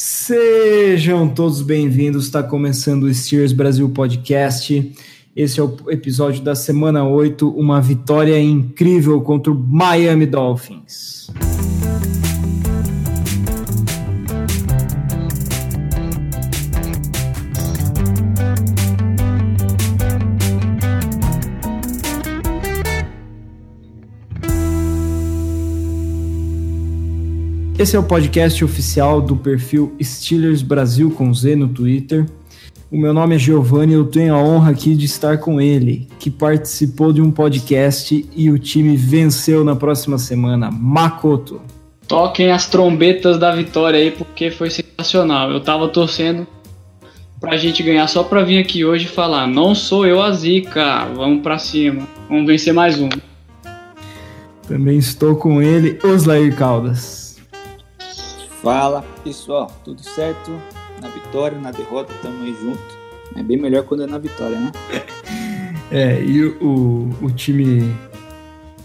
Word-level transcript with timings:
Sejam 0.00 1.28
todos 1.28 1.60
bem-vindos. 1.60 2.26
Está 2.26 2.40
começando 2.40 3.02
o 3.02 3.12
Steers 3.12 3.52
Brasil 3.52 3.88
Podcast. 3.88 4.94
Esse 5.34 5.58
é 5.58 5.62
o 5.64 5.74
episódio 5.88 6.40
da 6.40 6.54
semana 6.54 7.04
8, 7.04 7.48
uma 7.48 7.80
vitória 7.80 8.40
incrível 8.40 9.20
contra 9.22 9.50
o 9.50 9.58
Miami 9.58 10.24
Dolphins. 10.24 11.32
Esse 27.78 27.94
é 27.94 27.98
o 27.98 28.02
podcast 28.02 28.64
oficial 28.64 29.20
do 29.20 29.36
perfil 29.36 29.94
Steelers 30.02 30.62
Brasil 30.62 31.12
com 31.12 31.32
Z 31.32 31.54
no 31.54 31.68
Twitter. 31.68 32.26
O 32.90 32.98
meu 32.98 33.14
nome 33.14 33.36
é 33.36 33.38
Giovanni 33.38 33.92
e 33.92 33.94
eu 33.94 34.04
tenho 34.04 34.34
a 34.34 34.42
honra 34.42 34.72
aqui 34.72 34.96
de 34.96 35.04
estar 35.04 35.38
com 35.38 35.60
ele, 35.60 36.08
que 36.18 36.28
participou 36.28 37.12
de 37.12 37.22
um 37.22 37.30
podcast 37.30 38.28
e 38.34 38.50
o 38.50 38.58
time 38.58 38.96
venceu 38.96 39.62
na 39.62 39.76
próxima 39.76 40.18
semana. 40.18 40.72
Makoto. 40.72 41.60
Toquem 42.08 42.50
as 42.50 42.68
trombetas 42.68 43.38
da 43.38 43.54
vitória 43.54 44.00
aí, 44.00 44.10
porque 44.10 44.50
foi 44.50 44.70
sensacional. 44.70 45.52
Eu 45.52 45.60
tava 45.60 45.86
torcendo 45.86 46.48
pra 47.38 47.56
gente 47.56 47.80
ganhar 47.84 48.08
só 48.08 48.24
pra 48.24 48.42
vir 48.42 48.58
aqui 48.58 48.84
hoje 48.84 49.04
e 49.04 49.08
falar: 49.08 49.46
não 49.46 49.72
sou 49.72 50.04
eu 50.04 50.20
a 50.20 50.32
zica, 50.32 51.06
vamos 51.14 51.42
pra 51.42 51.58
cima, 51.58 52.08
vamos 52.28 52.44
vencer 52.44 52.74
mais 52.74 52.98
um. 52.98 53.08
Também 54.66 54.98
estou 54.98 55.36
com 55.36 55.62
ele, 55.62 55.96
Oslair 56.02 56.56
Caldas. 56.56 57.27
Fala 58.62 59.02
pessoal, 59.22 59.70
tudo 59.84 60.02
certo? 60.02 60.50
Na 61.00 61.08
vitória, 61.08 61.56
na 61.56 61.70
derrota, 61.70 62.12
tamo 62.20 62.42
aí 62.42 62.52
junto. 62.60 62.98
É 63.36 63.42
bem 63.42 63.56
melhor 63.56 63.84
quando 63.84 64.02
é 64.02 64.06
na 64.06 64.18
vitória, 64.18 64.58
né? 64.58 64.72
É, 65.90 66.22
e 66.22 66.44
o, 66.44 67.08
o 67.22 67.30
time 67.30 67.90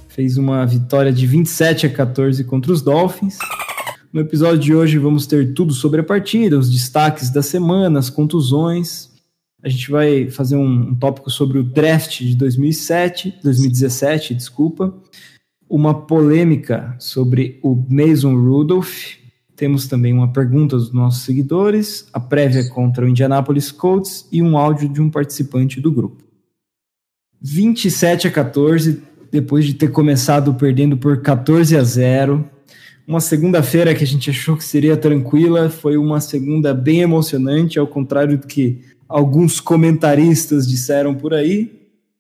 fez 0.08 0.38
uma 0.38 0.66
vitória 0.66 1.12
de 1.12 1.28
27 1.28 1.86
a 1.86 1.90
14 1.90 2.46
contra 2.46 2.72
os 2.72 2.82
Dolphins. 2.82 3.38
No 4.14 4.22
episódio 4.22 4.60
de 4.60 4.74
hoje 4.74 4.98
vamos 4.98 5.28
ter 5.28 5.54
tudo 5.54 5.74
sobre 5.74 6.00
a 6.00 6.04
partida, 6.04 6.58
os 6.58 6.72
destaques 6.72 7.30
da 7.30 7.42
semana, 7.42 8.00
as 8.00 8.10
contusões. 8.10 9.12
A 9.62 9.68
gente 9.68 9.92
vai 9.92 10.30
fazer 10.30 10.56
um, 10.56 10.92
um 10.92 10.96
tópico 10.96 11.30
sobre 11.30 11.60
o 11.60 11.64
draft 11.64 12.20
de 12.20 12.38
2007, 12.38 13.40
2017, 13.44 14.34
desculpa. 14.34 14.96
Uma 15.68 15.94
polêmica 15.94 16.96
sobre 17.00 17.60
o 17.62 17.76
Mason 17.90 18.34
Rudolph, 18.34 19.18
temos 19.64 19.88
também 19.88 20.12
uma 20.12 20.28
pergunta 20.28 20.76
dos 20.76 20.92
nossos 20.92 21.24
seguidores, 21.24 22.06
a 22.12 22.20
prévia 22.20 22.68
contra 22.68 23.06
o 23.06 23.08
Indianapolis 23.08 23.72
Colts 23.72 24.28
e 24.30 24.42
um 24.42 24.58
áudio 24.58 24.90
de 24.90 25.02
um 25.02 25.10
participante 25.10 25.80
do 25.80 25.90
grupo. 25.90 26.22
27 27.42 28.28
a 28.28 28.32
14, 28.32 29.02
depois 29.32 29.64
de 29.64 29.74
ter 29.74 29.90
começado 29.90 30.54
perdendo 30.54 30.98
por 30.98 31.22
14 31.22 31.78
a 31.78 31.82
0. 31.82 32.46
Uma 33.08 33.22
segunda-feira 33.22 33.96
que 33.96 34.04
a 34.04 34.08
gente 34.08 34.30
achou 34.30 34.58
que 34.58 34.66
seria 34.66 34.98
tranquila, 34.98 35.70
foi 35.70 35.96
uma 35.96 36.20
segunda 36.20 36.74
bem 36.74 37.00
emocionante, 37.00 37.80
ao 37.80 37.88
contrário 37.88 38.38
do 38.38 38.46
que 38.46 38.82
alguns 39.08 39.62
comentaristas 39.62 40.68
disseram 40.68 41.16
por 41.16 41.34
aí. 41.34 41.72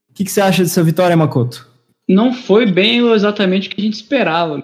O 0.09 0.13
que, 0.13 0.23
que 0.23 0.31
você 0.31 0.39
acha 0.39 0.63
dessa 0.63 0.81
vitória, 0.81 1.17
Makoto? 1.17 1.67
Não 2.07 2.33
foi 2.33 2.65
bem 2.71 3.05
exatamente 3.11 3.67
o 3.67 3.71
que 3.71 3.81
a 3.81 3.83
gente 3.83 3.95
esperava 3.95 4.63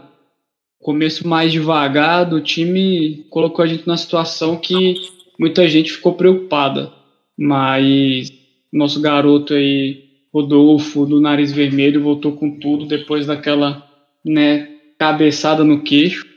começo 0.79 1.27
mais 1.27 1.51
devagar 1.51 2.25
do 2.25 2.41
time 2.41 3.25
colocou 3.29 3.63
a 3.63 3.67
gente 3.67 3.85
na 3.85 3.97
situação 3.97 4.57
que 4.57 4.95
muita 5.37 5.67
gente 5.67 5.91
ficou 5.91 6.13
preocupada. 6.13 6.91
Mas 7.37 8.31
nosso 8.71 9.01
garoto 9.01 9.53
aí, 9.53 10.03
Rodolfo, 10.33 11.05
do 11.05 11.19
nariz 11.21 11.51
vermelho, 11.51 12.03
voltou 12.03 12.33
com 12.33 12.59
tudo 12.59 12.85
depois 12.85 13.25
daquela 13.25 13.87
né, 14.25 14.69
cabeçada 14.97 15.63
no 15.63 15.81
queixo. 15.81 16.27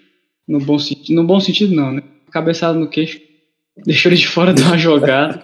No 0.46 0.58
bom, 0.58 0.78
sentido, 0.78 1.14
no 1.14 1.24
bom 1.24 1.40
sentido, 1.40 1.74
não, 1.74 1.92
né? 1.92 2.02
Cabeçada 2.30 2.78
no 2.78 2.88
queixo. 2.88 3.20
Deixou 3.86 4.10
ele 4.10 4.20
de 4.20 4.28
fora 4.28 4.52
de 4.52 4.62
uma 4.62 4.76
jogada. 4.76 5.42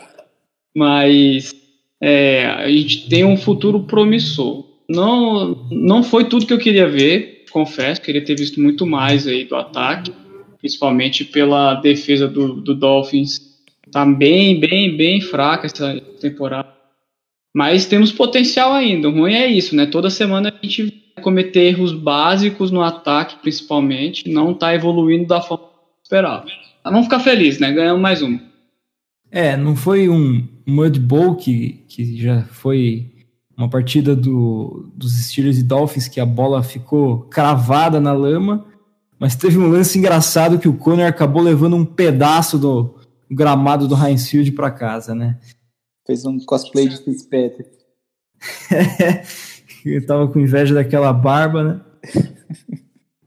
Mas 0.75 1.55
é, 2.01 2.47
a 2.47 2.71
gente 2.71 3.09
tem 3.09 3.25
um 3.25 3.37
futuro 3.37 3.84
promissor. 3.84 4.68
Não, 4.88 5.69
não 5.71 6.03
foi 6.03 6.25
tudo 6.25 6.47
que 6.47 6.53
eu 6.53 6.59
queria 6.59 6.88
ver 6.88 7.38
confesso, 7.50 8.00
queria 8.00 8.25
ter 8.25 8.37
visto 8.37 8.60
muito 8.60 8.87
mais 8.87 9.26
aí 9.26 9.44
do 9.44 9.56
ataque, 9.56 10.12
principalmente 10.59 11.25
pela 11.25 11.75
defesa 11.75 12.28
do, 12.28 12.60
do 12.60 12.75
Dolphins. 12.75 13.41
Tá 13.91 14.04
bem, 14.04 14.60
bem, 14.60 14.97
bem 14.97 15.21
fraca 15.21 15.66
essa 15.66 16.00
temporada. 16.21 16.69
Mas 17.54 17.87
temos 17.87 18.12
potencial 18.12 18.72
ainda. 18.72 19.09
O 19.09 19.12
ruim 19.12 19.34
é 19.34 19.47
isso, 19.47 19.75
né? 19.75 19.87
Toda 19.87 20.10
semana 20.10 20.54
a 20.54 20.66
gente 20.66 21.04
cometer 21.22 21.69
erros 21.69 21.93
básicos 21.93 22.71
no 22.71 22.82
ataque, 22.82 23.37
principalmente, 23.41 24.28
não 24.28 24.54
tá 24.54 24.75
evoluindo 24.75 25.27
da 25.27 25.41
forma 25.41 25.65
esperada. 26.03 26.44
Mas 26.84 26.93
vamos 26.93 27.06
ficar 27.06 27.21
felizes, 27.21 27.59
né? 27.59 27.72
Ganhamos 27.72 28.00
mais 28.00 28.22
um. 28.22 28.38
É, 29.31 29.56
não 29.56 29.75
foi 29.75 30.09
um 30.09 30.47
Mud 30.66 30.98
Bowl 31.00 31.34
que, 31.34 31.84
que 31.88 32.16
já 32.21 32.43
foi 32.44 33.06
uma 33.59 33.69
partida 33.69 34.15
do, 34.15 34.89
dos 34.95 35.21
Steelers 35.21 35.59
e 35.59 35.65
Dolphins 35.65 36.07
que 36.07 36.21
a 36.21 36.25
bola 36.25 36.63
ficou 36.63 37.23
cravada 37.23 38.01
na 38.01 38.13
lama, 38.13 38.65
mas 39.19 39.35
teve 39.35 39.59
um 39.59 39.69
lance 39.69 39.99
engraçado 39.99 40.61
que 40.61 40.69
o 40.69 40.77
Conner 40.77 41.09
acabou 41.09 41.43
levando 41.43 41.75
um 41.75 41.85
pedaço 41.85 42.57
do 42.57 42.95
gramado 43.29 43.89
do 43.89 43.97
Heinz 43.97 44.29
Field 44.29 44.53
para 44.53 44.71
casa, 44.71 45.13
né? 45.13 45.41
Fez 46.07 46.25
um 46.25 46.39
cosplay 46.39 46.89
de 46.89 46.99
Fitzpatrick. 46.99 47.69
Eu 49.85 50.07
tava 50.07 50.29
com 50.29 50.39
inveja 50.39 50.73
daquela 50.73 51.13
barba, 51.13 51.65
né? 51.65 51.81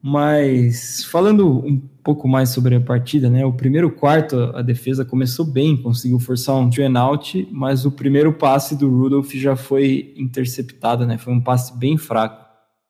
Mas 0.01 1.03
falando 1.03 1.59
um 1.59 1.77
pouco 2.03 2.27
mais 2.27 2.49
sobre 2.49 2.75
a 2.75 2.81
partida, 2.81 3.29
né? 3.29 3.45
O 3.45 3.53
primeiro 3.53 3.91
quarto 3.91 4.35
a 4.55 4.61
defesa 4.61 5.05
começou 5.05 5.45
bem, 5.45 5.81
conseguiu 5.81 6.19
forçar 6.19 6.55
um 6.55 6.69
three 6.69 6.85
out, 6.97 7.47
mas 7.51 7.85
o 7.85 7.91
primeiro 7.91 8.33
passe 8.33 8.75
do 8.75 8.89
Rudolph 8.89 9.31
já 9.33 9.55
foi 9.55 10.13
interceptado, 10.17 11.05
né? 11.05 11.17
Foi 11.17 11.33
um 11.33 11.41
passe 11.41 11.77
bem 11.77 11.97
fraco. 11.97 12.41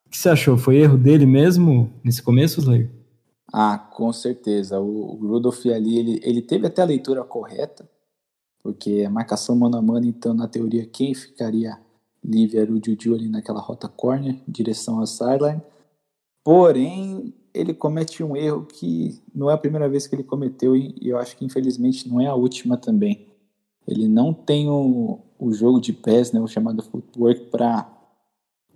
O 0.06 0.10
que 0.10 0.18
você 0.18 0.30
achou? 0.30 0.58
Foi 0.58 0.78
erro 0.78 0.98
dele 0.98 1.26
mesmo 1.26 1.94
nesse 2.04 2.22
começo, 2.22 2.60
Slayer? 2.60 2.90
Ah, 3.52 3.78
com 3.78 4.12
certeza. 4.14 4.80
O, 4.80 5.16
Rudolph 5.16 5.66
ali, 5.66 5.98
ele, 5.98 6.20
ele 6.24 6.42
teve 6.42 6.68
até 6.68 6.82
a 6.82 6.86
leitura 6.86 7.24
correta, 7.24 7.88
porque 8.64 9.04
a 9.06 9.10
marcação 9.10 9.56
mano 9.56 9.78
a 9.78 9.82
mano, 9.82 10.06
então, 10.06 10.34
na 10.34 10.48
teoria, 10.48 10.86
quem 10.86 11.14
ficaria 11.14 11.78
livre 12.24 12.60
era 12.60 12.72
o 12.72 12.80
Juju 12.84 13.16
ali 13.16 13.28
naquela 13.28 13.60
rota 13.60 13.88
corner, 13.88 14.40
direção 14.48 15.02
à 15.02 15.06
sideline. 15.06 15.62
Porém, 16.44 17.34
ele 17.54 17.74
comete 17.74 18.24
um 18.24 18.36
erro 18.36 18.66
que 18.66 19.22
não 19.34 19.50
é 19.50 19.54
a 19.54 19.58
primeira 19.58 19.90
vez 19.90 20.08
que 20.08 20.16
ele 20.16 20.24
cometeu 20.24 20.76
e 20.76 20.96
eu 21.02 21.18
acho 21.18 21.36
que 21.36 21.46
infelizmente 21.46 22.08
não 22.08 22.20
é 22.20 22.28
a 22.28 22.36
última 22.36 22.78
também. 22.78 23.28
Ele 23.88 24.08
não 24.08 24.34
tem 24.34 24.70
o, 24.70 25.20
o 25.40 25.52
jogo 25.52 25.82
de 25.82 25.92
pés, 25.92 26.32
né, 26.32 26.40
o 26.40 26.48
chamado 26.48 26.84
footwork, 26.84 27.46
para 27.46 27.90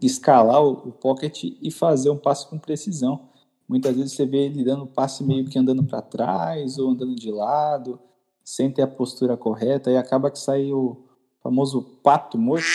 escalar 0.02 0.64
o, 0.64 0.72
o 0.72 0.92
pocket 0.92 1.44
e 1.44 1.72
fazer 1.72 2.10
um 2.10 2.18
passe 2.18 2.48
com 2.50 2.58
precisão. 2.58 3.30
Muitas 3.68 3.96
vezes 3.96 4.14
você 4.14 4.26
vê 4.26 4.46
ele 4.46 4.64
dando 4.64 4.86
passe 4.86 5.24
meio 5.24 5.46
que 5.46 5.58
andando 5.58 5.84
para 5.84 6.02
trás 6.02 6.78
ou 6.78 6.90
andando 6.90 7.16
de 7.16 7.32
lado, 7.32 8.00
sem 8.44 8.70
ter 8.70 8.82
a 8.82 8.88
postura 8.88 9.38
correta, 9.38 9.90
e 9.90 9.98
acaba 9.98 10.30
que 10.30 10.38
sai 10.38 10.72
o 10.72 10.98
famoso 11.42 11.82
pato 12.04 12.38
morto 12.38 12.66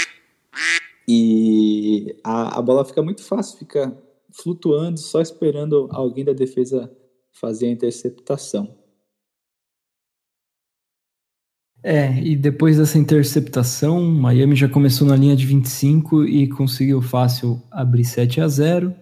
e 1.06 2.16
a, 2.22 2.59
a 2.59 2.62
bola 2.62 2.84
fica 2.84 3.03
muito 3.03 3.22
fácil, 3.22 3.59
fica 3.59 3.97
flutuando, 4.32 4.98
só 4.98 5.20
esperando 5.20 5.88
alguém 5.91 6.24
da 6.24 6.32
defesa 6.32 6.91
fazer 7.32 7.66
a 7.66 7.70
interceptação. 7.70 8.80
É, 11.82 12.22
e 12.22 12.36
depois 12.36 12.77
dessa 12.77 12.98
interceptação, 12.98 14.03
Miami 14.03 14.54
já 14.54 14.68
começou 14.68 15.06
na 15.06 15.16
linha 15.16 15.34
de 15.34 15.47
25 15.47 16.24
e 16.24 16.47
conseguiu 16.48 17.00
fácil 17.00 17.62
abrir 17.71 18.04
7 18.04 18.41
a 18.41 18.48
0. 18.48 18.94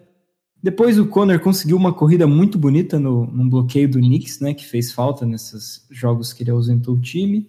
Depois 0.62 0.98
o 0.98 1.06
Conner 1.06 1.40
conseguiu 1.40 1.76
uma 1.76 1.92
corrida 1.92 2.26
muito 2.26 2.58
bonita 2.58 2.98
no, 2.98 3.26
bloqueio 3.48 3.88
do 3.88 3.98
Knicks, 3.98 4.40
né, 4.40 4.54
que 4.54 4.64
fez 4.64 4.92
falta 4.92 5.26
nesses 5.26 5.86
jogos 5.90 6.32
que 6.32 6.42
ele 6.42 6.50
ausentou 6.50 6.94
o 6.94 7.00
time. 7.00 7.48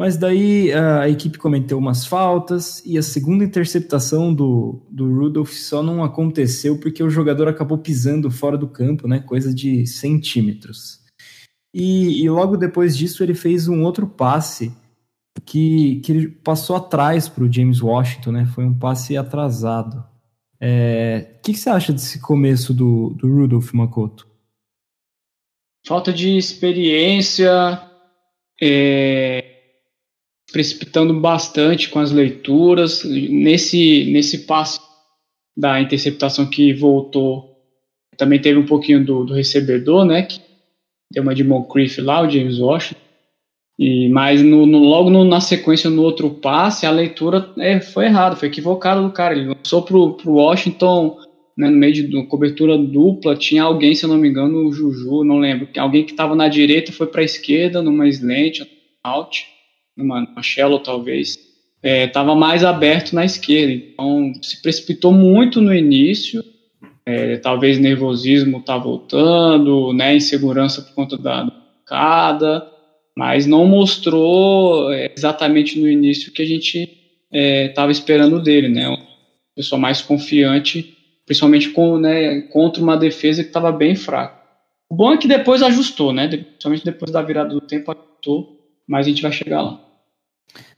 Mas 0.00 0.16
daí 0.16 0.72
a 0.72 1.10
equipe 1.10 1.36
cometeu 1.36 1.76
umas 1.76 2.06
faltas 2.06 2.82
e 2.86 2.96
a 2.96 3.02
segunda 3.02 3.44
interceptação 3.44 4.32
do, 4.32 4.80
do 4.90 5.06
Rudolph 5.14 5.52
só 5.52 5.82
não 5.82 6.02
aconteceu 6.02 6.80
porque 6.80 7.02
o 7.02 7.10
jogador 7.10 7.46
acabou 7.48 7.76
pisando 7.76 8.30
fora 8.30 8.56
do 8.56 8.66
campo, 8.66 9.06
né? 9.06 9.20
Coisa 9.20 9.52
de 9.52 9.86
centímetros. 9.86 11.00
E, 11.74 12.24
e 12.24 12.30
logo 12.30 12.56
depois 12.56 12.96
disso 12.96 13.22
ele 13.22 13.34
fez 13.34 13.68
um 13.68 13.82
outro 13.82 14.06
passe 14.06 14.74
que, 15.44 15.96
que 15.96 16.12
ele 16.12 16.28
passou 16.28 16.76
atrás 16.76 17.28
para 17.28 17.44
o 17.44 17.52
James 17.52 17.82
Washington, 17.82 18.32
né? 18.32 18.46
Foi 18.46 18.64
um 18.64 18.72
passe 18.72 19.18
atrasado. 19.18 19.98
O 19.98 20.04
é, 20.62 21.38
que, 21.42 21.52
que, 21.52 21.58
você 21.58 21.68
acha 21.68 21.92
desse 21.92 22.18
começo 22.22 22.72
do, 22.72 23.10
do 23.10 23.28
Rudolph 23.28 23.74
Makoto? 23.74 24.26
falta 25.86 26.10
de 26.10 26.38
experiência, 26.38 27.82
é, 28.62 29.49
precipitando 30.50 31.18
bastante 31.18 31.88
com 31.88 31.98
as 31.98 32.10
leituras. 32.10 33.04
Nesse, 33.04 34.04
nesse 34.10 34.38
passo 34.46 34.80
da 35.56 35.80
interceptação 35.80 36.46
que 36.46 36.72
voltou, 36.72 37.56
também 38.16 38.40
teve 38.40 38.58
um 38.58 38.66
pouquinho 38.66 39.04
do, 39.04 39.24
do 39.24 39.34
recebedor, 39.34 40.04
né? 40.04 40.22
Que 40.22 40.40
deu 41.12 41.22
uma 41.22 41.34
de 41.34 41.44
Moncrief 41.44 42.00
lá, 42.00 42.22
o 42.22 42.30
James 42.30 42.58
Washington. 42.58 43.00
E, 43.78 44.10
mas 44.10 44.42
no, 44.42 44.66
no, 44.66 44.78
logo 44.78 45.08
no, 45.08 45.24
na 45.24 45.40
sequência, 45.40 45.88
no 45.88 46.02
outro 46.02 46.28
passe, 46.30 46.84
a 46.84 46.90
leitura 46.90 47.50
é, 47.58 47.80
foi 47.80 48.04
errada, 48.04 48.36
foi 48.36 48.48
equivocada 48.48 49.00
do 49.00 49.10
cara. 49.10 49.34
Ele 49.34 49.54
lançou 49.54 49.82
pro, 49.82 50.14
pro 50.14 50.32
Washington 50.32 51.16
né, 51.56 51.68
no 51.68 51.76
meio 51.76 51.92
de 51.92 52.26
cobertura 52.26 52.76
dupla, 52.78 53.36
tinha 53.36 53.62
alguém, 53.62 53.94
se 53.94 54.04
eu 54.04 54.08
não 54.08 54.16
me 54.16 54.28
engano, 54.28 54.66
o 54.66 54.72
Juju, 54.72 55.24
não 55.24 55.38
lembro, 55.38 55.68
alguém 55.78 56.04
que 56.04 56.12
estava 56.12 56.34
na 56.34 56.48
direita 56.48 56.90
foi 56.90 57.06
para 57.06 57.20
a 57.20 57.24
esquerda, 57.24 57.82
numa 57.82 58.08
slant, 58.08 58.60
out, 59.04 59.46
numa, 60.00 60.20
numa 60.22 60.42
shallow 60.42 60.80
talvez, 60.80 61.38
estava 61.82 62.32
é, 62.32 62.34
mais 62.34 62.64
aberto 62.64 63.12
na 63.12 63.24
esquerda, 63.24 63.72
então 63.72 64.32
se 64.42 64.60
precipitou 64.60 65.12
muito 65.12 65.60
no 65.60 65.74
início, 65.74 66.44
é, 67.06 67.36
talvez 67.36 67.78
nervosismo 67.78 68.58
está 68.58 68.76
voltando, 68.76 69.92
né, 69.92 70.16
insegurança 70.16 70.82
por 70.82 70.94
conta 70.94 71.16
da 71.16 71.50
cada, 71.86 72.70
mas 73.16 73.46
não 73.46 73.66
mostrou 73.66 74.92
é, 74.92 75.12
exatamente 75.16 75.78
no 75.78 75.88
início 75.88 76.30
o 76.30 76.32
que 76.32 76.42
a 76.42 76.46
gente 76.46 76.88
estava 77.32 77.90
é, 77.90 77.92
esperando 77.92 78.40
dele, 78.40 78.68
né, 78.68 78.88
uma 78.88 78.98
pessoa 79.54 79.80
mais 79.80 80.00
confiante 80.00 80.96
principalmente 81.30 81.68
com, 81.68 81.96
né, 81.96 82.40
contra 82.40 82.82
uma 82.82 82.96
defesa 82.96 83.44
que 83.44 83.50
estava 83.50 83.70
bem 83.70 83.94
fraca. 83.94 84.40
O 84.88 84.96
bom 84.96 85.12
é 85.12 85.16
que 85.16 85.28
depois 85.28 85.62
ajustou, 85.62 86.12
né? 86.12 86.26
Principalmente 86.26 86.84
depois 86.84 87.12
da 87.12 87.22
virada 87.22 87.50
do 87.50 87.60
tempo 87.60 87.92
ajustou, 87.92 88.58
mas 88.84 89.06
a 89.06 89.08
gente 89.08 89.22
vai 89.22 89.30
chegar 89.30 89.62
lá. 89.62 89.80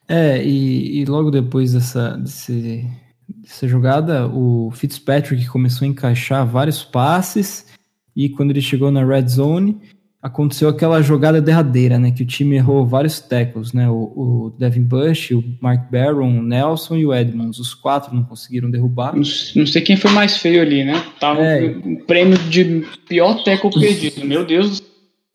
É, 0.09 0.43
e, 0.45 1.01
e 1.01 1.05
logo 1.05 1.31
depois 1.31 1.73
dessa, 1.73 2.17
desse, 2.17 2.85
dessa 3.29 3.69
jogada, 3.69 4.27
o 4.29 4.71
Fitzpatrick 4.73 5.47
começou 5.47 5.87
a 5.87 5.89
encaixar 5.89 6.47
vários 6.47 6.83
passes 6.83 7.67
e 8.15 8.29
quando 8.29 8.51
ele 8.51 8.61
chegou 8.61 8.91
na 8.91 9.05
red 9.05 9.27
zone, 9.29 9.81
aconteceu 10.21 10.69
aquela 10.69 11.03
jogada 11.03 11.41
derradeira, 11.41 11.99
né? 11.99 12.11
Que 12.13 12.23
o 12.23 12.27
time 12.27 12.57
errou 12.57 12.87
vários 12.87 13.21
tackles, 13.21 13.73
né? 13.73 13.89
O, 13.89 13.95
o 13.95 14.55
Devin 14.59 14.83
Bush, 14.83 15.31
o 15.33 15.43
Mark 15.61 15.91
Barron, 15.91 16.39
o 16.39 16.43
Nelson 16.43 16.97
e 16.97 17.07
o 17.07 17.15
Edmonds. 17.15 17.59
Os 17.59 17.75
quatro 17.75 18.15
não 18.15 18.23
conseguiram 18.23 18.71
derrubar. 18.71 19.15
Não, 19.15 19.23
não 19.57 19.67
sei 19.67 19.83
quem 19.83 19.97
foi 19.97 20.11
mais 20.13 20.37
feio 20.37 20.63
ali, 20.63 20.85
né? 20.85 21.03
Tava 21.19 21.43
é. 21.43 21.75
um 21.85 21.97
prêmio 21.97 22.39
de 22.39 22.85
pior 23.09 23.43
tackle 23.43 23.71
perdido. 23.71 24.25
Meu 24.25 24.45
Deus 24.45 24.82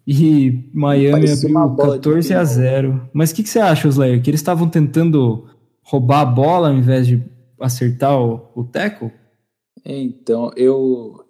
E 0.07 0.69
Miami 0.73 1.29
abriu 1.29 1.75
14 1.75 2.33
a 2.33 2.43
0. 2.45 3.09
Mas 3.13 3.31
o 3.31 3.35
que, 3.35 3.43
que, 3.43 3.49
você 3.49 3.59
acha, 3.59 3.89
Slayer? 3.89 4.23
Que 4.23 4.29
eles 4.29 4.39
estavam 4.39 4.69
tentando 4.69 5.49
roubar 5.81 6.21
a 6.21 6.25
bola 6.25 6.69
ao 6.69 6.75
invés 6.75 7.05
de 7.05 7.21
acertar 7.59 8.17
o, 8.17 8.49
o 8.55 8.63
tackle? 8.63 9.11
Então, 9.83 10.49
eu, 10.55 11.25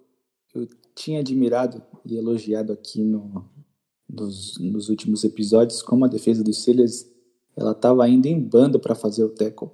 eu 0.53 0.67
tinha 0.95 1.21
admirado 1.21 1.81
e 2.05 2.17
elogiado 2.17 2.71
aqui 2.71 3.03
no, 3.03 3.45
nos, 4.07 4.59
nos 4.59 4.89
últimos 4.89 5.23
episódios 5.23 5.81
como 5.81 6.05
a 6.05 6.07
defesa 6.07 6.43
dos 6.43 6.61
Steelers 6.61 7.05
ela 7.55 7.71
estava 7.71 8.07
indo 8.07 8.27
em 8.27 8.39
bando 8.39 8.79
para 8.79 8.93
fazer 8.93 9.23
o 9.23 9.29
tackle. 9.29 9.69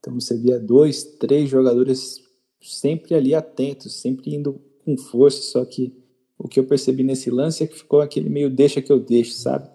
Então 0.00 0.14
você 0.18 0.36
via 0.36 0.58
dois, 0.58 1.04
três 1.04 1.48
jogadores 1.48 2.20
sempre 2.60 3.14
ali 3.14 3.34
atentos, 3.34 3.94
sempre 4.00 4.34
indo 4.34 4.60
com 4.84 4.98
força, 4.98 5.40
só 5.42 5.64
que 5.64 6.01
o 6.38 6.48
que 6.48 6.58
eu 6.58 6.64
percebi 6.64 7.02
nesse 7.02 7.30
lance 7.30 7.62
é 7.62 7.66
que 7.66 7.76
ficou 7.76 8.00
aquele 8.00 8.28
meio 8.28 8.50
deixa 8.50 8.82
que 8.82 8.90
eu 8.90 8.98
deixo, 8.98 9.32
sabe? 9.32 9.70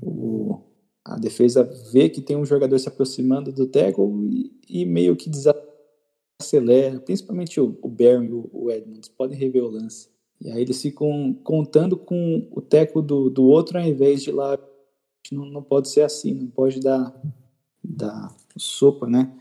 O, 0.00 0.60
a 1.04 1.18
defesa 1.18 1.64
vê 1.92 2.08
que 2.08 2.20
tem 2.20 2.36
um 2.36 2.46
jogador 2.46 2.78
se 2.78 2.88
aproximando 2.88 3.52
do 3.52 3.66
tackle 3.66 4.08
e, 4.30 4.80
e 4.82 4.84
meio 4.86 5.16
que 5.16 5.30
desacelera, 5.30 7.00
principalmente 7.00 7.60
o, 7.60 7.78
o 7.82 7.88
Barron 7.88 8.24
e 8.24 8.32
o, 8.32 8.50
o 8.52 8.70
Edmonds, 8.70 9.08
podem 9.08 9.36
rever 9.36 9.62
o 9.64 9.70
lance. 9.70 10.08
E 10.40 10.50
aí 10.50 10.62
eles 10.62 10.82
ficam 10.82 11.32
contando 11.44 11.96
com 11.96 12.48
o 12.50 12.60
teco 12.60 13.00
do, 13.00 13.30
do 13.30 13.44
outro 13.44 13.78
ao 13.78 13.84
invés 13.84 14.22
de 14.22 14.32
lá. 14.32 14.58
Não, 15.30 15.44
não 15.46 15.62
pode 15.62 15.88
ser 15.88 16.02
assim, 16.02 16.34
não 16.34 16.48
pode 16.48 16.80
dar, 16.80 17.14
dar 17.82 18.34
sopa, 18.56 19.06
né? 19.06 19.32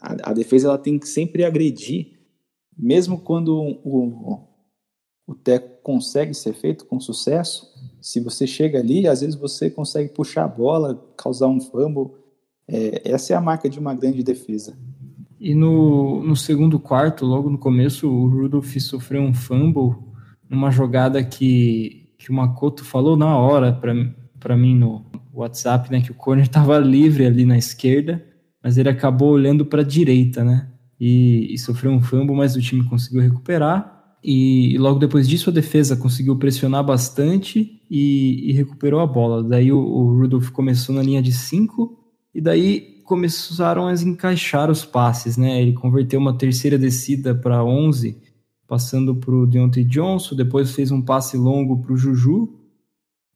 A, 0.00 0.30
a 0.30 0.32
defesa 0.32 0.68
ela 0.68 0.78
tem 0.78 0.98
que 0.98 1.08
sempre 1.08 1.44
agredir, 1.44 2.18
mesmo 2.76 3.20
quando 3.20 3.78
o, 3.84 4.47
o 5.28 5.34
teco 5.34 5.82
consegue 5.82 6.32
ser 6.32 6.54
feito 6.54 6.86
com 6.86 6.98
sucesso. 6.98 7.68
Se 8.00 8.18
você 8.18 8.46
chega 8.46 8.78
ali, 8.78 9.06
às 9.06 9.20
vezes 9.20 9.36
você 9.36 9.68
consegue 9.68 10.08
puxar 10.08 10.44
a 10.44 10.48
bola, 10.48 11.06
causar 11.18 11.48
um 11.48 11.60
fumble. 11.60 12.12
É, 12.66 13.02
essa 13.04 13.34
é 13.34 13.36
a 13.36 13.40
marca 13.40 13.68
de 13.68 13.78
uma 13.78 13.94
grande 13.94 14.22
defesa. 14.22 14.74
E 15.38 15.54
no, 15.54 16.24
no 16.24 16.34
segundo 16.34 16.80
quarto, 16.80 17.26
logo 17.26 17.50
no 17.50 17.58
começo, 17.58 18.08
o 18.08 18.26
Rudolph 18.26 18.74
sofreu 18.78 19.20
um 19.20 19.34
fumble 19.34 19.96
numa 20.48 20.70
jogada 20.70 21.22
que, 21.22 22.14
que 22.16 22.30
o 22.30 22.34
Makoto 22.34 22.82
falou 22.82 23.14
na 23.14 23.36
hora 23.36 23.70
para 23.72 24.56
mim 24.56 24.74
no 24.74 25.04
WhatsApp, 25.34 25.92
né, 25.92 26.00
que 26.00 26.10
o 26.10 26.14
corner 26.14 26.46
estava 26.46 26.78
livre 26.78 27.26
ali 27.26 27.44
na 27.44 27.58
esquerda, 27.58 28.24
mas 28.62 28.78
ele 28.78 28.88
acabou 28.88 29.32
olhando 29.32 29.66
para 29.66 29.82
a 29.82 29.84
direita, 29.84 30.42
né, 30.42 30.68
e, 30.98 31.52
e, 31.52 31.58
sofreu 31.58 31.92
um 31.92 32.00
fumble, 32.00 32.34
mas 32.34 32.56
o 32.56 32.60
time 32.60 32.82
conseguiu 32.82 33.20
recuperar. 33.20 33.97
E, 34.22 34.76
logo 34.78 34.98
depois 34.98 35.28
disso 35.28 35.50
a 35.50 35.52
defesa 35.52 35.96
conseguiu 35.96 36.36
pressionar 36.36 36.84
bastante 36.84 37.80
e, 37.90 38.50
e 38.50 38.52
recuperou 38.52 39.00
a 39.00 39.06
bola. 39.06 39.42
Daí 39.42 39.72
o, 39.72 39.78
o 39.78 40.18
Rudolph 40.18 40.50
começou 40.50 40.94
na 40.94 41.02
linha 41.02 41.22
de 41.22 41.32
5 41.32 41.96
e 42.34 42.40
daí 42.40 43.02
começaram 43.04 43.86
a 43.86 43.94
encaixar 43.94 44.70
os 44.70 44.84
passes, 44.84 45.36
né? 45.36 45.62
Ele 45.62 45.72
converteu 45.72 46.20
uma 46.20 46.36
terceira 46.36 46.78
descida 46.78 47.34
para 47.34 47.64
11 47.64 48.28
passando 48.68 49.16
para 49.16 49.34
o 49.34 49.46
Deontay 49.46 49.82
Johnson, 49.82 50.36
depois 50.36 50.72
fez 50.72 50.92
um 50.92 51.00
passe 51.00 51.38
longo 51.38 51.80
para 51.80 51.94
o 51.94 51.96
Juju, 51.96 52.54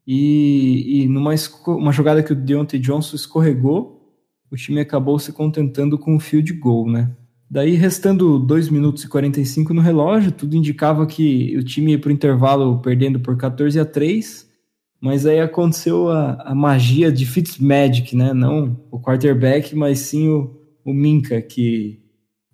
e, 0.07 1.05
e 1.05 1.09
numa 1.09 1.33
uma 1.69 1.91
jogada 1.91 2.23
que 2.23 2.35
o 2.35 2.37
Deontay 2.37 2.79
Johnson 2.79 3.17
escorregou, 3.17 4.21
o 4.51 4.57
time 4.57 4.81
acabou 4.81 5.19
se 5.19 5.33
contentando 5.33 5.99
com 5.99 6.15
o 6.15 6.21
field 6.21 6.53
goal, 6.53 6.87
né? 6.87 7.11
Daí, 7.53 7.75
restando 7.75 8.39
2 8.39 8.71
minutos 8.71 9.05
e 9.05 9.09
45 9.09 9.75
no 9.75 9.83
relógio, 9.83 10.33
tudo 10.33 10.57
indicava 10.57 11.05
que 11.05 11.55
o 11.55 11.63
time 11.63 11.91
ia 11.91 11.99
para 11.99 12.09
o 12.09 12.13
intervalo 12.13 12.81
perdendo 12.81 13.21
por 13.21 13.37
14 13.37 13.79
a 13.79 13.85
3, 13.85 14.51
mas 14.99 15.27
aí 15.27 15.39
aconteceu 15.39 16.09
a, 16.09 16.33
a 16.45 16.55
magia 16.55 17.13
de 17.13 17.27
Fitzmagic, 17.27 18.17
né? 18.17 18.33
Não 18.33 18.81
o 18.91 18.99
quarterback, 18.99 19.77
mas 19.77 19.99
sim 19.99 20.31
o, 20.31 20.59
o 20.83 20.95
Minka, 20.95 21.43
que 21.43 22.01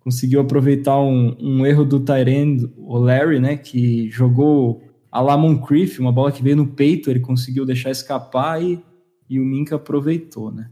conseguiu 0.01 0.41
aproveitar 0.41 0.99
um, 0.99 1.33
um 1.39 1.65
erro 1.65 1.85
do 1.85 2.01
Tyrend, 2.01 2.69
o 2.75 2.97
Larry, 2.97 3.39
né, 3.39 3.55
que 3.55 4.09
jogou 4.11 4.83
a 5.09 5.21
Lamon 5.21 5.61
Criff, 5.61 6.01
uma 6.01 6.11
bola 6.11 6.29
que 6.29 6.43
veio 6.43 6.57
no 6.57 6.67
peito, 6.67 7.09
ele 7.09 7.21
conseguiu 7.21 7.65
deixar 7.65 7.89
escapar 7.89 8.61
e, 8.61 8.83
e 9.29 9.39
o 9.39 9.45
Minka 9.45 9.77
aproveitou, 9.77 10.51
né. 10.51 10.69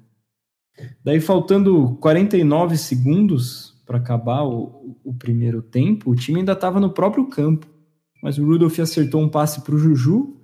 Daí, 1.02 1.22
faltando 1.22 1.98
49 2.02 2.76
segundos 2.76 3.77
para 3.88 3.98
acabar 3.98 4.44
o, 4.44 4.98
o, 5.02 5.14
primeiro 5.14 5.62
tempo, 5.62 6.12
o 6.12 6.16
time 6.16 6.40
ainda 6.40 6.52
estava 6.52 6.78
no 6.78 6.90
próprio 6.90 7.26
campo, 7.28 7.66
mas 8.22 8.38
o 8.38 8.46
Rudolph 8.46 8.78
acertou 8.80 9.22
um 9.22 9.30
passe 9.30 9.62
para 9.62 9.74
o 9.74 9.78
Juju 9.80 10.36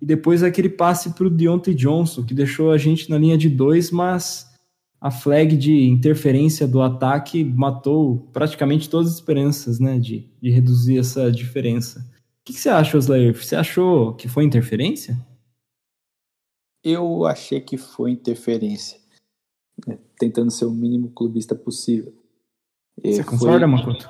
e 0.00 0.06
depois 0.06 0.44
aquele 0.44 0.68
passe 0.68 1.12
para 1.12 1.26
o 1.26 1.30
Deontay 1.30 1.74
Johnson, 1.74 2.24
que 2.24 2.32
deixou 2.32 2.70
a 2.70 2.78
gente 2.78 3.10
na 3.10 3.18
linha 3.18 3.36
de 3.36 3.48
dois, 3.48 3.90
mas 3.90 4.48
a 5.00 5.10
flag 5.10 5.56
de 5.56 5.88
interferência 5.88 6.68
do 6.68 6.80
ataque 6.80 7.42
matou 7.42 8.30
praticamente 8.32 8.88
todas 8.88 9.08
as 9.08 9.14
esperanças 9.16 9.80
né, 9.80 9.98
de, 9.98 10.30
de 10.40 10.50
reduzir 10.50 10.98
essa 10.98 11.32
diferença. 11.32 11.98
O 12.00 12.44
que, 12.44 12.52
que 12.52 12.60
você 12.60 12.68
acha, 12.68 12.96
Oslayer? 12.96 13.34
Você 13.34 13.56
achou 13.56 14.14
que 14.14 14.28
foi 14.28 14.44
interferência? 14.44 15.18
Eu 16.82 17.26
achei 17.26 17.60
que 17.60 17.76
foi 17.76 18.12
interferência, 18.12 19.00
né, 19.86 19.98
tentando 20.16 20.50
ser 20.50 20.66
o 20.66 20.70
mínimo 20.70 21.10
clubista 21.10 21.54
possível. 21.54 22.14
Você 23.02 23.22
foi... 23.22 23.38
concorda, 23.38 23.66
Makoto? 23.66 24.08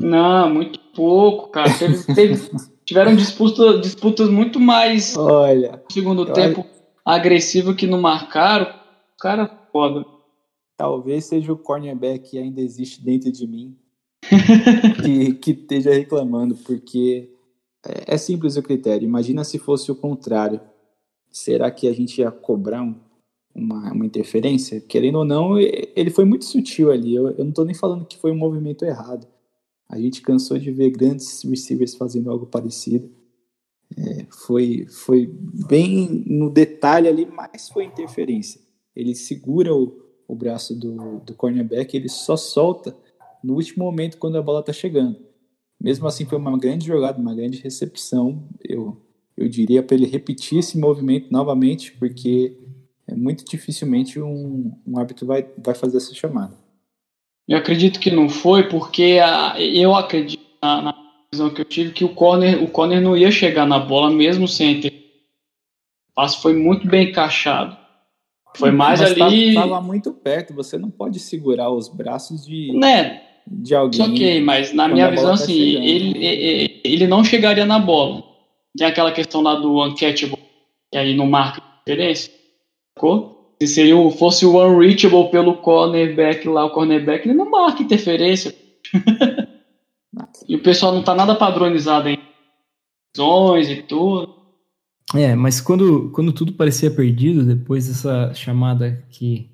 Não, 0.00 0.52
muito 0.52 0.78
pouco, 0.94 1.48
cara. 1.48 1.72
Teve, 1.78 2.02
teve, 2.14 2.50
tiveram 2.84 3.14
disputa, 3.14 3.78
disputas 3.78 4.28
muito 4.28 4.58
mais 4.58 5.16
olha, 5.16 5.82
segundo 5.90 6.22
olha. 6.22 6.32
tempo 6.32 6.66
agressivo 7.04 7.74
que 7.74 7.86
não 7.86 8.00
marcaram. 8.00 8.72
Cara, 9.20 9.46
foda. 9.72 10.04
Talvez 10.76 11.26
seja 11.26 11.52
o 11.52 11.56
cornerback 11.56 12.30
que 12.30 12.38
ainda 12.38 12.60
existe 12.60 13.02
dentro 13.02 13.30
de 13.30 13.46
mim 13.46 13.76
que, 15.02 15.34
que 15.34 15.50
esteja 15.52 15.92
reclamando, 15.92 16.56
porque 16.56 17.30
é, 17.86 18.14
é 18.14 18.16
simples 18.16 18.56
o 18.56 18.62
critério. 18.62 19.06
Imagina 19.06 19.44
se 19.44 19.58
fosse 19.58 19.92
o 19.92 19.96
contrário. 19.96 20.60
Será 21.30 21.70
que 21.70 21.88
a 21.88 21.92
gente 21.92 22.20
ia 22.20 22.30
cobrar 22.30 22.82
um, 22.82 22.96
uma, 23.54 23.92
uma 23.92 24.06
interferência? 24.06 24.80
Querendo 24.80 25.18
ou 25.18 25.24
não, 25.24 25.58
ele 25.58 26.10
foi 26.10 26.24
muito 26.24 26.44
sutil 26.44 26.90
ali. 26.90 27.14
Eu, 27.14 27.28
eu 27.28 27.44
não 27.44 27.50
estou 27.50 27.64
nem 27.64 27.74
falando 27.74 28.06
que 28.06 28.18
foi 28.18 28.32
um 28.32 28.36
movimento 28.36 28.84
errado. 28.84 29.26
A 29.88 29.98
gente 29.98 30.22
cansou 30.22 30.58
de 30.58 30.70
ver 30.70 30.90
grandes 30.90 31.42
receivers 31.42 31.94
fazendo 31.94 32.30
algo 32.30 32.46
parecido. 32.46 33.10
É, 33.96 34.26
foi, 34.30 34.86
foi 34.88 35.30
bem 35.68 36.24
no 36.26 36.50
detalhe 36.50 37.06
ali, 37.06 37.26
mas 37.26 37.68
foi 37.68 37.84
interferência. 37.84 38.60
Ele 38.96 39.14
segura 39.14 39.74
o, 39.74 40.04
o 40.26 40.34
braço 40.34 40.74
do, 40.74 41.20
do 41.20 41.34
cornerback, 41.34 41.96
ele 41.96 42.08
só 42.08 42.36
solta 42.36 42.96
no 43.42 43.54
último 43.54 43.84
momento 43.84 44.18
quando 44.18 44.36
a 44.36 44.42
bola 44.42 44.60
está 44.60 44.72
chegando. 44.72 45.18
Mesmo 45.80 46.06
assim, 46.06 46.24
foi 46.24 46.38
uma 46.38 46.58
grande 46.58 46.86
jogada, 46.86 47.20
uma 47.20 47.34
grande 47.34 47.60
recepção. 47.60 48.48
Eu, 48.66 48.96
eu 49.36 49.48
diria 49.48 49.82
para 49.82 49.96
ele 49.96 50.06
repetir 50.06 50.58
esse 50.58 50.78
movimento 50.78 51.30
novamente, 51.30 51.92
porque 51.92 52.58
muito 53.12 53.44
dificilmente 53.44 54.20
um, 54.20 54.72
um 54.86 54.98
árbitro 54.98 55.26
vai, 55.26 55.46
vai 55.58 55.74
fazer 55.74 55.98
essa 55.98 56.14
chamada. 56.14 56.54
Eu 57.46 57.58
acredito 57.58 58.00
que 58.00 58.10
não 58.10 58.28
foi, 58.28 58.68
porque 58.68 59.20
a, 59.22 59.60
eu 59.60 59.94
acredito 59.94 60.42
na, 60.62 60.80
na 60.80 60.94
visão 61.30 61.50
que 61.50 61.60
eu 61.60 61.64
tive 61.64 61.92
que 61.92 62.04
o 62.04 62.14
corner, 62.14 62.62
o 62.62 62.68
corner 62.68 63.02
não 63.02 63.16
ia 63.16 63.30
chegar 63.30 63.66
na 63.66 63.78
bola 63.78 64.10
mesmo 64.10 64.48
sem 64.48 64.80
ter. 64.80 64.88
O 66.10 66.14
passe 66.14 66.40
foi 66.40 66.54
muito 66.54 66.86
bem 66.86 67.10
encaixado. 67.10 67.76
Foi 68.56 68.70
mais 68.70 69.00
Mas 69.00 69.20
ali. 69.20 69.48
Estava 69.48 69.80
muito 69.80 70.12
perto, 70.12 70.54
você 70.54 70.78
não 70.78 70.88
pode 70.88 71.18
segurar 71.18 71.70
os 71.70 71.88
braços 71.88 72.46
de, 72.46 72.72
né? 72.72 73.20
de 73.46 73.74
alguém. 73.74 74.00
Ok, 74.00 74.40
mas 74.40 74.72
na 74.72 74.88
minha 74.88 75.10
visão, 75.10 75.28
tá 75.28 75.34
assim, 75.34 75.60
ele, 75.60 76.24
ele, 76.24 76.80
ele 76.82 77.06
não 77.06 77.22
chegaria 77.24 77.66
na 77.66 77.78
bola. 77.78 78.22
Tem 78.76 78.86
aquela 78.86 79.12
questão 79.12 79.40
lá 79.40 79.54
do 79.54 79.82
uncatchable, 79.82 80.38
que 80.90 80.98
aí 80.98 81.14
não 81.14 81.26
marca 81.26 81.62
diferença. 81.78 82.30
Sacou? 82.94 83.54
Se 83.60 83.68
seria, 83.68 84.10
fosse 84.12 84.46
o 84.46 84.56
unreachable 84.56 85.30
pelo 85.30 85.58
cornerback 85.58 86.46
lá, 86.48 86.64
o 86.64 86.70
cornerback, 86.70 87.26
ele 87.26 87.36
não 87.36 87.50
marca 87.50 87.82
interferência. 87.82 88.54
e 90.48 90.56
o 90.56 90.62
pessoal 90.62 90.94
não 90.94 91.02
tá 91.02 91.14
nada 91.14 91.34
padronizado 91.34 92.08
em 92.08 92.18
zões 93.16 93.68
e 93.68 93.82
tudo. 93.82 94.34
É, 95.14 95.34
mas 95.34 95.60
quando, 95.60 96.10
quando 96.10 96.32
tudo 96.32 96.52
parecia 96.54 96.90
perdido, 96.90 97.44
depois 97.44 97.86
dessa 97.86 98.32
chamada 98.34 99.04
que 99.10 99.50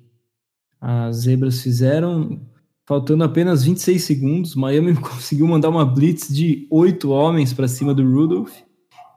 as 0.79 1.17
zebras 1.17 1.61
fizeram, 1.61 2.41
faltando 2.87 3.23
apenas 3.23 3.63
26 3.63 4.03
segundos, 4.03 4.55
Miami 4.55 4.95
conseguiu 4.99 5.47
mandar 5.47 5.69
uma 5.69 5.85
blitz 5.85 6.27
de 6.33 6.67
oito 6.71 7.11
homens 7.11 7.53
para 7.53 7.67
cima 7.67 7.93
do 7.93 8.03
Rudolph. 8.03 8.53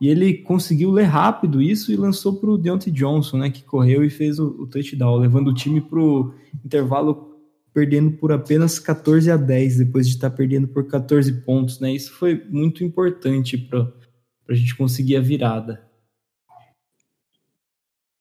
E 0.04 0.08
ele 0.10 0.34
conseguiu 0.34 0.90
ler 0.90 1.04
rápido 1.04 1.62
isso 1.62 1.90
e 1.90 1.96
lançou 1.96 2.38
para 2.38 2.50
o 2.50 2.58
Deontay 2.58 2.92
Johnson, 2.92 3.38
né, 3.38 3.48
que 3.48 3.62
correu 3.62 4.04
e 4.04 4.10
fez 4.10 4.38
o, 4.38 4.48
o 4.48 4.66
touchdown, 4.66 5.16
levando 5.16 5.48
o 5.48 5.54
time 5.54 5.80
para 5.80 5.98
o 5.98 6.34
intervalo 6.62 7.40
perdendo 7.72 8.10
por 8.10 8.30
apenas 8.30 8.78
14 8.78 9.30
a 9.30 9.38
10, 9.38 9.78
depois 9.78 10.06
de 10.06 10.16
estar 10.16 10.28
tá 10.28 10.36
perdendo 10.36 10.68
por 10.68 10.86
14 10.86 11.32
pontos. 11.40 11.80
Né? 11.80 11.94
Isso 11.94 12.12
foi 12.12 12.44
muito 12.50 12.84
importante 12.84 13.56
para 13.56 13.90
a 14.50 14.52
gente 14.52 14.76
conseguir 14.76 15.16
a 15.16 15.22
virada. 15.22 15.82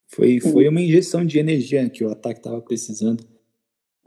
Foi, 0.08 0.40
foi 0.40 0.70
uma 0.70 0.80
injeção 0.80 1.26
de 1.26 1.38
energia 1.38 1.90
que 1.90 2.06
o 2.06 2.10
ataque 2.10 2.40
estava 2.40 2.62
precisando. 2.62 3.26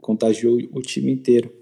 Contagiou 0.01 0.57
o 0.71 0.81
time 0.81 1.11
inteiro. 1.11 1.53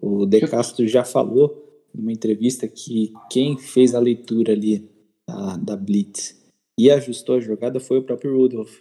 O 0.00 0.24
De 0.24 0.40
Castro 0.42 0.86
já 0.86 1.02
falou 1.02 1.82
numa 1.92 2.12
entrevista 2.12 2.68
que 2.68 3.12
quem 3.28 3.58
fez 3.58 3.92
a 3.92 3.98
leitura 3.98 4.52
ali 4.52 4.93
da, 5.26 5.56
da 5.56 5.76
Blitz 5.76 6.42
e 6.78 6.90
ajustou 6.90 7.36
a 7.36 7.40
jogada 7.40 7.80
foi 7.80 7.98
o 7.98 8.02
próprio 8.02 8.36
Rudolph. 8.36 8.78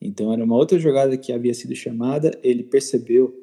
Então 0.00 0.32
era 0.32 0.44
uma 0.44 0.56
outra 0.56 0.78
jogada 0.78 1.16
que 1.16 1.32
havia 1.32 1.54
sido 1.54 1.74
chamada, 1.74 2.38
ele 2.42 2.62
percebeu 2.62 3.34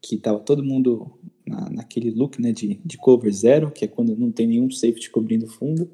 que 0.00 0.14
estava 0.14 0.38
todo 0.38 0.62
mundo 0.62 1.18
na, 1.46 1.68
naquele 1.70 2.10
look 2.10 2.40
né, 2.40 2.52
de, 2.52 2.80
de 2.84 2.96
cover 2.96 3.32
zero, 3.32 3.70
que 3.70 3.84
é 3.84 3.88
quando 3.88 4.16
não 4.16 4.30
tem 4.30 4.46
nenhum 4.46 4.70
safety 4.70 5.10
cobrindo 5.10 5.46
o 5.46 5.50
fundo. 5.50 5.90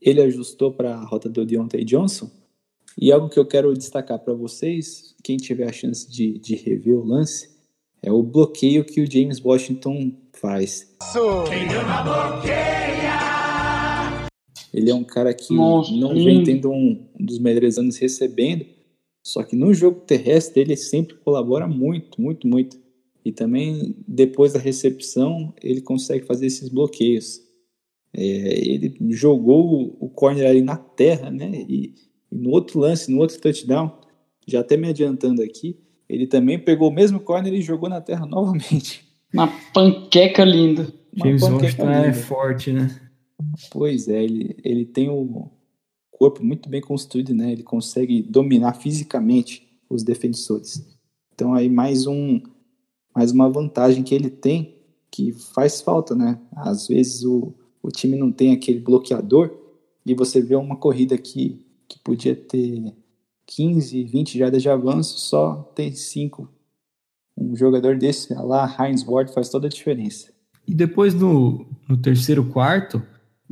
Ele 0.00 0.20
ajustou 0.20 0.72
para 0.72 0.96
a 0.96 1.04
rota 1.04 1.28
do 1.28 1.46
Deontay 1.46 1.84
Johnson. 1.84 2.30
E 2.98 3.10
algo 3.10 3.30
que 3.30 3.38
eu 3.38 3.46
quero 3.46 3.72
destacar 3.72 4.18
para 4.18 4.34
vocês, 4.34 5.14
quem 5.22 5.38
tiver 5.38 5.68
a 5.68 5.72
chance 5.72 6.10
de, 6.10 6.38
de 6.38 6.54
rever 6.56 6.96
o 6.96 7.04
lance, 7.04 7.50
é 8.02 8.12
o 8.12 8.22
bloqueio 8.22 8.84
que 8.84 9.00
o 9.00 9.10
James 9.10 9.42
Washington 9.42 10.12
faz. 10.32 10.94
Quem 11.48 11.68
ama 11.74 12.02
bloqueia! 12.02 13.11
Ele 14.72 14.90
é 14.90 14.94
um 14.94 15.04
cara 15.04 15.34
que 15.34 15.54
Nossa, 15.54 15.92
não 15.92 16.14
vem 16.14 16.42
tendo 16.42 16.70
um, 16.70 17.06
um 17.18 17.24
dos 17.24 17.38
melhores 17.38 17.76
anos 17.76 17.98
recebendo, 17.98 18.64
só 19.22 19.42
que 19.42 19.54
no 19.54 19.72
jogo 19.74 20.00
terrestre 20.00 20.62
ele 20.62 20.76
sempre 20.76 21.16
colabora 21.16 21.68
muito, 21.68 22.20
muito, 22.20 22.46
muito. 22.46 22.76
E 23.24 23.30
também 23.30 23.94
depois 24.08 24.52
da 24.52 24.58
recepção 24.58 25.54
ele 25.62 25.80
consegue 25.80 26.24
fazer 26.24 26.46
esses 26.46 26.68
bloqueios. 26.68 27.40
É, 28.14 28.22
ele 28.22 28.96
jogou 29.10 29.96
o 30.00 30.08
corner 30.08 30.48
ali 30.48 30.60
na 30.60 30.76
terra, 30.76 31.30
né? 31.30 31.64
E, 31.68 31.94
e, 32.30 32.36
no 32.36 32.50
outro 32.50 32.80
lance, 32.80 33.10
no 33.10 33.20
outro 33.20 33.38
touchdown, 33.40 33.92
já 34.46 34.60
até 34.60 34.76
me 34.76 34.88
adiantando 34.88 35.42
aqui, 35.42 35.78
ele 36.08 36.26
também 36.26 36.58
pegou 36.58 36.88
o 36.88 36.92
mesmo 36.92 37.20
corner 37.20 37.52
e 37.52 37.62
jogou 37.62 37.88
na 37.88 38.00
terra 38.00 38.24
novamente. 38.26 39.04
Uma 39.32 39.48
panqueca 39.72 40.44
linda. 40.44 40.92
James 41.14 41.42
Washington 41.42 41.90
é 41.90 42.12
forte, 42.12 42.72
né? 42.72 43.01
Pois 43.70 44.08
é, 44.08 44.22
ele, 44.22 44.56
ele 44.62 44.84
tem 44.84 45.08
o 45.08 45.50
corpo 46.10 46.44
muito 46.44 46.68
bem 46.68 46.80
construído, 46.80 47.34
né? 47.34 47.52
Ele 47.52 47.62
consegue 47.62 48.22
dominar 48.22 48.74
fisicamente 48.74 49.68
os 49.88 50.02
defensores. 50.02 50.86
Então 51.34 51.54
aí 51.54 51.68
mais 51.68 52.06
um 52.06 52.40
mais 53.14 53.30
uma 53.32 53.50
vantagem 53.50 54.02
que 54.02 54.14
ele 54.14 54.30
tem 54.30 54.76
que 55.10 55.32
faz 55.32 55.80
falta, 55.80 56.14
né? 56.14 56.40
Às 56.56 56.88
vezes 56.88 57.24
o, 57.24 57.52
o 57.82 57.90
time 57.90 58.16
não 58.16 58.32
tem 58.32 58.52
aquele 58.52 58.80
bloqueador 58.80 59.54
e 60.06 60.14
você 60.14 60.40
vê 60.40 60.56
uma 60.56 60.76
corrida 60.76 61.18
que, 61.18 61.64
que 61.86 61.98
podia 61.98 62.34
ter 62.34 62.94
15, 63.46 64.04
20 64.04 64.38
jardas 64.38 64.62
de 64.62 64.70
avanço, 64.70 65.18
só 65.18 65.56
tem 65.74 65.92
5. 65.92 66.48
Um 67.36 67.54
jogador 67.54 67.98
desse 67.98 68.32
lá, 68.34 68.74
Heinz 68.78 69.04
Ward, 69.06 69.32
faz 69.32 69.48
toda 69.48 69.66
a 69.66 69.70
diferença. 69.70 70.32
E 70.66 70.74
depois 70.74 71.14
no, 71.14 71.66
no 71.88 71.96
terceiro 71.96 72.44
quarto, 72.48 73.02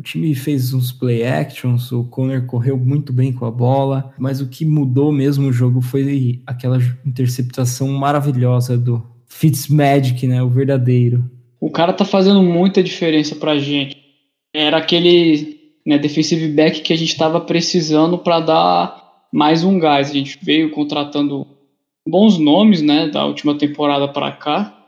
o 0.01 0.03
time 0.03 0.35
fez 0.35 0.73
uns 0.73 0.91
play 0.91 1.23
actions, 1.27 1.93
o 1.93 2.05
Conner 2.05 2.47
correu 2.47 2.79
muito 2.79 3.13
bem 3.13 3.35
com 3.35 3.45
a 3.45 3.51
bola, 3.51 4.15
mas 4.19 4.41
o 4.41 4.49
que 4.49 4.65
mudou 4.65 5.13
mesmo 5.13 5.49
o 5.49 5.53
jogo 5.53 5.83
foi 5.83 6.41
aquela 6.47 6.79
interceptação 7.05 7.87
maravilhosa 7.89 8.79
do 8.79 9.07
Fitzmagic, 9.27 10.27
né, 10.27 10.43
o 10.43 10.49
verdadeiro. 10.49 11.31
O 11.61 11.71
cara 11.71 11.93
tá 11.93 12.07
fazendo 12.07 12.43
muita 12.43 12.83
diferença 12.83 13.37
pra 13.37 13.59
gente. 13.59 13.95
Era 14.55 14.79
aquele 14.79 15.61
né, 15.87 15.99
defensive 15.99 16.49
back 16.49 16.81
que 16.81 16.95
a 16.95 16.97
gente 16.97 17.13
estava 17.13 17.39
precisando 17.39 18.17
para 18.17 18.41
dar 18.41 19.27
mais 19.31 19.63
um 19.65 19.79
gás. 19.79 20.09
A 20.09 20.15
gente 20.15 20.39
veio 20.43 20.71
contratando 20.71 21.47
bons 22.09 22.39
nomes, 22.39 22.81
né, 22.81 23.07
da 23.11 23.27
última 23.27 23.55
temporada 23.55 24.09
para 24.09 24.33
cá, 24.33 24.83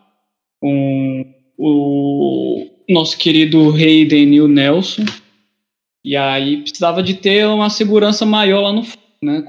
com 0.58 1.26
o 1.58 2.71
nosso 2.88 3.16
querido 3.16 3.76
e 3.78 4.40
o 4.40 4.48
Nelson. 4.48 5.04
E 6.04 6.16
aí 6.16 6.62
precisava 6.62 7.02
de 7.02 7.14
ter 7.14 7.46
uma 7.46 7.70
segurança 7.70 8.26
maior 8.26 8.60
lá 8.60 8.72
no 8.72 8.82
fundo, 8.82 9.02
né? 9.22 9.44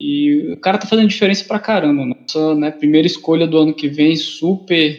E 0.00 0.52
o 0.52 0.56
cara 0.58 0.78
tá 0.78 0.86
fazendo 0.86 1.08
diferença 1.08 1.44
pra 1.44 1.58
caramba. 1.58 2.06
Nossa 2.06 2.54
né, 2.54 2.70
primeira 2.70 3.06
escolha 3.06 3.46
do 3.46 3.58
ano 3.58 3.74
que 3.74 3.88
vem, 3.88 4.14
super, 4.16 4.98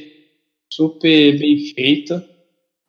super 0.72 1.40
bem 1.40 1.58
feita. 1.74 2.28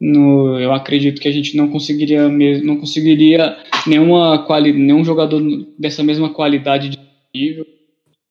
No, 0.00 0.59
eu 0.59 0.73
acredito 0.73 1.21
que 1.21 1.28
a 1.28 1.32
gente 1.32 1.56
não 1.56 1.68
conseguiria 1.68 2.28
mesmo, 2.28 2.66
não 2.66 2.76
conseguiria 2.76 3.56
nenhuma 3.87 4.44
quali, 4.44 4.73
nenhum 4.73 5.04
jogador 5.04 5.40
dessa 5.78 6.02
mesma 6.02 6.35
qualidade 6.35 6.88
de 6.88 6.99
nível 7.32 7.64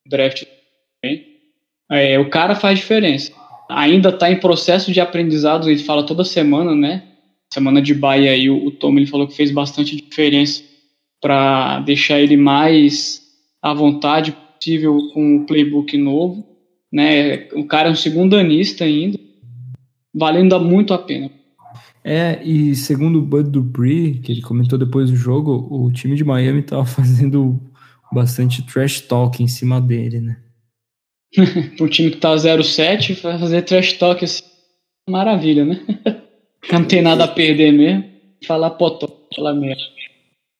draft 0.05 0.43
é, 1.89 2.17
o 2.19 2.29
cara 2.29 2.55
faz 2.55 2.79
diferença 2.79 3.33
ainda 3.75 4.09
está 4.09 4.31
em 4.31 4.39
processo 4.39 4.91
de 4.91 4.99
aprendizado, 4.99 5.69
ele 5.69 5.83
fala 5.83 6.05
toda 6.05 6.23
semana, 6.23 6.75
né? 6.75 7.03
Semana 7.51 7.81
de 7.81 7.93
Bahia 7.93 8.31
aí, 8.31 8.49
o, 8.49 8.67
o 8.67 8.71
Tom 8.71 8.97
ele 8.97 9.05
falou 9.05 9.27
que 9.27 9.35
fez 9.35 9.51
bastante 9.51 9.95
diferença 9.95 10.63
para 11.21 11.79
deixar 11.81 12.19
ele 12.19 12.37
mais 12.37 13.21
à 13.61 13.73
vontade 13.73 14.31
possível 14.31 14.97
com 15.13 15.37
o 15.37 15.45
playbook 15.45 15.97
novo, 15.97 16.45
né? 16.91 17.47
O 17.53 17.65
cara 17.65 17.89
é 17.89 17.91
um 17.91 17.95
segundo 17.95 18.35
anista 18.35 18.83
ainda, 18.83 19.19
valendo 20.13 20.59
muito 20.59 20.93
a 20.93 20.97
pena. 20.97 21.29
É, 22.03 22.41
e 22.43 22.75
segundo 22.75 23.19
o 23.19 23.21
Bud 23.21 23.49
Dupree, 23.49 24.19
que 24.19 24.31
ele 24.31 24.41
comentou 24.41 24.77
depois 24.77 25.09
do 25.09 25.15
jogo, 25.15 25.67
o 25.69 25.91
time 25.91 26.15
de 26.15 26.23
Miami 26.23 26.61
estava 26.61 26.83
fazendo 26.85 27.59
bastante 28.11 28.63
trash 28.63 29.01
talk 29.01 29.41
em 29.41 29.47
cima 29.47 29.79
dele, 29.79 30.19
né? 30.19 30.37
Um 31.79 31.87
time 31.87 32.11
que 32.11 32.17
tá 32.17 32.35
0-7, 32.35 33.15
fazer 33.15 33.61
trash 33.63 33.93
talk 33.93 34.23
assim, 34.23 34.43
maravilha, 35.09 35.65
né? 35.65 35.79
Não 36.71 36.85
tem 36.85 37.01
nada 37.01 37.23
a 37.23 37.27
perder 37.27 37.71
mesmo. 37.71 38.11
Falar 38.45 38.71
potó, 38.71 39.07
falar 39.35 39.53
merda. 39.53 39.81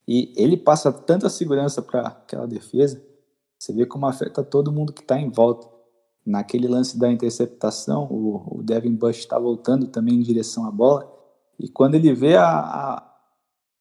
E 0.08 0.34
ele 0.36 0.58
passa 0.58 0.92
tanta 0.92 1.30
segurança 1.30 1.82
para 1.82 2.08
aquela 2.08 2.48
defesa, 2.48 3.04
você 3.58 3.72
vê 3.72 3.86
como 3.86 4.08
afeta 4.08 4.44
todo 4.44 4.72
mundo 4.72 4.92
que 4.92 5.02
está 5.02 5.20
em 5.20 5.30
volta. 5.30 5.68
Naquele 6.26 6.68
lance 6.68 7.00
da 7.00 7.12
interceptação, 7.12 8.08
o, 8.12 8.60
o 8.60 8.64
Devin 8.64 8.96
Bush 8.96 9.20
está 9.20 9.40
voltando 9.40 9.88
também 9.88 10.16
em 10.16 10.22
direção 10.22 10.68
à 10.68 10.72
bola, 10.72 11.12
e 11.60 11.70
quando 11.70 11.96
ele 11.96 12.14
vê 12.14 12.36
a, 12.36 12.60
a, 12.60 13.16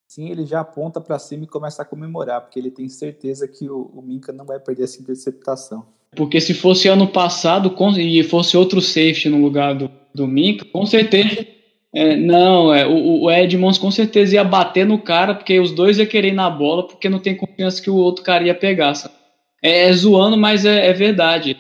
sim, 0.07 0.29
ele 0.29 0.45
já 0.45 0.61
aponta 0.61 1.01
para 1.01 1.19
cima 1.19 1.45
e 1.45 1.49
começa 1.49 1.83
a 1.83 1.85
comemorar, 1.85 2.43
porque 2.43 2.59
ele 2.59 2.71
tem 2.71 2.89
certeza 2.89 3.49
que 3.49 3.69
o, 3.69 3.91
o 3.95 4.03
Minka 4.03 4.33
não 4.33 4.45
vai 4.45 4.61
perder 4.61 4.85
essa 4.85 5.01
interceptação. 5.01 5.87
Porque 6.17 6.41
se 6.41 6.55
fosse 6.55 6.89
ano 6.89 7.07
passado 7.07 7.75
e 7.99 8.23
fosse 8.25 8.57
outro 8.57 8.81
safety 8.81 9.29
no 9.29 9.41
lugar 9.41 9.75
do, 9.75 9.91
do 10.15 10.27
Minka, 10.27 10.65
com 10.65 10.85
certeza. 10.85 11.47
É, 11.93 12.17
não, 12.17 12.73
é, 12.73 12.87
o, 12.87 13.23
o 13.23 13.31
Edmonds 13.31 13.79
com 13.79 13.91
certeza 13.91 14.37
ia 14.37 14.45
bater 14.45 14.87
no 14.87 14.99
cara, 14.99 15.35
porque 15.35 15.59
os 15.59 15.73
dois 15.73 15.99
iam 15.99 16.07
querer 16.07 16.29
ir 16.29 16.35
na 16.35 16.49
bola, 16.49 16.87
porque 16.87 17.09
não 17.09 17.19
tem 17.19 17.37
confiança 17.37 17.83
que 17.83 17.91
o 17.91 17.97
outro 17.97 18.25
cara 18.25 18.45
ia 18.45 18.55
pegar. 18.55 18.95
Sabe? 18.95 19.15
É, 19.63 19.89
é 19.89 19.93
zoando, 19.93 20.37
mas 20.37 20.65
é, 20.65 20.89
é 20.89 20.93
verdade. 20.93 21.57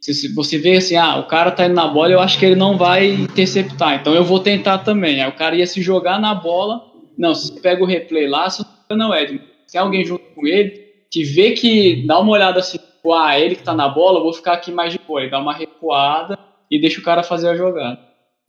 Se, 0.00 0.14
se, 0.14 0.34
você 0.34 0.56
vê 0.58 0.76
assim, 0.76 0.96
ah, 0.96 1.18
o 1.18 1.26
cara 1.26 1.50
tá 1.50 1.66
indo 1.66 1.74
na 1.74 1.86
bola, 1.86 2.12
eu 2.12 2.20
acho 2.20 2.38
que 2.38 2.46
ele 2.46 2.54
não 2.54 2.78
vai 2.78 3.08
interceptar, 3.08 4.00
então 4.00 4.14
eu 4.14 4.24
vou 4.24 4.40
tentar 4.40 4.78
também. 4.78 5.22
Aí 5.22 5.28
o 5.28 5.36
cara 5.36 5.56
ia 5.56 5.66
se 5.66 5.82
jogar 5.82 6.18
na 6.18 6.34
bola. 6.34 6.82
Não, 7.18 7.34
se 7.34 7.48
você 7.48 7.60
pega 7.60 7.82
o 7.82 7.86
replay 7.86 8.26
lá, 8.26 8.48
você 8.48 8.64
não 8.90 9.12
é. 9.12 9.38
Se 9.66 9.76
alguém 9.76 10.04
junto 10.04 10.24
com 10.34 10.46
ele, 10.46 10.86
que 11.10 11.22
vê 11.22 11.52
que 11.52 12.06
dá 12.06 12.18
uma 12.18 12.32
olhada 12.32 12.60
assim, 12.60 12.78
ah, 13.06 13.38
ele 13.38 13.56
que 13.56 13.62
tá 13.62 13.74
na 13.74 13.88
bola, 13.88 14.18
eu 14.18 14.24
vou 14.24 14.32
ficar 14.32 14.54
aqui 14.54 14.70
mais 14.70 14.92
de 14.92 14.98
boa. 14.98 15.20
Ele 15.20 15.30
dá 15.30 15.38
uma 15.38 15.54
recuada 15.54 16.38
e 16.70 16.80
deixa 16.80 17.00
o 17.00 17.04
cara 17.04 17.22
fazer 17.22 17.48
a 17.48 17.56
jogada. 17.56 17.98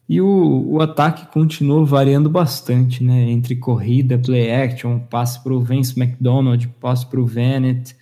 E 0.07 0.19
o, 0.19 0.65
o 0.67 0.81
ataque 0.81 1.31
continuou 1.31 1.85
variando 1.85 2.29
bastante, 2.29 3.03
né? 3.03 3.29
Entre 3.29 3.55
corrida, 3.55 4.19
play 4.19 4.51
action, 4.51 4.99
passe 4.99 5.41
para 5.41 5.53
o 5.53 5.61
Vince 5.61 5.97
McDonald, 5.97 6.67
passe 6.81 7.05
para 7.05 7.21
o 7.21 7.25
Venet. 7.25 7.95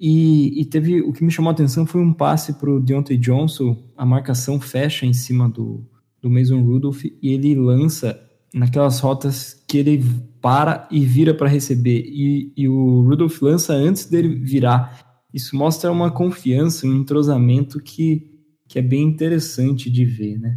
E, 0.00 0.60
e, 0.60 0.64
teve 0.64 1.00
o 1.00 1.12
que 1.12 1.24
me 1.24 1.30
chamou 1.30 1.50
a 1.50 1.52
atenção 1.52 1.84
foi 1.84 2.00
um 2.00 2.12
passe 2.12 2.54
para 2.54 2.70
o 2.70 2.80
Deontay 2.80 3.16
Johnson. 3.16 3.76
A 3.96 4.04
marcação 4.04 4.60
fecha 4.60 5.06
em 5.06 5.12
cima 5.12 5.48
do, 5.48 5.84
do 6.20 6.30
Mason 6.30 6.60
Rudolph 6.60 7.04
e 7.04 7.18
ele 7.22 7.54
lança 7.54 8.20
naquelas 8.54 9.00
rotas 9.00 9.62
que 9.66 9.78
ele 9.78 10.04
para 10.40 10.88
e 10.90 11.04
vira 11.04 11.34
para 11.34 11.48
receber. 11.48 12.04
E, 12.06 12.52
e 12.56 12.68
o 12.68 13.02
Rudolph 13.02 13.40
lança 13.42 13.72
antes 13.72 14.06
dele 14.06 14.34
virar. 14.34 15.07
Isso 15.32 15.56
mostra 15.56 15.92
uma 15.92 16.10
confiança, 16.10 16.86
um 16.86 16.94
entrosamento 16.94 17.80
que, 17.80 18.30
que 18.66 18.78
é 18.78 18.82
bem 18.82 19.02
interessante 19.02 19.90
de 19.90 20.04
ver, 20.04 20.38
né? 20.38 20.56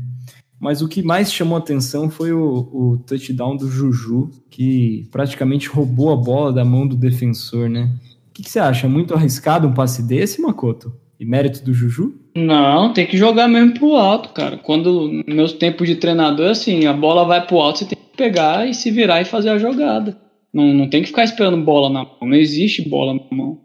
Mas 0.62 0.82
o 0.84 0.88
que 0.88 1.01
mais 1.01 1.34
chamou 1.34 1.58
atenção 1.58 2.08
foi 2.08 2.32
o, 2.32 2.70
o 2.72 2.98
touchdown 3.00 3.58
do 3.58 3.68
Juju, 3.68 4.30
que 4.48 5.08
praticamente 5.12 5.68
roubou 5.68 6.12
a 6.12 6.16
bola 6.16 6.54
da 6.54 6.63
mão 6.63 6.88
do 6.88 6.96
defensor, 6.96 7.68
né? 7.68 7.90
O 8.30 8.34
que, 8.34 8.44
que, 8.44 8.50
você 8.50 8.60
acha? 8.60 8.88
Muito 8.88 9.16
arriscado 9.16 9.68
um 9.68 9.74
passe 9.74 10.04
desse, 10.04 10.40
Makoto? 10.40 10.94
E 11.20 11.25
mérito 11.25 11.63
do 11.66 11.74
Juju? 11.74 12.13
Não, 12.36 12.94
tem 12.94 13.08
que 13.08 13.18
jogar 13.18 13.48
mesmo 13.48 13.74
pro 13.74 13.96
alto, 13.96 14.30
cara. 14.30 14.58
Quando 14.58 15.24
meus 15.28 15.51
tempos 15.51 15.88
de 15.88 15.96
treinador, 15.96 16.51
assim, 16.51 16.86
a 16.86 16.94
bola 16.94 17.25
vai 17.25 17.46
pro 17.46 17.58
alto, 17.58 17.80
você 17.80 17.86
tem 17.86 17.98
que 17.98 18.16
pegar 18.16 18.70
e 18.70 18.74
se 18.74 18.92
virar 18.92 19.20
e 19.20 19.25
fazer 19.25 19.50
a 19.50 19.58
jogada. 19.58 20.16
Não, 20.54 20.72
não 20.74 20.88
tem 20.88 21.01
que 21.01 21.08
ficar 21.08 21.24
esperando 21.24 21.63
bola 21.63 21.90
na 21.90 22.04
mão. 22.04 22.18
Não 22.22 22.36
existe 22.36 22.88
bola 22.88 23.16
na 23.16 23.36
mão. 23.36 23.60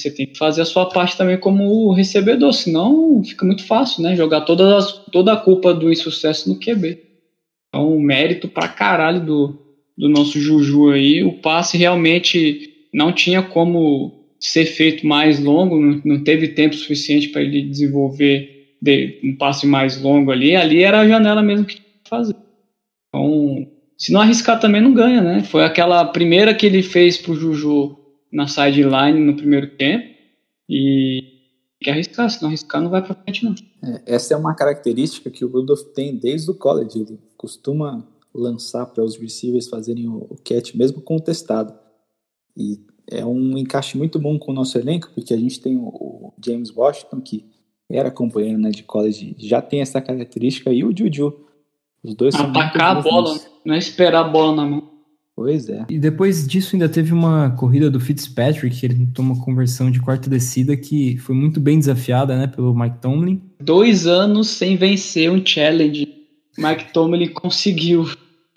Você 0.00 0.12
tem 0.12 0.26
que 0.26 0.38
fazer 0.38 0.62
a 0.62 0.64
sua 0.64 0.88
parte 0.88 1.16
também 1.16 1.36
como 1.36 1.92
recebedor, 1.92 2.52
senão 2.52 3.22
fica 3.24 3.44
muito 3.44 3.64
fácil, 3.64 4.02
né? 4.02 4.14
Jogar 4.14 4.42
todas 4.42 4.72
as, 4.72 4.92
toda 5.10 5.32
a 5.32 5.36
culpa 5.36 5.74
do 5.74 5.90
insucesso 5.90 6.48
no 6.48 6.58
QB. 6.58 7.00
Então, 7.68 7.98
mérito 7.98 8.46
pra 8.46 8.68
caralho 8.68 9.20
do, 9.20 9.58
do 9.96 10.08
nosso 10.08 10.38
Juju 10.40 10.90
aí. 10.90 11.24
O 11.24 11.32
passe 11.40 11.76
realmente 11.76 12.86
não 12.94 13.12
tinha 13.12 13.42
como 13.42 14.24
ser 14.38 14.66
feito 14.66 15.04
mais 15.04 15.40
longo, 15.40 15.80
não, 15.80 16.00
não 16.04 16.22
teve 16.22 16.48
tempo 16.48 16.76
suficiente 16.76 17.28
para 17.30 17.42
ele 17.42 17.62
desenvolver 17.62 18.76
de, 18.80 19.18
um 19.24 19.36
passe 19.36 19.66
mais 19.66 20.00
longo 20.00 20.30
ali. 20.30 20.54
Ali 20.54 20.80
era 20.80 21.00
a 21.00 21.08
janela 21.08 21.42
mesmo 21.42 21.66
que 21.66 21.74
tinha 21.74 21.86
que 22.04 22.08
fazer. 22.08 22.36
Então, 23.08 23.66
se 23.98 24.12
não 24.12 24.20
arriscar 24.20 24.60
também 24.60 24.80
não 24.80 24.94
ganha, 24.94 25.20
né? 25.20 25.42
Foi 25.42 25.64
aquela 25.64 26.04
primeira 26.04 26.54
que 26.54 26.66
ele 26.66 26.84
fez 26.84 27.16
pro 27.16 27.34
Juju 27.34 27.97
na 28.32 28.46
sideline 28.46 29.18
no 29.18 29.36
primeiro 29.36 29.76
tempo 29.76 30.14
e 30.68 31.20
tem 31.78 31.84
que 31.84 31.90
arriscar, 31.90 32.28
se 32.28 32.42
não 32.42 32.48
arriscar 32.48 32.82
não 32.82 32.90
vai 32.90 33.02
para 33.02 33.14
frente 33.14 33.44
não. 33.44 33.54
É, 33.82 34.14
essa 34.14 34.34
é 34.34 34.36
uma 34.36 34.54
característica 34.54 35.30
que 35.30 35.44
o 35.44 35.48
Rudolph 35.48 35.82
tem 35.94 36.16
desde 36.16 36.50
o 36.50 36.54
college, 36.54 36.98
ele 36.98 37.18
costuma 37.36 38.06
lançar 38.34 38.86
para 38.86 39.04
os 39.04 39.16
receivers 39.16 39.68
fazerem 39.68 40.08
o, 40.08 40.26
o 40.30 40.36
catch 40.44 40.74
mesmo 40.74 41.00
contestado. 41.00 41.72
E 42.56 42.80
é 43.10 43.24
um 43.24 43.56
encaixe 43.56 43.96
muito 43.96 44.18
bom 44.18 44.38
com 44.38 44.52
o 44.52 44.54
nosso 44.54 44.76
elenco, 44.76 45.10
porque 45.14 45.32
a 45.32 45.36
gente 45.36 45.60
tem 45.60 45.76
o, 45.76 45.86
o 45.86 46.34
James 46.44 46.74
Washington, 46.74 47.20
que 47.20 47.44
era 47.90 48.10
companheiro 48.10 48.58
né, 48.58 48.70
de 48.70 48.82
college, 48.82 49.34
já 49.38 49.62
tem 49.62 49.80
essa 49.80 50.00
característica, 50.00 50.72
e 50.72 50.84
o 50.84 50.94
Juju. 50.96 51.44
Os 52.02 52.14
dois 52.14 52.34
Atacar 52.34 52.96
a 52.98 53.00
bola, 53.00 53.36
não 53.64 53.74
é 53.74 53.78
esperar 53.78 54.24
a 54.24 54.28
bola 54.28 54.54
na 54.54 54.64
mão. 54.64 54.97
Pois 55.38 55.68
é. 55.68 55.86
E 55.88 56.00
depois 56.00 56.48
disso 56.48 56.74
ainda 56.74 56.88
teve 56.88 57.12
uma 57.12 57.50
corrida 57.50 57.88
do 57.88 58.00
Fitzpatrick, 58.00 58.76
que 58.76 58.84
ele 58.84 59.06
tomou 59.14 59.36
uma 59.36 59.44
conversão 59.44 59.88
de 59.88 60.00
quarta 60.00 60.28
descida 60.28 60.76
que 60.76 61.16
foi 61.18 61.32
muito 61.32 61.60
bem 61.60 61.78
desafiada, 61.78 62.36
né, 62.36 62.48
pelo 62.48 62.74
Mike 62.74 62.98
Tomlin. 63.00 63.40
Dois 63.60 64.04
anos 64.04 64.48
sem 64.48 64.74
vencer 64.74 65.30
um 65.30 65.40
challenge. 65.46 66.08
Mike 66.58 66.92
Tomlin 66.92 67.28
conseguiu. 67.28 68.10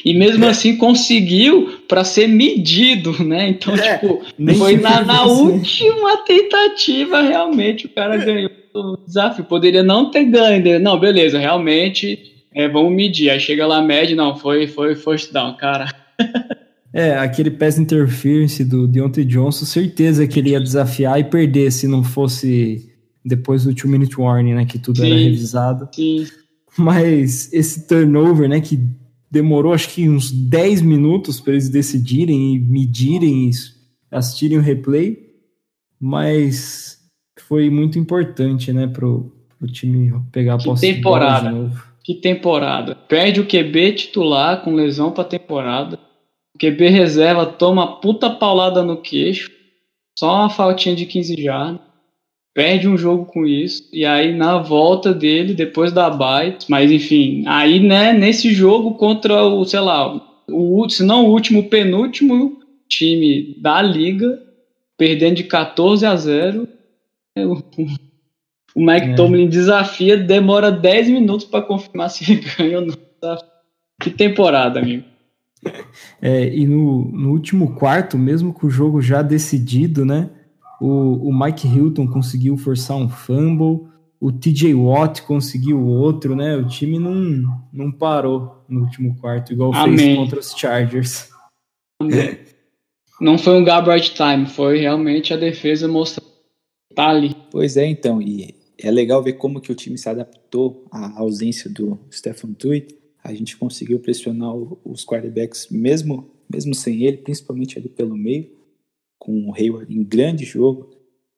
E 0.04 0.12
mesmo 0.16 0.44
é. 0.44 0.50
assim 0.50 0.76
conseguiu 0.76 1.70
para 1.88 2.04
ser 2.04 2.26
medido, 2.26 3.24
né? 3.24 3.50
Então, 3.50 3.76
é, 3.76 4.00
tipo, 4.00 4.20
foi 4.58 4.78
na, 4.78 5.04
na 5.04 5.26
última 5.26 6.18
tentativa 6.26 7.22
realmente 7.22 7.86
o 7.86 7.90
cara 7.90 8.18
ganhou 8.18 8.50
o 8.74 8.98
desafio. 9.06 9.46
Poderia 9.46 9.84
não 9.84 10.10
ter 10.10 10.24
ganho, 10.24 10.64
né? 10.64 10.80
não, 10.80 11.00
beleza, 11.00 11.38
realmente 11.38 12.42
é, 12.56 12.68
vamos 12.68 12.92
medir. 12.92 13.30
Aí 13.30 13.40
chega 13.40 13.68
lá, 13.68 13.84
mede, 13.84 14.16
não, 14.16 14.36
foi, 14.36 14.66
foi 14.66 14.96
first 14.96 15.32
down, 15.32 15.56
cara. 15.58 15.86
É, 16.94 17.18
aquele 17.18 17.52
pass 17.52 17.78
interference 17.78 18.64
do 18.66 18.88
Deontay 18.88 19.24
Johnson, 19.24 19.66
certeza 19.66 20.28
que 20.28 20.40
ele 20.40 20.50
ia 20.50 20.60
desafiar 20.60 21.20
e 21.20 21.24
perder 21.24 21.72
se 21.72 21.88
não 21.88 22.04
fosse 22.04 22.92
depois 23.24 23.64
do 23.64 23.74
two 23.74 23.90
minute 23.90 24.20
warning, 24.20 24.56
né, 24.56 24.66
que 24.66 24.78
tudo 24.78 25.00
sim, 25.00 25.06
era 25.06 25.16
revisado. 25.16 25.88
Sim. 25.94 26.28
Mas 26.78 27.52
esse 27.54 27.88
turnover, 27.88 28.50
né, 28.50 28.60
que 28.60 28.80
demorou 29.30 29.74
acho 29.74 29.90
que 29.90 30.10
uns 30.10 30.32
10 30.32 30.82
minutos 30.82 31.40
para 31.40 31.54
eles 31.54 31.70
decidirem 31.70 32.56
e 32.56 32.60
medirem 32.60 33.48
isso, 33.48 33.74
assistirem 34.10 34.58
o 34.58 34.62
replay, 34.62 35.18
mas 36.00 37.00
foi 37.40 37.70
muito 37.70 37.98
importante, 37.98 38.74
né, 38.74 38.88
pro, 38.88 39.32
pro 39.58 39.68
time 39.68 40.14
pegar 40.32 40.56
a 40.56 40.58
que 40.58 40.66
posse 40.66 40.94
temporada. 40.94 41.50
de 41.50 41.56
novo. 41.56 41.92
Que 42.04 42.16
temporada. 42.16 42.96
Perde 42.96 43.40
o 43.40 43.46
QB 43.46 43.94
titular 43.94 44.64
com 44.64 44.74
lesão 44.74 45.12
pra 45.12 45.24
temporada. 45.24 46.00
QB 46.62 46.90
reserva 46.90 47.46
toma 47.48 48.00
puta 48.00 48.30
paulada 48.30 48.84
no 48.84 48.98
queixo. 48.98 49.50
Só 50.18 50.32
uma 50.36 50.50
faltinha 50.50 50.96
de 50.96 51.08
15 51.08 51.42
jardas 51.42 51.82
perde 52.54 52.88
um 52.88 52.98
jogo 52.98 53.26
com 53.26 53.46
isso, 53.46 53.90
e 53.94 54.06
aí 54.06 54.36
na 54.36 54.58
volta 54.58 55.14
dele, 55.14 55.54
depois 55.54 55.92
da 55.92 56.10
bye, 56.10 56.58
mas 56.68 56.92
enfim, 56.92 57.46
aí 57.48 57.80
né, 57.80 58.12
nesse 58.12 58.54
jogo 58.54 58.96
contra 58.96 59.46
o, 59.46 59.64
sei 59.64 59.80
lá, 59.80 60.22
o, 60.50 60.90
se 60.90 61.04
não 61.04 61.26
o 61.26 61.30
último, 61.30 61.62
o 61.62 61.70
penúltimo 61.70 62.60
time 62.90 63.56
da 63.58 63.82
liga, 63.82 64.38
perdendo 64.98 65.36
de 65.36 65.46
14 65.46 66.06
a 66.06 66.16
0, 66.16 66.68
é, 67.38 67.46
o, 67.46 67.54
o 68.76 68.86
Mike 68.86 69.12
é. 69.12 69.16
Tomlin 69.16 69.48
desafia, 69.48 70.18
demora 70.18 70.72
10 70.72 71.10
minutos 71.10 71.46
para 71.46 71.62
confirmar 71.62 72.10
se 72.10 72.30
ele 72.30 72.42
ganha 72.58 72.80
ou 72.80 72.86
não. 72.86 73.38
Que 74.02 74.10
temporada, 74.10 74.80
amigo. 74.80 75.11
É, 76.22 76.48
e 76.56 76.66
no, 76.66 77.06
no 77.12 77.32
último 77.32 77.76
quarto, 77.76 78.18
mesmo 78.18 78.54
com 78.54 78.68
o 78.68 78.70
jogo 78.70 79.02
já 79.02 79.22
decidido, 79.22 80.06
né? 80.06 80.30
O, 80.80 81.30
o 81.30 81.40
Mike 81.40 81.68
Hilton 81.68 82.08
conseguiu 82.08 82.58
forçar 82.58 82.98
um 82.98 83.08
fumble, 83.08 83.88
o 84.20 84.32
TJ 84.32 84.74
Watt 84.74 85.22
conseguiu 85.24 85.80
outro, 85.84 86.36
né? 86.36 86.56
O 86.56 86.68
time 86.68 87.00
não, 87.00 87.62
não 87.72 87.92
parou 87.92 88.64
no 88.68 88.82
último 88.82 89.16
quarto, 89.18 89.54
igual 89.54 89.74
Amém. 89.74 89.98
fez 89.98 90.18
contra 90.18 90.40
os 90.40 90.52
Chargers. 90.52 91.30
Não 93.20 93.38
foi 93.38 93.54
um 93.54 93.64
garbage 93.64 94.16
time, 94.16 94.48
foi 94.48 94.80
realmente 94.80 95.32
a 95.32 95.38
defesa 95.38 95.88
mostrando 95.88 96.32
tá 96.96 97.10
ali. 97.10 97.36
Pois 97.52 97.78
é, 97.78 97.86
então, 97.86 98.22
e 98.22 98.56
é 98.80 98.90
legal 98.90 99.22
ver 99.22 99.34
como 99.34 99.62
que 99.62 99.72
o 99.72 99.76
time 99.76 99.98
se 99.98 100.10
adaptou 100.10 100.86
à 100.92 101.20
ausência 101.20 101.70
do 101.70 102.00
Stephen 102.12 102.54
Tuitt. 102.54 102.96
A 103.24 103.34
gente 103.34 103.58
conseguiu 103.58 104.00
pressionar 104.00 104.54
os 104.84 105.06
quarterbacks 105.06 105.68
mesmo, 105.70 106.30
mesmo 106.52 106.74
sem 106.74 107.04
ele, 107.04 107.18
principalmente 107.18 107.78
ali 107.78 107.90
pelo 107.90 108.18
meio 108.18 108.50
com 109.22 109.50
o 109.50 109.54
Hayward 109.54 109.96
em 109.96 110.04
grande 110.04 110.44
jogo, 110.44 110.90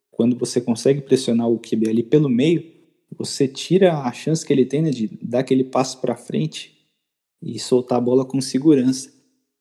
quando 0.09 0.37
você 0.37 0.61
consegue 0.61 1.01
pressionar 1.01 1.49
o 1.49 1.59
QB 1.59 1.89
ali 1.89 2.01
pelo 2.01 2.29
meio, 2.29 2.71
você 3.17 3.45
tira 3.45 3.97
a 3.99 4.11
chance 4.13 4.45
que 4.45 4.53
ele 4.53 4.65
tem 4.65 4.81
né, 4.81 4.89
de 4.89 5.07
dar 5.21 5.39
aquele 5.39 5.65
passo 5.65 5.99
para 5.99 6.15
frente 6.15 6.87
e 7.41 7.59
soltar 7.59 7.97
a 7.97 8.01
bola 8.01 8.23
com 8.23 8.39
segurança. 8.39 9.11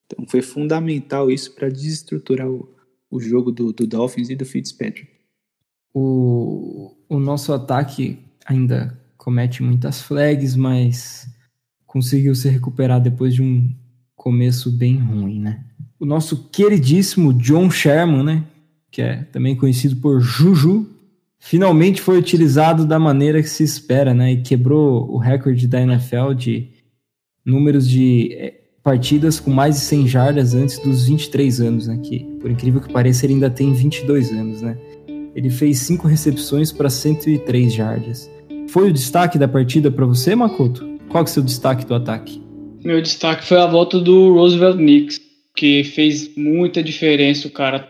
Então 0.07 0.25
foi 0.29 0.41
fundamental 0.41 1.33
isso 1.33 1.53
para 1.53 1.69
desestruturar 1.69 2.49
o, 2.49 2.73
o 3.11 3.19
jogo 3.19 3.51
do, 3.51 3.73
do, 3.73 3.87
Dolphins 3.89 4.31
e 4.31 4.37
do 4.37 4.45
Fitzpatrick. 4.47 5.09
O, 5.93 6.95
o 7.09 7.19
nosso 7.19 7.53
ataque 7.53 8.19
ainda 8.47 8.97
comete 9.17 9.63
muitas 9.65 10.01
flags, 10.01 10.55
mas 10.55 11.27
conseguiu 11.93 12.35
se 12.35 12.49
recuperar 12.49 13.01
depois 13.01 13.35
de 13.35 13.43
um 13.43 13.71
começo 14.17 14.71
bem 14.71 14.97
ruim, 14.99 15.39
né? 15.41 15.65
o 16.03 16.05
nosso 16.05 16.49
queridíssimo 16.51 17.33
John 17.33 17.71
Sherman, 17.71 18.25
né? 18.25 18.45
Que 18.91 19.03
é 19.03 19.17
também 19.31 19.55
conhecido 19.55 19.95
por 19.95 20.21
Juju, 20.21 20.85
finalmente 21.39 22.03
foi 22.03 22.19
utilizado 22.19 22.85
da 22.85 22.99
maneira 22.99 23.41
que 23.41 23.49
se 23.49 23.63
espera, 23.63 24.13
né? 24.13 24.33
E 24.33 24.43
quebrou 24.43 25.09
o 25.09 25.17
recorde 25.17 25.69
da 25.69 25.81
NFL 25.81 26.33
de 26.37 26.71
números 27.47 27.89
de 27.89 28.33
eh, 28.33 28.55
partidas 28.83 29.39
com 29.39 29.53
mais 29.53 29.77
de 29.77 29.81
100 29.83 30.09
jardas 30.09 30.55
antes 30.55 30.77
dos 30.81 31.07
23 31.07 31.61
anos, 31.61 31.87
né? 31.87 32.01
Que, 32.03 32.25
por 32.41 32.51
incrível 32.51 32.81
que 32.81 32.93
pareça, 32.93 33.25
ele 33.25 33.35
ainda 33.35 33.49
tem 33.49 33.73
22 33.73 34.33
anos, 34.33 34.61
né? 34.61 34.77
Ele 35.37 35.51
fez 35.51 35.79
cinco 35.79 36.09
recepções 36.09 36.73
para 36.73 36.91
103 36.91 37.73
jardas. 37.73 38.29
Foi 38.67 38.91
o 38.91 38.93
destaque 38.93 39.39
da 39.39 39.47
partida 39.47 39.89
para 39.89 40.05
você, 40.05 40.35
Makoto? 40.35 40.92
Qual 41.13 41.23
é 41.23 41.27
o 41.27 41.29
seu 41.29 41.43
destaque 41.43 41.85
do 41.85 41.95
ataque? 41.95 42.41
Meu 42.83 43.03
destaque 43.03 43.45
foi 43.45 43.59
a 43.59 43.67
volta 43.67 44.01
do 44.01 44.33
Roosevelt 44.33 44.79
Knicks 44.79 45.21
que 45.55 45.85
fez 45.85 46.35
muita 46.35 46.83
diferença, 46.83 47.47
o 47.47 47.51
cara. 47.51 47.87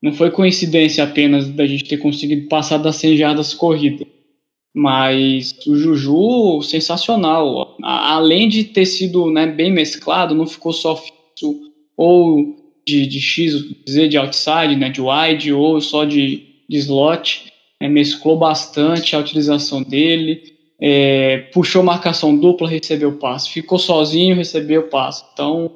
Não 0.00 0.12
foi 0.12 0.30
coincidência 0.30 1.02
apenas 1.02 1.48
da 1.48 1.66
gente 1.66 1.82
ter 1.82 1.96
conseguido 1.96 2.46
passar 2.46 2.78
das 2.78 2.94
100 2.96 3.16
jardas 3.16 3.52
corridas. 3.52 4.06
Mas 4.72 5.58
o 5.66 5.74
Juju, 5.74 6.62
sensacional. 6.62 7.76
além 7.82 8.48
de 8.48 8.62
ter 8.62 8.86
sido 8.86 9.28
né, 9.28 9.48
bem 9.48 9.72
mesclado, 9.72 10.32
não 10.32 10.46
ficou 10.46 10.72
só 10.72 10.94
fixo 10.94 11.60
ou 11.96 12.54
de, 12.86 13.08
de 13.08 13.20
X, 13.20 13.54
dizer 13.84 14.06
de 14.06 14.16
outside, 14.16 14.76
né, 14.76 14.88
de 14.88 15.00
wide, 15.00 15.52
ou 15.52 15.80
só 15.80 16.04
de, 16.04 16.44
de 16.68 16.78
slot. 16.78 17.52
É, 17.80 17.88
mesclou 17.88 18.38
bastante 18.38 19.16
a 19.16 19.18
utilização 19.18 19.82
dele. 19.82 20.55
É, 20.80 21.38
puxou 21.52 21.82
marcação 21.82 22.36
dupla, 22.36 22.68
recebeu 22.68 23.18
passe. 23.18 23.50
Ficou 23.50 23.78
sozinho, 23.78 24.36
recebeu 24.36 24.88
passe. 24.88 25.24
Então, 25.32 25.72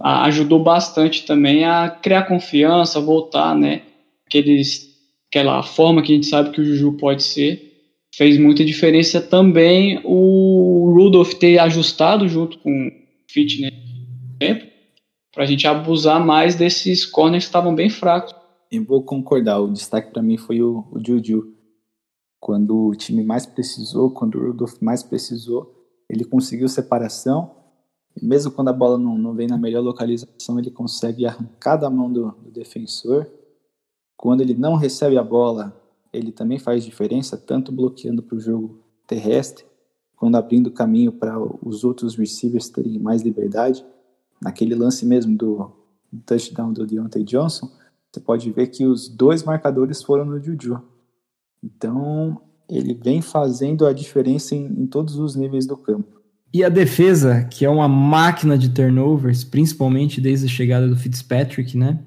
ajudou 0.00 0.62
bastante 0.62 1.24
também 1.24 1.64
a 1.64 1.88
criar 1.88 2.24
confiança, 2.24 3.00
voltar, 3.00 3.54
né? 3.56 3.82
Aqueles, 4.26 4.88
aquela 5.30 5.62
forma 5.62 6.02
que 6.02 6.12
a 6.12 6.14
gente 6.14 6.26
sabe 6.26 6.50
que 6.50 6.60
o 6.60 6.64
Juju 6.64 6.92
pode 6.98 7.22
ser. 7.22 7.70
Fez 8.14 8.38
muita 8.38 8.64
diferença 8.64 9.20
também 9.20 10.00
o 10.04 10.92
Rudolph 10.94 11.32
ter 11.34 11.58
ajustado 11.58 12.28
junto 12.28 12.58
com 12.58 12.70
o 12.70 12.92
Fitness 13.26 13.72
tempo 14.38 14.66
para 15.32 15.44
a 15.44 15.46
gente 15.46 15.66
abusar 15.66 16.24
mais 16.24 16.54
desses 16.54 17.06
corners 17.06 17.44
que 17.44 17.48
estavam 17.48 17.74
bem 17.74 17.88
fracos. 17.88 18.34
Eu 18.70 18.84
vou 18.84 19.02
concordar, 19.02 19.60
o 19.60 19.72
destaque 19.72 20.12
para 20.12 20.22
mim 20.22 20.36
foi 20.36 20.60
o, 20.60 20.86
o 20.90 21.00
Juju. 21.04 21.54
Quando 22.42 22.88
o 22.88 22.94
time 22.94 23.22
mais 23.22 23.46
precisou, 23.46 24.10
quando 24.10 24.34
o 24.34 24.46
Rudolph 24.48 24.80
mais 24.80 25.02
precisou, 25.02 25.72
ele 26.10 26.24
conseguiu 26.24 26.68
separação 26.68 27.62
mesmo 28.20 28.50
quando 28.50 28.68
a 28.68 28.72
bola 28.72 28.98
não, 28.98 29.16
não 29.16 29.32
vem 29.32 29.46
na 29.46 29.56
melhor 29.56 29.82
localização, 29.82 30.58
ele 30.58 30.70
consegue 30.70 31.24
arrancar 31.24 31.76
da 31.76 31.88
mão 31.88 32.12
do, 32.12 32.30
do 32.32 32.50
defensor. 32.50 33.26
Quando 34.16 34.40
ele 34.40 34.54
não 34.54 34.74
recebe 34.74 35.16
a 35.16 35.22
bola, 35.22 35.74
ele 36.12 36.30
também 36.30 36.58
faz 36.58 36.84
diferença, 36.84 37.36
tanto 37.36 37.72
bloqueando 37.72 38.22
para 38.22 38.36
o 38.36 38.40
jogo 38.40 38.80
terrestre, 39.06 39.64
quando 40.16 40.36
abrindo 40.36 40.70
caminho 40.70 41.12
para 41.12 41.38
os 41.64 41.84
outros 41.84 42.16
receivers 42.16 42.68
terem 42.68 42.98
mais 42.98 43.22
liberdade. 43.22 43.84
Naquele 44.40 44.74
lance 44.74 45.06
mesmo 45.06 45.36
do, 45.36 45.72
do 46.12 46.20
touchdown 46.20 46.72
do 46.72 46.86
Deontay 46.86 47.24
Johnson, 47.24 47.70
você 48.10 48.20
pode 48.20 48.50
ver 48.50 48.66
que 48.68 48.84
os 48.84 49.08
dois 49.08 49.42
marcadores 49.42 50.02
foram 50.02 50.24
no 50.24 50.38
Juju. 50.38 50.82
Então, 51.62 52.40
ele 52.68 52.94
vem 52.94 53.20
fazendo 53.20 53.86
a 53.86 53.92
diferença 53.92 54.54
em, 54.54 54.64
em 54.66 54.86
todos 54.86 55.16
os 55.16 55.36
níveis 55.36 55.66
do 55.66 55.76
campo. 55.76 56.20
E 56.54 56.62
a 56.62 56.68
defesa, 56.68 57.44
que 57.44 57.64
é 57.64 57.70
uma 57.70 57.88
máquina 57.88 58.58
de 58.58 58.68
turnovers, 58.68 59.42
principalmente 59.42 60.20
desde 60.20 60.46
a 60.46 60.50
chegada 60.50 60.86
do 60.86 60.96
Fitzpatrick, 60.96 61.76
né? 61.76 61.98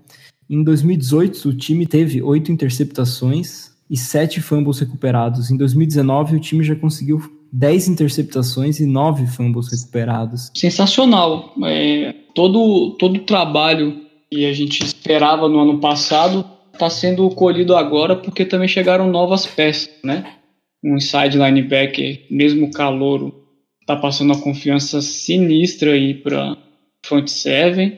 Em 0.47 0.63
2018, 0.63 1.49
o 1.49 1.53
time 1.53 1.87
teve 1.87 2.21
oito 2.21 2.51
interceptações 2.51 3.71
e 3.89 3.97
sete 3.97 4.39
fumbles 4.39 4.79
recuperados. 4.79 5.49
Em 5.49 5.57
2019, 5.57 6.35
o 6.35 6.39
time 6.39 6.63
já 6.63 6.75
conseguiu 6.75 7.19
10 7.51 7.87
interceptações 7.87 8.79
e 8.79 8.85
9 8.85 9.25
fumbles 9.27 9.69
recuperados. 9.71 10.51
Sensacional. 10.55 11.53
É, 11.63 12.13
todo, 12.35 12.91
todo 12.99 13.17
o 13.17 13.23
trabalho 13.23 14.01
que 14.29 14.45
a 14.45 14.53
gente 14.53 14.83
esperava 14.83 15.47
no 15.47 15.59
ano 15.59 15.79
passado 15.79 16.45
está 16.75 16.89
sendo 16.89 17.27
colhido 17.31 17.75
agora 17.75 18.15
porque 18.15 18.45
também 18.45 18.67
chegaram 18.67 19.09
novas 19.09 19.45
peças, 19.45 19.89
né? 20.03 20.35
Um 20.83 20.95
inside 20.97 21.37
linebacker, 21.37 22.21
mesmo 22.29 22.71
calouro, 22.71 23.43
tá 23.87 23.95
passando 23.95 24.31
uma 24.33 24.41
confiança 24.41 25.01
sinistra 25.01 25.93
aí 25.93 26.13
para 26.13 26.55
front 27.03 27.27
seven. 27.27 27.97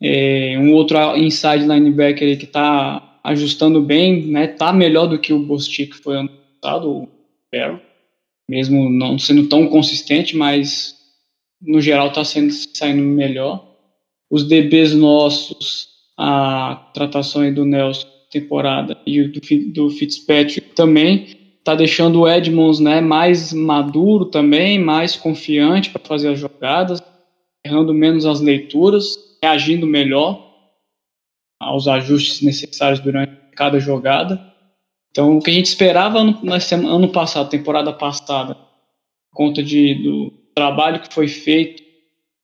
É, 0.00 0.56
um 0.58 0.74
outro 0.74 0.98
inside 1.16 1.66
linebacker 1.66 2.38
que 2.38 2.46
tá 2.46 3.20
ajustando 3.24 3.80
bem, 3.80 4.26
né? 4.26 4.46
Tá 4.46 4.72
melhor 4.72 5.06
do 5.06 5.18
que 5.18 5.32
o 5.32 5.38
Bostic 5.38 5.94
foi 5.94 6.18
ano 6.18 6.30
passado, 6.60 6.90
o 6.90 7.08
Barrow. 7.50 7.80
Mesmo 8.48 8.90
não 8.90 9.18
sendo 9.18 9.48
tão 9.48 9.66
consistente, 9.68 10.36
mas 10.36 10.94
no 11.60 11.80
geral 11.80 12.12
tá 12.12 12.22
sendo, 12.22 12.52
saindo 12.52 13.02
melhor. 13.02 13.66
Os 14.30 14.44
DBs 14.44 14.94
nossos, 14.94 15.88
a 16.16 16.90
tratação 16.92 17.42
aí 17.42 17.50
do 17.50 17.64
Nelson 17.64 18.15
temporada 18.40 18.98
e 19.06 19.20
o 19.20 19.32
do, 19.32 19.40
do 19.72 19.90
Fitzpatrick 19.90 20.74
também 20.74 21.36
tá 21.64 21.74
deixando 21.74 22.20
o 22.20 22.28
Edmonds 22.28 22.78
né, 22.78 23.00
mais 23.00 23.52
maduro 23.52 24.26
também, 24.26 24.78
mais 24.78 25.16
confiante 25.16 25.90
para 25.90 26.00
fazer 26.04 26.28
as 26.28 26.38
jogadas, 26.38 27.02
errando 27.64 27.92
menos 27.92 28.24
as 28.24 28.40
leituras, 28.40 29.16
reagindo 29.42 29.86
melhor 29.86 30.46
aos 31.60 31.88
ajustes 31.88 32.42
necessários 32.42 33.00
durante 33.00 33.32
cada 33.56 33.80
jogada. 33.80 34.40
Então, 35.10 35.38
o 35.38 35.42
que 35.42 35.50
a 35.50 35.54
gente 35.54 35.66
esperava 35.66 36.18
ano, 36.18 36.38
ano 36.88 37.08
passado, 37.08 37.48
temporada 37.48 37.92
passada, 37.92 38.54
por 38.54 39.36
conta 39.36 39.62
de, 39.62 39.94
do 39.94 40.32
trabalho 40.54 41.00
que 41.00 41.12
foi 41.12 41.26
feito 41.26 41.82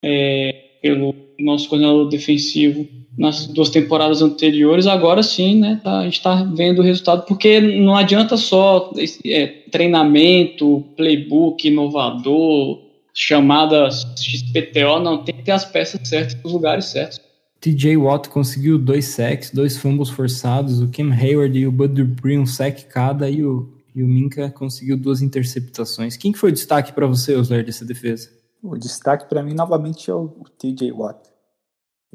é, 0.05 0.79
pelo 0.83 1.15
nosso 1.43 1.69
coordenador 1.69 2.09
defensivo 2.09 2.87
nas 3.17 3.47
duas 3.47 3.69
temporadas 3.69 4.23
anteriores, 4.23 4.87
agora 4.87 5.23
sim, 5.23 5.61
né, 5.61 5.81
tá, 5.83 5.99
a 5.99 6.05
gente 6.05 6.15
está 6.15 6.43
vendo 6.45 6.79
o 6.79 6.83
resultado, 6.83 7.27
porque 7.27 7.61
não 7.61 7.95
adianta 7.95 8.37
só 8.37 8.91
é, 9.27 9.47
treinamento, 9.71 10.85
playbook 10.97 11.67
inovador, 11.69 12.81
chamadas 13.13 14.07
XPTO, 14.17 15.01
não, 15.03 15.23
tem 15.23 15.35
que 15.35 15.43
ter 15.43 15.53
as 15.53 15.65
peças 15.65 16.09
certas 16.09 16.43
nos 16.43 16.53
lugares 16.53 16.87
certos. 16.87 17.21
TJ 17.61 17.97
Watt 17.97 18.29
conseguiu 18.29 18.79
dois 18.79 19.05
sacks, 19.07 19.51
dois 19.51 19.77
fumbles 19.77 20.09
forçados, 20.09 20.81
o 20.81 20.89
Kim 20.89 21.13
Hayward 21.13 21.57
e 21.57 21.67
o 21.67 21.71
Bud 21.71 22.03
Dupree 22.03 22.39
um 22.39 22.47
sack 22.47 22.87
cada 22.87 23.31
e 23.31 23.45
o, 23.45 23.69
e 23.95 24.03
o 24.03 24.09
Minka 24.09 24.51
conseguiu 24.51 24.97
duas 24.97 25.23
interceptações. 25.23 26.17
Quem 26.17 26.33
que 26.33 26.39
foi 26.39 26.51
o 26.51 26.53
destaque 26.53 26.93
para 26.93 27.07
você, 27.07 27.37
Osler, 27.37 27.65
dessa 27.65 27.85
defesa? 27.85 28.31
O 28.61 28.77
destaque 28.77 29.29
para 29.29 29.43
mim 29.43 29.55
novamente 29.55 30.11
é 30.11 30.15
o, 30.15 30.25
o 30.25 30.45
TJ 30.59 30.91
Watt 30.93 31.32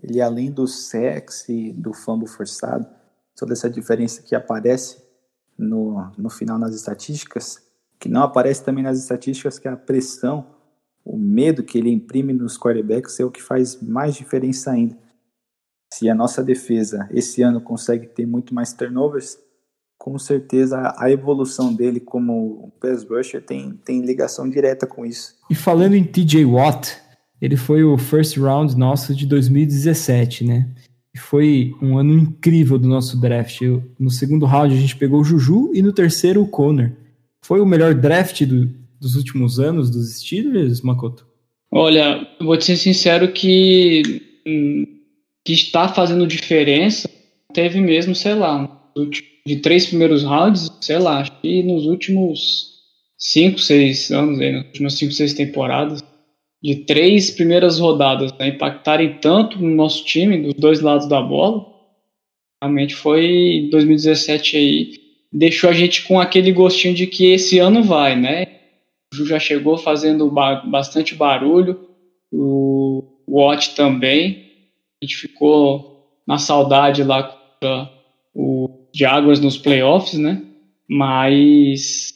ele 0.02 0.22
além 0.22 0.52
do 0.52 0.68
sexo 0.68 1.52
e 1.52 1.72
do 1.74 1.94
fumble 1.94 2.28
forçado, 2.28 2.88
toda 3.36 3.54
essa 3.54 3.70
diferença 3.70 4.22
que 4.22 4.36
aparece 4.36 5.02
no, 5.58 6.12
no 6.18 6.30
final 6.30 6.58
nas 6.58 6.76
estatísticas, 6.76 7.62
que 8.00 8.10
não 8.10 8.24
aparece 8.24 8.64
também 8.64 8.84
nas 8.84 9.00
estatísticas, 9.00 9.58
que 9.58 9.68
é 9.68 9.72
a 9.72 9.78
pressão, 9.78 10.48
o 11.04 11.18
medo 11.18 11.64
que 11.64 11.78
ele 11.78 11.90
imprime 11.90 12.34
nos 12.34 12.58
quarterbacks 12.58 13.20
é 13.20 13.26
o 13.26 13.32
que 13.32 13.42
faz 13.42 13.82
mais 13.82 14.14
diferença 14.14 14.72
ainda. 14.72 14.98
Se 15.94 16.10
a 16.10 16.16
nossa 16.16 16.44
defesa 16.44 17.08
esse 17.12 17.42
ano 17.42 17.62
consegue 17.62 18.08
ter 18.08 18.26
muito 18.26 18.54
mais 18.54 18.74
turnovers, 18.74 19.40
com 19.98 20.20
certeza 20.20 20.94
a 20.98 21.10
evolução 21.10 21.74
dele 21.74 22.00
como 22.00 22.72
pass 22.80 23.04
rusher 23.04 23.44
tem, 23.44 23.72
tem 23.86 24.02
ligação 24.02 24.50
direta 24.50 24.86
com 24.86 25.06
isso. 25.06 25.36
E 25.50 25.56
falando 25.56 25.96
em 25.96 26.04
TJ 26.04 26.46
Watt, 26.46 27.02
ele 27.42 27.56
foi 27.56 27.84
o 27.84 27.98
first 27.98 28.38
round 28.38 28.76
nosso 28.78 29.16
de 29.16 29.26
2017, 29.26 30.44
né? 30.44 30.70
E 31.14 31.18
foi 31.18 31.74
um 31.82 31.98
ano 31.98 32.14
incrível 32.14 32.78
do 32.78 32.88
nosso 32.88 33.20
draft. 33.20 33.62
Eu, 33.62 33.84
no 34.00 34.10
segundo 34.10 34.46
round 34.46 34.74
a 34.74 34.80
gente 34.80 34.96
pegou 34.96 35.22
o 35.22 35.24
Juju 35.24 35.72
e 35.74 35.82
no 35.82 35.94
terceiro 35.94 36.42
o 36.42 36.48
Conner. 36.48 36.96
Foi 37.44 37.60
o 37.60 37.66
melhor 37.66 37.94
draft 37.94 38.44
do, 38.44 38.70
dos 39.00 39.16
últimos 39.16 39.60
anos 39.60 39.90
dos 39.90 40.18
Steelers, 40.18 40.82
Makoto? 40.82 41.26
Olha, 41.72 42.28
vou 42.40 42.58
te 42.58 42.66
ser 42.66 42.78
sincero 42.78 43.32
que 43.32 44.22
hum, 44.46 44.86
que 45.46 45.54
está 45.54 45.88
fazendo 45.88 46.28
diferença 46.28 47.10
teve 47.54 47.80
mesmo, 47.80 48.14
sei 48.14 48.36
lá, 48.36 48.70
de 49.46 49.56
três 49.58 49.88
primeiros 49.88 50.24
rounds, 50.24 50.70
sei 50.82 51.00
lá, 51.00 51.24
que 51.24 51.64
nos 51.64 51.86
últimos 51.86 52.78
cinco, 53.18 53.58
seis 53.58 54.12
anos, 54.12 54.40
aí, 54.40 54.52
nas 54.52 54.66
últimas 54.66 54.94
cinco, 54.94 55.14
seis 55.14 55.34
temporadas, 55.34 56.04
de 56.62 56.76
três 56.76 57.32
primeiras 57.32 57.80
rodadas 57.80 58.34
né, 58.34 58.48
impactarem 58.50 59.18
tanto 59.20 59.60
no 59.60 59.76
nosso 59.76 60.04
time, 60.04 60.42
dos 60.42 60.54
dois 60.56 60.82
lados 60.82 61.08
da 61.08 61.22
bola, 61.22 61.66
realmente 62.62 62.96
foi 62.96 63.68
2017 63.72 64.58
aí, 64.58 64.92
deixou 65.32 65.70
a 65.70 65.74
gente 65.74 66.04
com 66.04 66.20
aquele 66.20 66.52
gostinho 66.52 66.96
de 66.96 67.06
que 67.06 67.32
esse 67.32 67.60
ano 67.60 67.84
vai, 67.84 68.16
né? 68.16 68.48
O 69.14 69.16
Ju 69.16 69.26
já 69.26 69.40
chegou 69.40 69.78
fazendo 69.78 70.30
ba 70.30 70.56
bastante 70.66 71.16
barulho, 71.16 71.88
o 72.32 73.04
Watt 73.28 73.76
também, 73.76 74.48
A 75.02 75.06
gente 75.06 75.16
ficou 75.16 76.20
na 76.26 76.38
saudade 76.38 77.04
lá 77.04 77.24
contra 77.24 77.92
o 78.34 78.88
Jaguars 78.94 79.40
nos 79.40 79.58
playoffs, 79.58 80.18
né? 80.20 80.44
Mas 80.90 82.14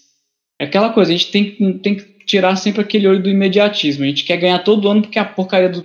é 0.59 0.65
aquela 0.65 0.91
coisa, 0.91 1.11
a 1.11 1.15
gente 1.15 1.31
tem, 1.31 1.77
tem 1.79 1.95
que 1.95 2.10
tirar 2.31 2.55
sempre 2.55 2.81
aquele 2.81 3.09
olho 3.09 3.21
do 3.21 3.29
imediatismo. 3.29 4.05
A 4.05 4.07
gente 4.07 4.23
quer 4.23 4.37
ganhar 4.37 4.59
todo 4.59 4.87
ano 4.87 5.01
porque 5.01 5.19
a 5.19 5.25
porcaria 5.25 5.67
dos 5.67 5.83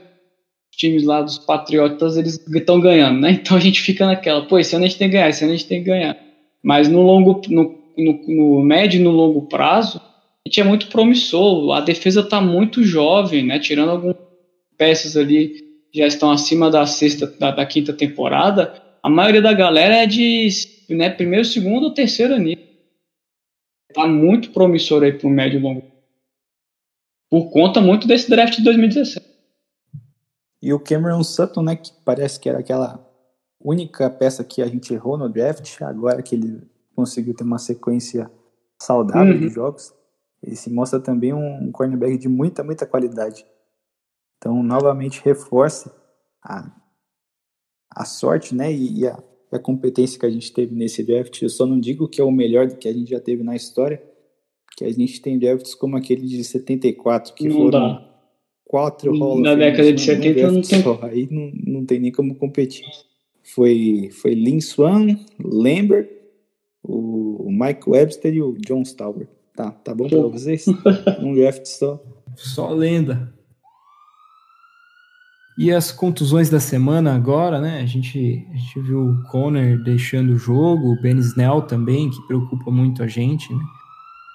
times 0.71 1.03
lá 1.03 1.21
dos 1.21 1.39
Patriotas 1.39 2.17
eles 2.17 2.41
estão 2.55 2.81
ganhando, 2.81 3.21
né? 3.21 3.33
Então 3.43 3.57
a 3.57 3.61
gente 3.61 3.81
fica 3.81 4.07
naquela, 4.07 4.47
pô, 4.47 4.57
esse 4.57 4.77
ano 4.77 4.85
a 4.85 4.89
gente 4.89 4.97
tem 4.97 5.09
que 5.09 5.15
ganhar, 5.15 5.29
esse 5.29 5.43
ano 5.43 5.55
a 5.55 5.57
gente 5.57 5.67
tem 5.67 5.81
que 5.81 5.91
ganhar. 5.91 6.17
Mas 6.63 6.89
no 6.89 7.03
longo, 7.03 7.41
no, 7.49 7.77
no, 7.99 8.25
no 8.29 8.63
médio 8.63 9.01
e 9.01 9.03
no 9.03 9.11
longo 9.11 9.43
prazo, 9.43 9.99
a 9.99 10.49
gente 10.49 10.61
é 10.61 10.65
muito 10.65 10.87
promissor. 10.87 11.73
A 11.73 11.81
defesa 11.81 12.21
está 12.21 12.41
muito 12.41 12.85
jovem, 12.85 13.45
né? 13.45 13.59
Tirando 13.59 13.91
algumas 13.91 14.17
peças 14.79 15.17
ali 15.17 15.65
já 15.93 16.07
estão 16.07 16.31
acima 16.31 16.71
da 16.71 16.87
sexta, 16.87 17.27
da, 17.27 17.51
da 17.51 17.67
quinta 17.67 17.93
temporada. 17.93 18.81
A 19.03 19.11
maioria 19.11 19.43
da 19.43 19.53
galera 19.53 19.97
é 19.97 20.07
de 20.07 20.49
né, 20.91 21.11
primeiro, 21.11 21.45
segundo 21.45 21.85
ou 21.85 21.95
terceiro 21.95 22.37
nível. 22.39 22.65
Tá 23.93 24.07
muito 24.07 24.51
promissor 24.51 25.03
aí 25.03 25.13
para 25.13 25.27
o 25.27 25.31
médio 25.31 25.59
e 25.59 25.63
longo. 25.63 25.96
Por 27.31 27.51
conta 27.51 27.81
muito 27.81 28.07
desse 28.07 28.31
draft 28.31 28.57
de 28.57 28.65
2017. 28.65 29.27
E 30.63 30.73
o 30.73 30.81
Cameron 30.81 31.23
Sutton, 31.23 31.63
né, 31.63 31.77
que 31.77 31.93
parece 32.05 32.41
que 32.41 32.49
era 32.49 32.59
aquela 32.59 33.05
única 33.61 34.09
peça 34.11 34.45
que 34.45 34.63
a 34.63 34.67
gente 34.67 34.93
errou 34.93 35.17
no 35.17 35.29
draft, 35.29 35.81
agora 35.83 36.23
que 36.23 36.35
ele 36.35 36.63
conseguiu 36.95 37.35
ter 37.35 37.45
uma 37.45 37.59
sequência 37.59 38.31
saudável 38.81 39.35
uhum. 39.35 39.41
de 39.41 39.49
jogos, 39.49 39.93
ele 40.43 40.57
se 40.57 40.71
mostra 40.71 41.01
também 41.01 41.33
um 41.33 41.71
cornerback 41.73 42.17
de 42.19 42.29
muita, 42.29 42.63
muita 42.63 42.87
qualidade. 42.87 43.45
Então, 44.39 44.63
novamente, 44.63 45.23
reforça 45.25 45.95
a, 46.43 46.71
a 47.91 48.05
sorte 48.05 48.55
né, 48.55 48.73
e, 48.73 49.01
e 49.01 49.07
a, 49.07 49.23
a, 49.51 49.59
competência 49.59 50.19
que 50.19 50.27
a 50.27 50.31
gente 50.31 50.53
teve 50.53 50.75
nesse 50.75 51.03
draft. 51.03 51.41
Eu 51.43 51.49
só 51.49 51.67
não 51.67 51.81
digo 51.81 52.09
que 52.09 52.21
é 52.21 52.25
o 52.25 52.31
melhor 52.31 52.67
do 52.67 52.77
que 52.77 52.89
a 52.89 52.93
gente 52.93 53.11
já 53.11 53.21
teve 53.21 53.43
na 53.43 53.57
história, 53.57 54.03
que 54.77 54.85
a 54.85 54.93
gente 54.93 55.21
tem 55.23 55.39
drafts 55.39 55.75
como 55.75 55.97
aquele 55.97 56.27
de 56.27 56.45
74, 56.45 57.33
que 57.35 57.49
não 57.49 57.57
foram 57.57 57.71
dá. 57.71 58.09
quatro 58.65 59.19
Hall 59.19 59.41
Na 59.41 59.55
década 59.55 59.91
de 59.93 60.01
70 60.01 60.53
não 60.53 60.61
tem... 60.61 60.83
Só. 60.83 61.01
Aí 61.03 61.27
não, 61.31 61.51
não 61.67 61.87
tem 61.87 61.99
nem 61.99 62.13
como 62.13 62.35
competir. 62.35 62.85
Foi, 63.43 64.11
foi 64.13 64.35
Lin 64.35 64.61
Swan, 64.61 65.17
Lambert, 65.43 66.09
o 66.83 67.49
Mike 67.51 67.89
Webster 67.89 68.35
e 68.35 68.43
o 68.43 68.57
John 68.59 68.83
Stauber. 68.85 69.29
Tá, 69.55 69.71
tá 69.71 69.95
bom 69.95 70.09
pra 70.09 70.21
vocês? 70.21 70.67
um 71.23 71.35
draft 71.35 71.65
só. 71.65 72.03
Só 72.35 72.71
lenda. 72.71 73.33
E 75.59 75.73
as 75.73 75.91
contusões 75.91 76.51
da 76.51 76.61
semana 76.61 77.15
agora, 77.15 77.59
né? 77.59 77.81
A 77.81 77.87
gente, 77.87 78.47
a 78.53 78.57
gente 78.57 78.81
viu 78.81 79.01
o 79.01 79.23
Conner 79.31 79.83
deixando 79.83 80.35
o 80.35 80.39
jogo, 80.39 80.93
o 80.93 81.01
Ben 81.01 81.17
Snell 81.17 81.63
também, 81.63 82.11
que 82.11 82.21
preocupa 82.27 82.71
muito 82.71 83.03
a 83.03 83.07
gente, 83.07 83.51
né? 83.55 83.63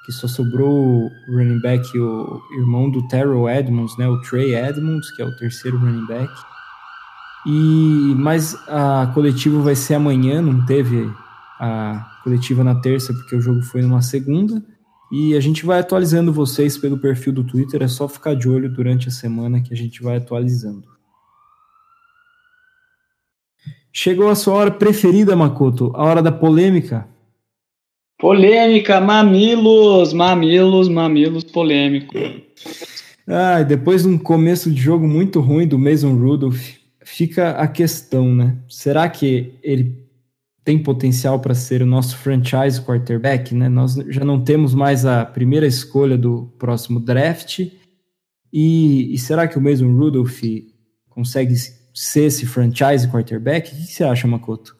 Que 0.05 0.11
só 0.11 0.27
sobrou 0.27 1.05
o 1.05 1.11
running 1.27 1.59
back, 1.59 1.97
o 1.97 2.41
irmão 2.57 2.89
do 2.89 3.07
Terrell 3.07 3.47
Edmonds, 3.47 3.97
né? 3.97 4.07
O 4.07 4.19
Trey 4.21 4.55
Edmonds, 4.55 5.11
que 5.11 5.21
é 5.21 5.25
o 5.25 5.35
terceiro 5.35 5.77
running 5.77 6.05
back. 6.07 6.33
E 7.45 8.13
mas 8.17 8.55
a 8.67 9.11
coletiva 9.13 9.59
vai 9.61 9.75
ser 9.75 9.95
amanhã, 9.95 10.41
não 10.41 10.65
teve 10.65 11.11
a 11.59 12.19
coletiva 12.23 12.63
na 12.63 12.75
terça 12.75 13.13
porque 13.13 13.35
o 13.35 13.41
jogo 13.41 13.61
foi 13.61 13.81
numa 13.81 14.01
segunda. 14.01 14.63
E 15.11 15.35
a 15.35 15.39
gente 15.41 15.65
vai 15.65 15.79
atualizando 15.79 16.31
vocês 16.31 16.77
pelo 16.77 16.97
perfil 16.97 17.33
do 17.33 17.43
Twitter, 17.43 17.83
é 17.83 17.87
só 17.87 18.07
ficar 18.07 18.33
de 18.33 18.47
olho 18.47 18.71
durante 18.73 19.09
a 19.09 19.11
semana 19.11 19.61
que 19.61 19.73
a 19.73 19.77
gente 19.77 20.01
vai 20.01 20.17
atualizando. 20.17 20.87
Chegou 23.91 24.29
a 24.29 24.35
sua 24.35 24.53
hora 24.53 24.71
preferida, 24.71 25.35
Makoto, 25.35 25.91
a 25.95 26.03
hora 26.03 26.21
da 26.21 26.31
polêmica. 26.31 27.09
Polêmica, 28.21 29.01
mamilos, 29.01 30.13
mamilos, 30.13 30.87
mamilos, 30.87 31.43
polêmico. 31.43 32.13
Ah, 33.27 33.63
depois 33.63 34.03
de 34.03 34.09
um 34.09 34.17
começo 34.17 34.69
de 34.69 34.79
jogo 34.79 35.07
muito 35.07 35.39
ruim 35.39 35.67
do 35.67 35.79
Mason 35.79 36.13
Rudolph, 36.13 36.75
fica 37.03 37.53
a 37.53 37.67
questão, 37.67 38.35
né? 38.35 38.57
Será 38.69 39.09
que 39.09 39.55
ele 39.63 40.05
tem 40.63 40.77
potencial 40.77 41.39
para 41.39 41.55
ser 41.55 41.81
o 41.81 41.85
nosso 41.87 42.15
franchise 42.15 42.79
quarterback, 42.79 43.55
né? 43.55 43.67
Nós 43.67 43.95
já 44.09 44.23
não 44.23 44.43
temos 44.43 44.75
mais 44.75 45.03
a 45.03 45.25
primeira 45.25 45.65
escolha 45.65 46.15
do 46.15 46.53
próximo 46.59 46.99
draft. 46.99 47.67
E, 48.53 49.15
e 49.15 49.17
será 49.17 49.47
que 49.47 49.57
o 49.57 49.61
Mason 49.61 49.91
Rudolph 49.97 50.43
consegue 51.09 51.55
ser 51.91 52.25
esse 52.25 52.45
franchise 52.45 53.09
quarterback? 53.09 53.73
O 53.73 53.75
que 53.75 53.81
você 53.81 54.03
acha, 54.03 54.27
Makoto? 54.27 54.75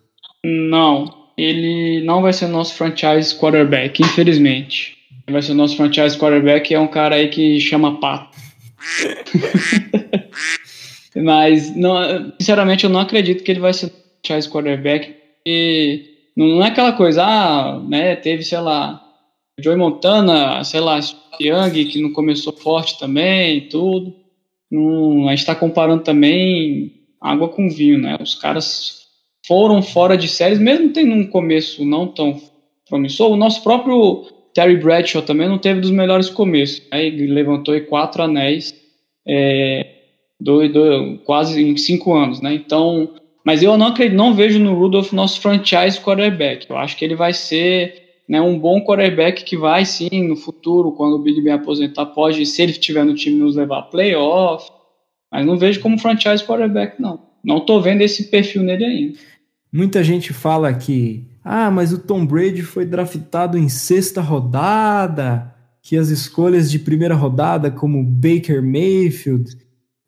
Não, 0.45 1.20
ele 1.37 2.03
não 2.03 2.21
vai 2.21 2.33
ser 2.33 2.47
nosso 2.47 2.75
franchise 2.75 3.35
quarterback, 3.35 4.01
infelizmente. 4.01 4.97
Vai 5.29 5.41
ser 5.41 5.53
nosso 5.53 5.77
franchise 5.77 6.17
quarterback 6.17 6.73
é 6.73 6.79
um 6.79 6.87
cara 6.87 7.15
aí 7.15 7.29
que 7.29 7.59
chama 7.59 7.99
pato. 7.99 8.37
Mas, 11.15 11.75
não, 11.75 12.33
sinceramente, 12.39 12.83
eu 12.83 12.89
não 12.89 12.99
acredito 12.99 13.43
que 13.43 13.51
ele 13.51 13.59
vai 13.59 13.73
ser 13.73 13.91
franchise 14.25 14.49
quarterback. 14.49 15.15
E 15.45 16.05
não 16.35 16.63
é 16.63 16.67
aquela 16.67 16.93
coisa, 16.93 17.23
ah, 17.23 17.79
né, 17.87 18.15
teve, 18.15 18.43
sei 18.43 18.59
lá, 18.59 19.01
Joey 19.59 19.77
Montana, 19.77 20.63
sei 20.63 20.79
lá, 20.79 20.99
Young, 21.39 21.85
que 21.85 22.01
não 22.01 22.13
começou 22.13 22.53
forte 22.53 22.99
também, 22.99 23.67
tudo. 23.67 24.15
Não, 24.69 25.27
a 25.27 25.31
gente 25.31 25.39
está 25.39 25.55
comparando 25.55 26.03
também 26.03 26.93
água 27.19 27.49
com 27.49 27.69
vinho, 27.69 27.99
né? 27.99 28.17
Os 28.19 28.35
caras 28.35 29.00
foram 29.45 29.81
fora 29.81 30.17
de 30.17 30.27
séries, 30.27 30.59
mesmo 30.59 30.89
tendo 30.89 31.13
um 31.13 31.27
começo 31.27 31.85
não 31.85 32.07
tão 32.07 32.39
promissor. 32.87 33.31
O 33.31 33.37
nosso 33.37 33.63
próprio 33.63 34.25
Terry 34.53 34.77
Bradshaw 34.77 35.21
também 35.21 35.47
não 35.47 35.57
teve 35.57 35.79
dos 35.79 35.91
melhores 35.91 36.29
começos. 36.29 36.81
Né? 36.91 37.05
Ele 37.05 37.27
levantou 37.27 37.79
quatro 37.81 38.23
anéis, 38.23 38.73
é, 39.27 39.87
dois, 40.39 40.71
dois, 40.71 41.19
quase 41.25 41.63
em 41.63 41.77
cinco 41.77 42.13
anos, 42.13 42.41
né? 42.41 42.53
Então, 42.53 43.15
mas 43.45 43.63
eu 43.63 43.77
não 43.77 43.87
acredito, 43.87 44.17
não 44.17 44.33
vejo 44.33 44.59
no 44.59 44.73
Rudolph 44.73 45.11
nosso 45.13 45.41
franchise 45.41 45.99
quarterback. 45.99 46.69
Eu 46.69 46.77
acho 46.77 46.95
que 46.97 47.03
ele 47.03 47.15
vai 47.15 47.33
ser 47.33 48.01
né, 48.29 48.39
um 48.39 48.57
bom 48.57 48.81
quarterback 48.83 49.43
que 49.43 49.57
vai 49.57 49.85
sim 49.85 50.27
no 50.27 50.35
futuro, 50.35 50.91
quando 50.91 51.15
o 51.15 51.19
Billy 51.19 51.41
Ben 51.41 51.53
aposentar, 51.53 52.05
pode, 52.07 52.45
se 52.45 52.61
ele 52.61 52.71
estiver 52.71 53.03
no 53.03 53.15
time, 53.15 53.39
nos 53.39 53.55
levar 53.55 53.79
a 53.79 53.83
playoff 53.83 54.69
mas 55.31 55.45
não 55.45 55.57
vejo 55.57 55.79
como 55.79 55.97
franchise 55.97 56.43
quarterback, 56.43 57.01
não. 57.01 57.19
Não 57.43 57.61
tô 57.61 57.79
vendo 57.79 58.01
esse 58.01 58.29
perfil 58.29 58.61
nele 58.61 58.83
ainda. 58.85 59.19
Muita 59.71 60.03
gente 60.03 60.33
fala 60.33 60.73
que, 60.73 61.27
ah, 61.43 61.71
mas 61.71 61.93
o 61.93 61.99
Tom 61.99 62.25
Brady 62.25 62.61
foi 62.61 62.85
draftado 62.85 63.57
em 63.57 63.69
sexta 63.69 64.21
rodada, 64.21 65.55
que 65.81 65.97
as 65.97 66.09
escolhas 66.09 66.69
de 66.69 66.77
primeira 66.77 67.15
rodada, 67.15 67.71
como 67.71 68.03
Baker 68.03 68.61
Mayfield, 68.61 69.57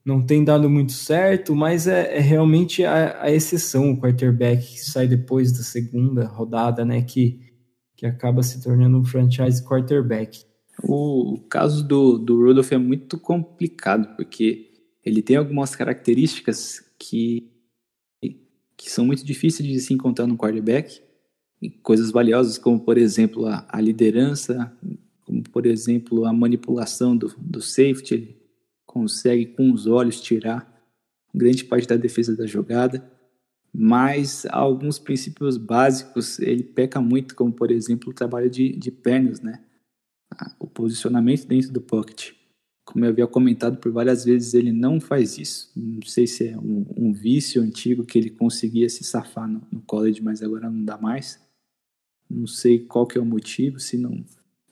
não 0.06 0.22
tem 0.22 0.44
dado 0.44 0.70
muito 0.70 0.92
certo, 0.92 1.56
mas 1.56 1.88
é, 1.88 2.18
é 2.18 2.20
realmente 2.20 2.84
a, 2.84 3.24
a, 3.24 3.32
exceção, 3.32 3.92
o 3.92 3.98
quarterback 3.98 4.62
que 4.62 4.84
sai 4.84 5.08
depois 5.08 5.52
da 5.54 5.64
segunda 5.64 6.26
rodada, 6.26 6.84
né, 6.84 7.02
que, 7.02 7.40
que 7.96 8.06
acaba 8.06 8.44
se 8.44 8.62
tornando 8.62 8.98
um 8.98 9.06
franchise 9.06 9.64
quarterback. 9.64 10.44
O 10.84 11.40
caso 11.50 11.88
do, 11.88 12.18
do 12.18 12.38
Rudolph 12.44 12.72
é 12.74 12.78
muito 12.78 13.18
complicado, 13.18 14.16
porque 14.18 14.72
ele 15.06 15.22
tem 15.22 15.38
algumas 15.38 15.76
características 15.76 16.82
que, 17.00 17.50
que 18.84 18.92
são 18.92 19.06
muito 19.06 19.24
difíceis 19.24 19.68
de 19.68 19.80
se 19.80 19.94
encontrar 19.94 20.28
no 20.28 20.36
quarterback, 20.36 21.02
coisas 21.82 22.12
valiosas 22.12 22.58
como, 22.58 22.82
por 22.82 22.98
exemplo, 22.98 23.46
a, 23.46 23.66
a 23.70 23.80
liderança, 23.80 24.76
como, 25.22 25.42
por 25.42 25.66
exemplo, 25.66 26.26
a 26.26 26.34
manipulação 26.34 27.16
do, 27.16 27.34
do 27.38 27.62
safety, 27.62 28.14
ele 28.14 28.38
consegue 28.86 29.46
com 29.46 29.72
os 29.72 29.88
olhos 29.88 30.20
tirar 30.20 30.70
grande 31.34 31.64
parte 31.64 31.88
da 31.88 31.96
defesa 31.96 32.36
da 32.36 32.46
jogada, 32.46 33.10
mas 33.74 34.46
alguns 34.50 35.00
princípios 35.00 35.56
básicos 35.56 36.38
ele 36.40 36.64
peca 36.64 37.00
muito, 37.00 37.36
como, 37.36 37.54
por 37.54 37.72
exemplo, 37.72 38.10
o 38.10 38.14
trabalho 38.14 38.50
de, 38.50 38.74
de 38.74 38.92
pernas, 38.92 39.40
né? 39.40 39.64
o 40.60 40.68
posicionamento 40.68 41.48
dentro 41.48 41.72
do 41.72 41.80
pocket 41.80 42.34
como 42.86 43.06
eu 43.06 43.10
havia 43.10 43.28
comentado 43.28 43.78
por 43.78 43.92
várias 43.92 44.26
vezes, 44.26 44.54
ele 44.54 44.72
não 44.72 45.00
faz 45.00 45.38
isso. 45.38 45.72
Não 45.76 46.02
sei 46.02 46.28
se 46.28 46.50
é 46.50 46.58
um, 46.58 46.86
um 46.98 47.14
vício 47.14 47.62
antigo 47.62 48.06
que 48.06 48.18
ele 48.18 48.30
conseguia 48.30 48.90
se 48.90 49.04
safar 49.04 49.48
no, 49.48 49.62
no, 49.72 49.82
college, 49.82 50.22
mas 50.22 50.44
agora 50.44 50.70
não 50.70 50.84
dá 50.84 50.98
mais. 50.98 51.40
Não 52.30 52.46
sei 52.46 52.80
qual 52.80 53.08
que 53.08 53.18
é 53.18 53.22
o 53.22 53.26
motivo, 53.26 53.80
se 53.80 53.98
não 53.98 54.24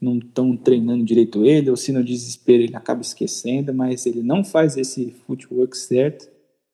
não 0.01 0.17
estão 0.17 0.57
treinando 0.57 1.05
direito 1.05 1.45
ele, 1.45 1.69
ou 1.69 1.77
se 1.77 1.91
no 1.91 2.03
desespero 2.03 2.63
ele 2.63 2.75
acaba 2.75 3.01
esquecendo, 3.01 3.71
mas 3.71 4.07
ele 4.07 4.23
não 4.23 4.43
faz 4.43 4.75
esse 4.75 5.11
footwork 5.11 5.77
certo, 5.77 6.27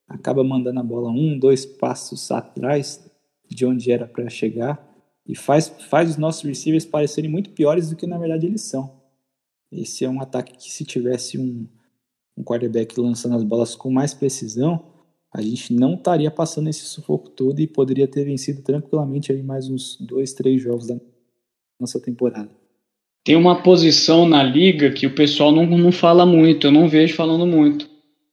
acaba 0.07 0.45
mandando 0.45 0.79
a 0.79 0.83
bola 0.83 1.09
um, 1.09 1.37
dois 1.37 1.65
passos 1.65 2.31
atrás 2.31 3.05
de 3.49 3.65
onde 3.65 3.91
era 3.91 4.07
para 4.07 4.29
chegar, 4.29 4.81
e 5.27 5.35
faz, 5.35 5.67
faz 5.67 6.11
os 6.11 6.17
nossos 6.17 6.43
receivers 6.43 6.85
parecerem 6.85 7.29
muito 7.29 7.49
piores 7.49 7.89
do 7.89 7.97
que 7.97 8.07
na 8.07 8.17
verdade 8.17 8.45
eles 8.45 8.61
são. 8.61 8.96
Esse 9.71 10.05
é 10.05 10.09
um 10.09 10.21
ataque 10.21 10.57
que, 10.57 10.71
se 10.71 10.85
tivesse 10.85 11.37
um, 11.37 11.67
um 12.37 12.43
quarterback 12.43 12.99
lançando 12.99 13.35
as 13.35 13.43
bolas 13.43 13.75
com 13.75 13.91
mais 13.91 14.13
precisão, 14.13 14.83
a 15.33 15.41
gente 15.41 15.73
não 15.73 15.95
estaria 15.95 16.31
passando 16.31 16.69
esse 16.69 16.85
sufoco 16.85 17.29
todo 17.29 17.59
e 17.59 17.67
poderia 17.67 18.07
ter 18.07 18.23
vencido 18.23 18.61
tranquilamente 18.61 19.31
aí 19.31 19.43
mais 19.43 19.69
uns 19.69 19.97
dois, 19.99 20.33
três 20.33 20.61
jogos 20.61 20.87
da 20.87 20.97
nossa 21.79 21.99
temporada. 21.99 22.49
Tem 23.23 23.35
uma 23.35 23.61
posição 23.61 24.27
na 24.27 24.41
liga 24.41 24.91
que 24.91 25.05
o 25.05 25.13
pessoal 25.13 25.51
não, 25.51 25.65
não 25.65 25.91
fala 25.91 26.25
muito, 26.25 26.67
eu 26.67 26.71
não 26.71 26.87
vejo 26.87 27.13
falando 27.13 27.45
muito, 27.45 27.89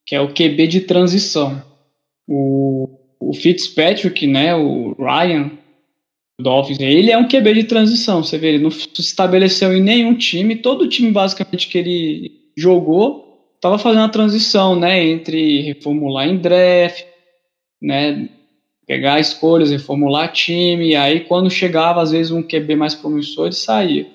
que 0.06 0.14
é 0.14 0.20
o 0.20 0.32
QB 0.32 0.68
de 0.68 0.80
transição. 0.82 1.60
O, 2.28 2.88
o 3.18 3.34
Fitzpatrick, 3.34 4.26
né, 4.26 4.54
o 4.54 4.94
Ryan, 4.94 5.50
Dolphins, 6.40 6.80
ele 6.80 7.10
é 7.10 7.18
um 7.18 7.28
QB 7.28 7.54
de 7.54 7.64
transição, 7.64 8.22
você 8.22 8.36
vê, 8.36 8.48
ele 8.48 8.62
não 8.62 8.70
se 8.70 8.88
estabeleceu 8.98 9.74
em 9.76 9.80
nenhum 9.80 10.14
time, 10.14 10.56
todo 10.56 10.88
time 10.88 11.12
basicamente 11.12 11.68
que 11.68 11.78
ele 11.78 12.32
jogou 12.56 13.24
estava 13.64 13.78
fazendo 13.78 14.04
a 14.04 14.08
transição, 14.10 14.78
né, 14.78 15.02
entre 15.02 15.62
reformular 15.62 16.28
em 16.28 16.36
draft, 16.36 17.02
né, 17.80 18.28
pegar 18.86 19.18
escolhas, 19.18 19.70
reformular 19.70 20.32
time, 20.32 20.90
e 20.90 20.96
aí 20.96 21.20
quando 21.20 21.48
chegava 21.48 22.02
às 22.02 22.10
vezes 22.10 22.30
um 22.30 22.42
QB 22.42 22.76
mais 22.76 22.94
promissor, 22.94 23.46
ele 23.46 23.54
saía. 23.54 24.06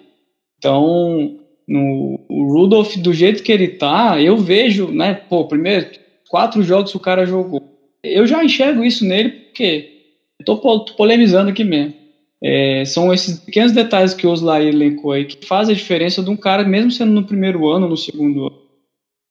Então, 0.59 1.39
no, 1.67 2.19
o 2.29 2.53
Rudolph, 2.53 2.97
do 2.97 3.11
jeito 3.11 3.41
que 3.41 3.51
ele 3.51 3.69
tá, 3.69 4.21
eu 4.21 4.37
vejo, 4.37 4.91
né, 4.91 5.15
pô, 5.15 5.45
primeiro, 5.45 5.89
quatro 6.29 6.61
jogos 6.61 6.93
o 6.93 6.99
cara 6.99 7.25
jogou. 7.25 7.63
Eu 8.03 8.27
já 8.27 8.43
enxergo 8.43 8.83
isso 8.83 9.03
nele 9.03 9.29
porque 9.29 9.93
eu 10.39 10.45
tô 10.45 10.85
polemizando 10.95 11.49
aqui 11.49 11.63
mesmo. 11.63 11.98
É, 12.41 12.85
são 12.85 13.13
esses 13.13 13.39
pequenos 13.39 13.73
detalhes 13.73 14.13
que 14.13 14.25
o 14.25 14.31
Oslair 14.31 14.69
elencou 14.69 15.11
aí 15.11 15.25
que 15.25 15.45
faz 15.45 15.67
a 15.67 15.73
diferença 15.73 16.23
de 16.23 16.29
um 16.29 16.37
cara, 16.37 16.63
mesmo 16.63 16.89
sendo 16.89 17.11
no 17.11 17.25
primeiro 17.25 17.67
ano 17.67 17.85
ou 17.85 17.89
no 17.91 17.97
segundo 17.97 18.47
ano. 18.47 18.59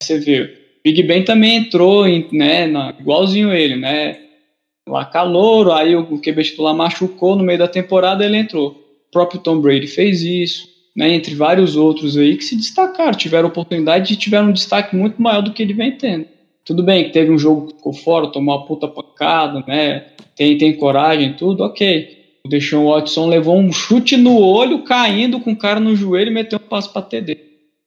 Você 0.03 0.18
vê, 0.18 0.59
Big 0.85 1.03
Ben 1.03 1.25
também 1.25 1.57
entrou, 1.57 2.07
em, 2.07 2.29
né, 2.33 2.66
na, 2.66 2.94
igualzinho 2.99 3.53
ele, 3.53 3.77
né? 3.77 4.21
Lá 4.87 5.05
calor, 5.05 5.71
aí 5.73 5.94
o 5.97 6.18
QB 6.18 6.42
titular 6.44 6.75
machucou 6.75 7.37
no 7.37 7.44
meio 7.44 7.59
da 7.59 7.68
temporada, 7.68 8.25
ele 8.25 8.37
entrou. 8.37 8.71
O 8.71 9.11
próprio 9.11 9.40
Tom 9.40 9.61
Brady 9.61 9.87
fez 9.87 10.23
isso, 10.23 10.68
né? 10.97 11.11
Entre 11.12 11.35
vários 11.35 11.77
outros 11.77 12.16
aí 12.16 12.37
que 12.37 12.44
se 12.44 12.57
destacaram, 12.57 13.16
tiveram 13.16 13.49
oportunidade 13.49 14.12
e 14.12 14.16
tiveram 14.16 14.49
um 14.49 14.53
destaque 14.53 14.97
muito 14.97 15.21
maior 15.21 15.42
do 15.42 15.53
que 15.53 15.62
ele 15.62 15.75
vem 15.75 15.92
tendo. 15.92 16.27
Tudo 16.64 16.83
bem 16.83 17.05
que 17.05 17.11
teve 17.11 17.31
um 17.31 17.38
jogo 17.38 17.68
que 17.68 17.77
ficou 17.77 17.92
fora, 17.92 18.29
tomou 18.29 18.55
uma 18.55 18.66
puta 18.66 18.87
pancada, 18.87 19.64
né? 19.66 20.07
Tem, 20.37 20.57
tem 20.57 20.77
coragem, 20.77 21.35
tudo, 21.35 21.64
ok. 21.64 22.18
O 22.77 22.91
Watson 22.91 23.27
levou 23.27 23.57
um 23.57 23.73
chute 23.73 24.17
no 24.17 24.39
olho, 24.39 24.85
caindo 24.85 25.41
com 25.41 25.53
o 25.53 25.59
cara 25.59 25.79
no 25.79 25.95
joelho 25.95 26.31
e 26.31 26.35
meteu 26.35 26.59
um 26.59 26.69
passo 26.69 26.93
para 26.93 27.03
TD. 27.03 27.39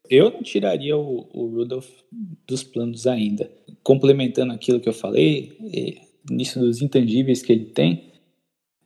Eu 0.10 0.30
não 0.30 0.44
tiraria 0.44 0.98
o, 0.98 1.28
o 1.34 1.46
Rudolph 1.48 1.90
dos 2.48 2.64
planos 2.64 3.08
ainda. 3.08 3.50
Complementando 3.84 4.54
aquilo 4.54 4.80
que 4.80 4.90
eu 4.90 4.94
falei, 4.94 5.58
nisso 6.30 6.60
dos 6.60 6.82
intangíveis 6.82 7.42
que 7.42 7.52
ele 7.52 7.66
tem, 7.66 8.12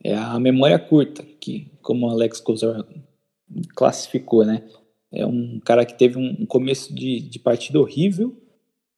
é 0.03 0.15
a 0.15 0.39
memória 0.39 0.77
curta, 0.77 1.25
que, 1.39 1.71
como 1.81 2.05
o 2.05 2.09
Alex 2.09 2.39
Kozor 2.39 2.85
classificou, 3.75 4.45
né? 4.45 4.63
É 5.11 5.25
um 5.25 5.59
cara 5.59 5.85
que 5.85 5.97
teve 5.97 6.17
um 6.17 6.45
começo 6.45 6.93
de, 6.93 7.21
de 7.21 7.39
partida 7.39 7.79
horrível, 7.79 8.35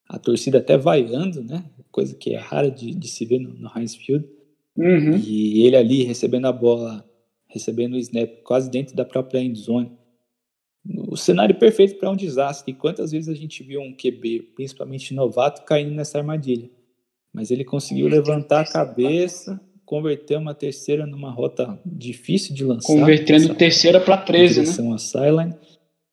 a 0.08 0.18
torcida 0.18 0.58
até 0.58 0.78
vaiando, 0.78 1.44
né? 1.44 1.64
Coisa 1.92 2.16
que 2.16 2.34
é 2.34 2.38
rara 2.38 2.70
de, 2.70 2.94
de 2.94 3.08
se 3.08 3.26
ver 3.26 3.40
no, 3.40 3.54
no 3.54 3.72
Heinz 3.76 3.96
Field. 3.96 4.28
Uhum. 4.78 5.18
E 5.18 5.66
ele 5.66 5.76
ali 5.76 6.04
recebendo 6.04 6.46
a 6.46 6.52
bola, 6.52 7.04
recebendo 7.48 7.96
o 7.96 7.98
snap 7.98 8.30
quase 8.44 8.70
dentro 8.70 8.96
da 8.96 9.04
própria 9.04 9.42
endzone. 9.42 9.92
O 11.10 11.18
cenário 11.18 11.56
perfeito 11.56 11.96
para 11.96 12.12
um 12.12 12.16
desastre. 12.16 12.72
E 12.72 12.76
quantas 12.76 13.12
vezes 13.12 13.28
a 13.28 13.34
gente 13.34 13.64
viu 13.64 13.82
um 13.82 13.94
QB, 13.94 14.54
principalmente 14.56 15.14
novato, 15.14 15.64
caindo 15.66 15.94
nessa 15.94 16.18
armadilha? 16.18 16.70
Mas 17.34 17.52
ele 17.52 17.66
conseguiu 17.66 18.08
levantar 18.08 18.62
a 18.62 18.72
cabeça, 18.72 19.60
converter 19.86 20.38
uma 20.38 20.54
terceira 20.54 21.06
numa 21.06 21.30
rota 21.30 21.80
difícil 21.86 22.56
de 22.56 22.64
lançar. 22.64 22.88
Convertendo 22.88 23.54
terceira 23.56 24.00
para 24.00 24.18
13, 24.18 24.82
né? 24.82 24.94
A 24.94 24.98
sideline, 24.98 25.56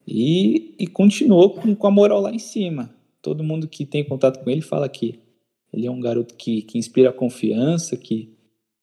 e, 0.07 0.75
e 0.79 0.87
continuou 0.87 1.51
com, 1.51 1.75
com 1.75 1.87
a 1.87 1.91
moral 1.91 2.21
lá 2.21 2.33
em 2.33 2.39
cima. 2.39 2.95
Todo 3.23 3.45
mundo 3.45 3.69
que 3.69 3.87
tem 3.87 4.05
contato 4.05 4.43
com 4.43 4.51
ele 4.51 4.61
fala 4.61 4.89
que 4.89 5.19
ele 5.73 5.87
é 5.87 5.91
um 5.91 6.01
garoto 6.01 6.35
que, 6.35 6.63
que 6.63 6.79
inspira 6.79 7.13
confiança, 7.13 7.97
que 7.97 8.34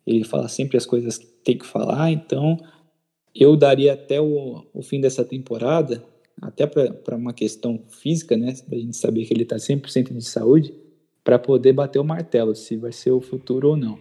ele 0.06 0.24
fala 0.24 0.48
sempre 0.48 0.78
as 0.78 0.86
coisas 0.86 1.18
que 1.18 1.28
tem 1.44 1.58
que 1.58 1.66
falar, 1.66 2.12
então 2.12 2.58
eu 3.34 3.56
daria 3.56 3.94
até 3.94 4.20
o, 4.20 4.66
o 4.74 4.82
fim 4.82 5.00
dessa 5.00 5.24
temporada, 5.24 6.04
até 6.42 6.66
para 6.66 7.16
uma 7.16 7.34
questão 7.34 7.82
física, 7.88 8.36
né, 8.36 8.54
a 8.72 8.76
gente 8.76 8.98
saber 8.98 9.26
que 9.26 9.34
ele 9.34 9.44
está 9.44 9.56
100% 9.56 10.14
de 10.14 10.26
saúde, 10.26 10.74
para 11.24 11.38
poder 11.38 11.74
bater 11.74 12.00
o 12.00 12.04
martelo, 12.04 12.56
se 12.56 12.76
vai 12.76 12.92
ser 12.92 13.12
o 13.12 13.22
futuro 13.22 13.70
ou 13.70 13.78
não. 13.78 14.00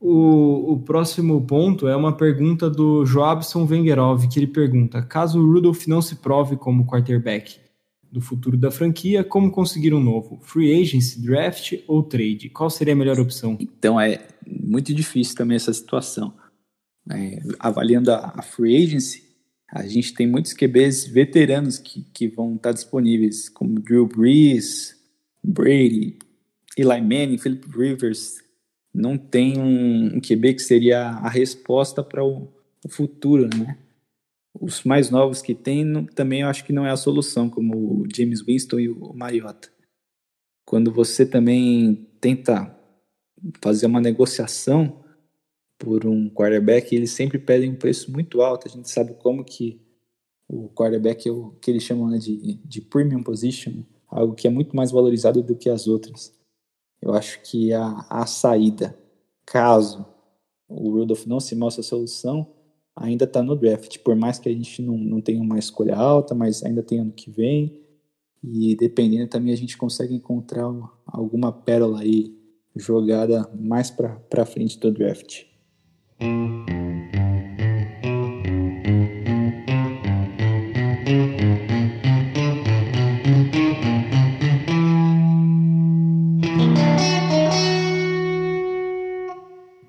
O, 0.00 0.74
o, 0.74 0.78
próximo 0.80 1.44
ponto 1.44 1.88
é 1.88 1.96
uma 1.96 2.16
pergunta 2.16 2.70
do 2.70 3.04
Joabson 3.04 3.66
Wengerov, 3.68 4.28
que 4.28 4.38
ele 4.38 4.46
pergunta: 4.46 5.02
caso 5.02 5.40
o 5.40 5.52
Rudolph 5.52 5.86
não 5.88 6.00
se 6.00 6.16
prove 6.16 6.56
como 6.56 6.86
quarterback, 6.86 7.58
do 8.14 8.20
futuro 8.20 8.56
da 8.56 8.70
franquia, 8.70 9.24
como 9.24 9.50
conseguir 9.50 9.92
um 9.92 9.98
novo? 9.98 10.38
Free 10.40 10.80
agency, 10.80 11.20
draft 11.20 11.72
ou 11.88 12.00
trade? 12.00 12.48
Qual 12.48 12.70
seria 12.70 12.94
a 12.94 12.96
melhor 12.96 13.18
opção? 13.18 13.58
Então 13.58 14.00
é 14.00 14.28
muito 14.46 14.94
difícil 14.94 15.34
também 15.34 15.56
essa 15.56 15.72
situação. 15.72 16.32
É, 17.10 17.42
avaliando 17.58 18.12
a, 18.12 18.34
a, 18.36 18.40
free 18.40 18.84
agency, 18.84 19.24
a 19.68 19.84
gente 19.88 20.14
tem 20.14 20.28
muitos 20.28 20.52
QBs 20.52 21.08
veteranos 21.08 21.76
que, 21.76 22.04
que 22.14 22.28
vão 22.28 22.54
estar 22.54 22.70
disponíveis, 22.70 23.48
como 23.48 23.80
Drew 23.80 24.06
Brees, 24.06 24.96
Brady, 25.42 26.16
Eli 26.78 27.00
Manning, 27.00 27.38
Philip 27.38 27.66
Rivers. 27.76 28.36
Não 28.94 29.18
tem 29.18 29.58
um, 29.58 30.18
um 30.18 30.20
QB 30.20 30.54
que 30.54 30.62
seria 30.62 31.00
a 31.00 31.28
resposta 31.28 32.00
para 32.00 32.24
o, 32.24 32.48
o 32.84 32.88
futuro, 32.88 33.50
né? 33.58 33.76
Os 34.58 34.84
mais 34.84 35.10
novos 35.10 35.42
que 35.42 35.54
tem 35.54 35.84
não, 35.84 36.06
também 36.06 36.42
eu 36.42 36.48
acho 36.48 36.64
que 36.64 36.72
não 36.72 36.86
é 36.86 36.90
a 36.90 36.96
solução, 36.96 37.50
como 37.50 37.76
o 37.76 38.06
James 38.14 38.40
Winston 38.40 38.78
e 38.78 38.88
o 38.88 39.12
Mariota. 39.12 39.68
Quando 40.64 40.92
você 40.92 41.26
também 41.26 42.08
tenta 42.20 42.74
fazer 43.60 43.86
uma 43.86 44.00
negociação 44.00 45.04
por 45.78 46.06
um 46.06 46.30
quarterback, 46.30 46.94
eles 46.94 47.10
sempre 47.10 47.38
pedem 47.38 47.72
um 47.72 47.76
preço 47.76 48.10
muito 48.12 48.40
alto. 48.40 48.68
A 48.68 48.70
gente 48.70 48.88
sabe 48.88 49.14
como 49.14 49.44
que 49.44 49.82
o 50.48 50.68
quarterback 50.68 51.28
é 51.28 51.32
o 51.32 51.50
que 51.60 51.70
eles 51.70 51.82
chamam 51.82 52.08
né, 52.08 52.18
de, 52.18 52.54
de 52.64 52.80
premium 52.80 53.22
position, 53.22 53.82
algo 54.08 54.34
que 54.34 54.46
é 54.46 54.50
muito 54.50 54.74
mais 54.76 54.90
valorizado 54.90 55.42
do 55.42 55.56
que 55.56 55.68
as 55.68 55.86
outras. 55.86 56.32
Eu 57.02 57.12
acho 57.12 57.42
que 57.42 57.72
a, 57.72 58.06
a 58.08 58.24
saída, 58.24 58.96
caso 59.44 60.06
o 60.68 60.90
Rudolph 60.90 61.26
não 61.26 61.40
se 61.40 61.54
mostre 61.54 61.80
a 61.80 61.84
solução, 61.84 62.50
ainda 62.96 63.24
está 63.24 63.42
no 63.42 63.56
draft, 63.56 63.98
por 63.98 64.14
mais 64.14 64.38
que 64.38 64.48
a 64.48 64.52
gente 64.52 64.80
não, 64.82 64.96
não 64.96 65.20
tenha 65.20 65.40
uma 65.40 65.58
escolha 65.58 65.96
alta, 65.96 66.34
mas 66.34 66.62
ainda 66.62 66.82
tem 66.82 67.00
ano 67.00 67.12
que 67.12 67.30
vem. 67.30 67.80
E 68.42 68.76
dependendo 68.76 69.28
também 69.28 69.52
a 69.52 69.56
gente 69.56 69.76
consegue 69.76 70.14
encontrar 70.14 70.70
alguma 71.06 71.50
pérola 71.50 72.00
aí 72.00 72.36
jogada 72.76 73.48
mais 73.58 73.90
para 73.90 74.46
frente 74.46 74.78
do 74.78 74.90
draft. 74.90 75.44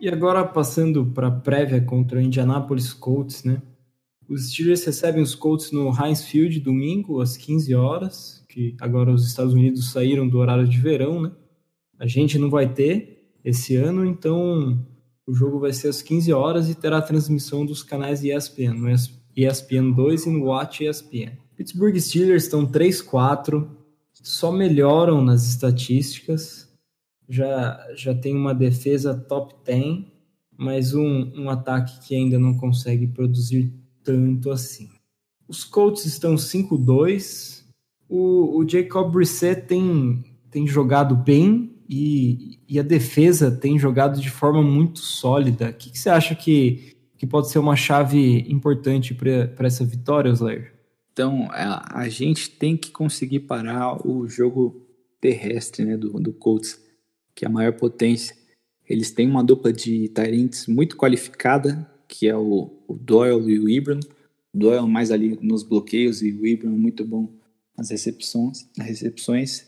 E 0.05 0.07
agora 0.07 0.45
passando 0.45 1.03
para 1.03 1.29
a 1.29 1.31
prévia 1.31 1.81
contra 1.81 2.19
o 2.19 2.21
Indianapolis 2.21 2.93
Colts, 2.93 3.43
né? 3.43 3.59
Os 4.29 4.51
Steelers 4.51 4.85
recebem 4.85 5.23
os 5.23 5.33
Colts 5.33 5.71
no 5.71 5.91
Heinz 5.99 6.23
Field 6.25 6.60
domingo 6.60 7.21
às 7.21 7.35
15 7.35 7.73
horas, 7.73 8.45
que 8.47 8.77
agora 8.79 9.12
os 9.12 9.25
Estados 9.25 9.56
Unidos 9.56 9.91
saíram 9.91 10.29
do 10.29 10.37
horário 10.37 10.67
de 10.67 10.79
verão, 10.79 11.23
né? 11.23 11.31
A 11.97 12.06
gente 12.06 12.37
não 12.37 12.51
vai 12.51 12.71
ter 12.71 13.31
esse 13.43 13.77
ano, 13.77 14.06
então 14.06 14.79
o 15.25 15.33
jogo 15.33 15.58
vai 15.58 15.73
ser 15.73 15.87
às 15.87 16.03
15 16.03 16.31
horas 16.31 16.69
e 16.69 16.75
terá 16.75 17.01
transmissão 17.01 17.65
dos 17.65 17.81
canais 17.81 18.23
ESPN, 18.23 18.75
no 18.75 18.91
ESPN 19.35 19.91
2 19.91 20.27
e 20.27 20.29
no 20.29 20.43
Watch 20.43 20.85
ESPN. 20.85 21.31
Pittsburgh 21.58 21.97
Steelers 21.97 22.43
estão 22.43 22.63
3-4, 22.63 23.67
só 24.13 24.51
melhoram 24.51 25.23
nas 25.23 25.49
estatísticas, 25.49 26.64
já, 27.28 27.80
já 27.96 28.13
tem 28.13 28.36
uma 28.36 28.54
defesa 28.54 29.13
top 29.13 29.56
10, 29.65 30.06
mas 30.58 30.94
um, 30.94 31.32
um 31.36 31.50
ataque 31.50 32.08
que 32.08 32.15
ainda 32.15 32.40
não 32.40 32.56
consegue 32.56 33.08
produzir 33.08 33.73
tanto 34.04 34.52
assim. 34.52 34.90
Os 35.48 35.63
Colts 35.63 36.06
estão 36.06 36.36
5-2. 36.36 37.63
O, 38.08 38.60
o 38.60 38.69
Jacob 38.69 39.12
Brissett 39.12 39.67
tem, 39.67 40.23
tem 40.50 40.65
jogado 40.67 41.15
bem 41.15 41.76
e, 41.90 42.60
e 42.67 42.80
a 42.80 42.84
defesa 42.84 43.52
tem 43.52 43.78
jogado 43.78 44.19
de 44.19 44.30
forma 44.30 44.62
muito 44.62 45.00
sólida. 45.00 45.69
O 45.69 45.73
que, 45.73 45.92
que 45.92 46.00
você 46.00 46.10
acha 46.10 46.36
que, 46.36 46.96
que 47.17 47.28
pode 47.28 47.50
ser 47.50 47.60
uma 47.60 47.76
chave 47.76 48.46
importante 48.50 49.13
para 49.13 49.67
essa 49.67 49.86
vitória, 49.86 50.30
Slayer? 50.30 50.73
Então, 51.12 51.48
a, 51.52 52.02
a 52.02 52.10
gente 52.10 52.50
tem 52.50 52.76
que 52.76 52.92
conseguir 52.92 53.42
parar 53.42 54.06
o 54.06 54.28
jogo 54.28 54.86
terrestre 55.21 55.86
né, 55.86 55.98
do, 55.98 56.19
do 56.19 56.34
Colts, 56.34 56.80
que 57.36 57.46
é 57.46 57.48
a 57.48 57.52
maior 57.52 57.73
potência. 57.73 58.36
Eles 58.88 59.12
têm 59.12 59.29
uma 59.29 59.44
dupla 59.44 59.73
de 59.73 60.10
Tyrants 60.10 60.67
muito 60.67 60.96
qualificada, 60.96 61.90
que 62.08 62.27
é 62.27 62.36
o, 62.36 62.71
o 62.88 62.94
Doyle 62.94 63.52
e 63.52 63.60
o 63.60 63.69
Ibram. 63.69 64.00
O 64.54 64.58
Doyle 64.58 64.88
mais 64.88 65.12
ali 65.12 65.38
nos 65.42 65.63
bloqueios 65.63 66.21
e 66.21 66.31
o 66.31 66.46
Ibram 66.46 66.71
muito 66.71 67.04
bom 67.04 67.33
nas 67.77 67.90
recepções, 67.90 68.69
nas 68.77 68.88
recepções. 68.88 69.67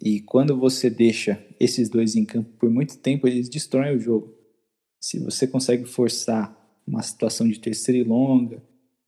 E 0.00 0.20
quando 0.20 0.56
você 0.56 0.88
deixa 0.88 1.44
esses 1.58 1.88
dois 1.88 2.14
em 2.14 2.24
campo 2.24 2.50
por 2.58 2.70
muito 2.70 2.96
tempo, 2.98 3.26
eles 3.26 3.48
destroem 3.48 3.96
o 3.96 4.00
jogo. 4.00 4.34
Se 5.00 5.18
você 5.18 5.46
consegue 5.46 5.84
forçar 5.84 6.56
uma 6.86 7.02
situação 7.02 7.48
de 7.48 7.58
terceira 7.58 7.98
e 7.98 8.04
longa, 8.04 8.62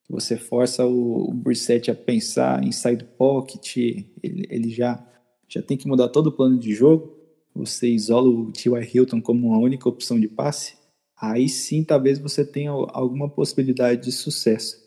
você 0.09 0.37
força 0.37 0.87
o, 0.87 1.31
o 1.31 1.35
Brissett 1.35 1.91
a 1.91 1.95
pensar 1.95 2.63
em 2.63 2.73
sair 2.73 2.97
do 2.97 3.05
pocket, 3.05 3.77
ele, 3.77 4.47
ele 4.51 4.71
já, 4.71 5.03
já 5.49 5.63
tem 5.63 5.77
que 5.77 5.89
mudar 5.89 6.09
todo 6.09 6.27
o 6.27 6.33
plano 6.33 6.59
de 6.59 6.75
jogo, 6.75 7.12
você 7.55 7.89
isola 7.89 8.29
o 8.29 8.51
T.Y. 8.53 8.89
Hilton 8.95 9.21
como 9.21 9.49
uma 9.49 9.59
única 9.59 9.89
opção 9.89 10.19
de 10.19 10.29
passe, 10.29 10.77
aí 11.21 11.49
sim 11.49 11.85
talvez 11.85 12.19
você 12.19 12.45
tenha 12.45 12.71
alguma 12.71 13.29
possibilidade 13.29 14.03
de 14.03 14.13
sucesso. 14.13 14.81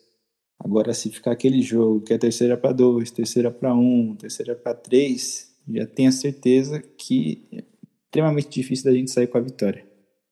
Agora, 0.59 0.93
se 0.93 1.09
ficar 1.09 1.32
aquele 1.32 1.61
jogo 1.61 2.01
que 2.01 2.13
é 2.13 2.18
terceira 2.18 2.57
para 2.57 2.72
dois, 2.72 3.11
terceira 3.11 3.51
para 3.51 3.74
um, 3.74 4.16
terceira 4.16 4.55
para 4.55 4.74
três, 4.74 5.53
já 5.68 5.86
tenha 5.86 6.11
certeza 6.11 6.82
que 6.97 7.47
é 7.51 7.63
extremamente 8.05 8.49
difícil 8.49 8.86
da 8.86 8.97
gente 8.97 9.11
sair 9.11 9.28
com 9.28 9.38
a 9.38 9.41
vitória. 9.41 9.86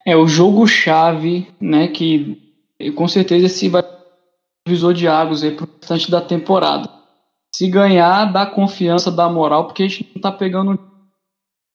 É 0.06 0.16
o 0.16 0.28
jogo-chave, 0.28 1.48
né? 1.60 1.88
Que 1.90 2.38
com 2.96 3.08
certeza 3.08 3.46
esse 3.46 3.70
vai 3.70 3.84
divisor 4.66 4.94
de 4.94 5.08
águas 5.08 5.44
aí 5.44 5.52
pro 5.52 5.70
restante 5.80 6.10
da 6.10 6.22
temporada. 6.22 6.90
Se 7.54 7.68
ganhar, 7.68 8.26
dá 8.32 8.46
confiança, 8.46 9.12
dá 9.12 9.30
moral, 9.30 9.68
porque 9.68 9.84
a 9.84 9.88
gente 9.88 10.10
não 10.16 10.22
tá 10.22 10.32
pegando 10.32 10.80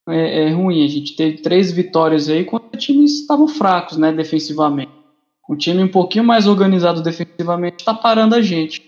é, 0.09 0.45
é 0.45 0.51
ruim. 0.51 0.85
A 0.85 0.89
gente 0.89 1.15
teve 1.17 1.39
três 1.39 1.71
vitórias 1.73 2.29
aí 2.29 2.45
quando 2.45 2.65
os 2.75 2.85
times 2.85 3.21
estavam 3.21 3.49
fracos, 3.49 3.97
né, 3.97 4.13
defensivamente. 4.13 4.93
O 5.49 5.57
time 5.57 5.83
um 5.83 5.89
pouquinho 5.89 6.25
mais 6.25 6.47
organizado 6.47 7.03
defensivamente 7.03 7.77
está 7.79 7.95
parando 7.95 8.35
a 8.35 8.43
gente, 8.43 8.83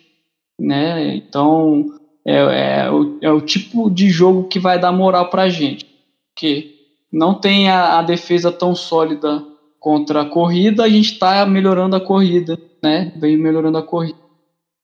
né? 0.58 1.14
Então 1.16 1.86
é, 2.24 2.82
é, 2.84 2.90
o, 2.90 3.18
é 3.22 3.30
o 3.30 3.40
tipo 3.40 3.90
de 3.90 4.10
jogo 4.10 4.48
que 4.48 4.58
vai 4.58 4.78
dar 4.78 4.92
moral 4.92 5.30
para 5.30 5.42
a 5.42 5.48
gente, 5.48 5.86
porque 6.34 6.74
não 7.10 7.34
tem 7.34 7.70
a, 7.70 7.98
a 7.98 8.02
defesa 8.02 8.52
tão 8.52 8.74
sólida 8.74 9.42
contra 9.78 10.20
a 10.20 10.26
corrida, 10.26 10.84
a 10.84 10.88
gente 10.88 11.12
está 11.12 11.46
melhorando 11.46 11.96
a 11.96 12.00
corrida, 12.00 12.58
né? 12.82 13.12
Vem 13.16 13.38
melhorando 13.38 13.78
a 13.78 13.82
corrida. 13.82 14.18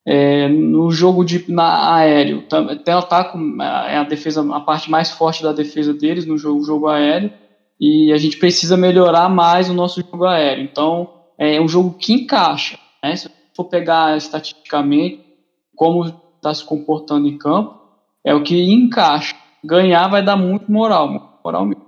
É, 0.09 0.49
no 0.49 0.91
jogo 0.93 1.25
de 1.25 1.51
na 1.51 1.97
aéreo, 1.97 2.45
até 2.71 2.93
ataque 2.93 3.37
é 3.89 3.97
a 3.97 4.05
defesa, 4.05 4.47
a 4.55 4.61
parte 4.61 4.89
mais 4.89 5.11
forte 5.11 5.43
da 5.43 5.53
defesa 5.53 5.93
deles 5.93 6.25
no 6.25 6.39
jogo, 6.39 6.63
jogo 6.63 6.87
aéreo, 6.87 7.33
e 7.81 8.13
a 8.13 8.17
gente 8.17 8.37
precisa 8.37 8.77
melhorar 8.77 9.29
mais 9.29 9.69
o 9.69 9.75
nosso 9.75 10.01
jogo 10.01 10.25
aéreo. 10.25 10.63
Então, 10.63 11.11
é 11.37 11.61
um 11.61 11.69
jogo 11.69 11.99
que 11.99 12.13
encaixa, 12.13 12.79
né? 13.03 13.17
Se 13.17 13.29
for 13.55 13.65
pegar 13.65 14.17
estatisticamente 14.17 15.25
como 15.75 16.05
está 16.05 16.55
se 16.55 16.65
comportando 16.65 17.27
em 17.27 17.37
campo, 17.37 17.75
é 18.25 18.35
o 18.35 18.43
que 18.43 18.73
encaixa. 18.73 19.35
Ganhar 19.65 20.09
vai 20.09 20.25
dar 20.25 20.37
muito 20.37 20.71
moral, 20.71 21.41
moral 21.45 21.67
mesmo. 21.67 21.85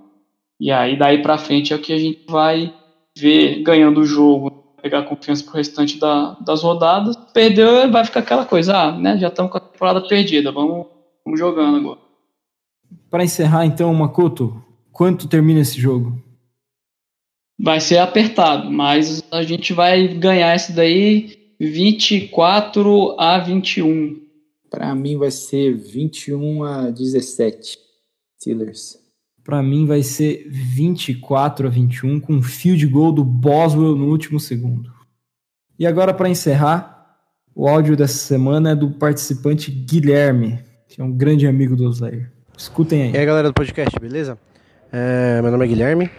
E 0.59 0.71
aí 0.71 0.97
daí 0.97 1.21
para 1.21 1.37
frente 1.37 1.71
é 1.71 1.75
o 1.75 1.81
que 1.81 1.93
a 1.93 1.97
gente 1.97 2.25
vai 2.27 2.73
ver 3.17 3.63
ganhando 3.63 4.01
o 4.01 4.05
jogo, 4.05 4.58
pegar 4.79 5.03
confiança 5.03 5.43
pro 5.43 5.53
restante 5.53 5.99
da, 5.99 6.37
das 6.45 6.63
rodadas. 6.63 7.15
Perdeu, 7.33 7.91
vai 7.91 8.05
ficar 8.05 8.21
aquela 8.21 8.45
coisa, 8.45 8.75
ah, 8.75 8.91
né? 8.97 9.17
Já 9.17 9.27
estamos 9.27 9.51
com 9.51 9.57
a 9.57 9.61
temporada 9.61 10.07
perdida, 10.07 10.51
vamos, 10.51 10.87
vamos 11.25 11.39
jogando 11.39 11.77
agora. 11.77 11.99
Para 13.09 13.23
encerrar, 13.23 13.65
então, 13.65 13.93
Makoto, 13.93 14.63
quanto 14.91 15.27
termina 15.27 15.59
esse 15.59 15.79
jogo? 15.79 16.21
Vai 17.59 17.79
ser 17.79 17.97
apertado, 17.97 18.71
mas 18.71 19.23
a 19.31 19.43
gente 19.43 19.73
vai 19.73 20.07
ganhar 20.07 20.55
esse 20.55 20.71
daí 20.71 21.55
24 21.59 23.15
a 23.19 23.37
21. 23.39 24.21
Para 24.69 24.95
mim 24.95 25.17
vai 25.17 25.31
ser 25.31 25.73
21 25.73 26.63
a 26.63 26.89
17. 26.89 27.77
Steelers. 28.39 28.97
Para 29.43 29.63
mim 29.63 29.85
vai 29.85 30.03
ser 30.03 30.47
24 30.49 31.67
a 31.67 31.69
21 31.69 32.19
com 32.19 32.41
field 32.41 32.85
goal 32.87 33.11
do 33.11 33.23
Boswell 33.23 33.95
no 33.95 34.07
último 34.07 34.39
segundo. 34.39 34.91
E 35.77 35.87
agora 35.87 36.13
para 36.13 36.29
encerrar, 36.29 37.17
o 37.55 37.67
áudio 37.67 37.95
dessa 37.95 38.17
semana 38.17 38.71
é 38.71 38.75
do 38.75 38.91
participante 38.91 39.71
Guilherme, 39.71 40.59
que 40.87 41.01
é 41.01 41.03
um 41.03 41.11
grande 41.11 41.47
amigo 41.47 41.75
do 41.75 41.87
Oslayer. 41.87 42.31
Escutem 42.57 43.03
aí. 43.03 43.11
E 43.13 43.17
aí 43.17 43.25
galera 43.25 43.47
do 43.47 43.53
podcast, 43.53 43.97
beleza? 43.99 44.37
É, 44.91 45.41
meu 45.41 45.51
nome 45.51 45.65
é 45.65 45.67
Guilherme, 45.67 46.09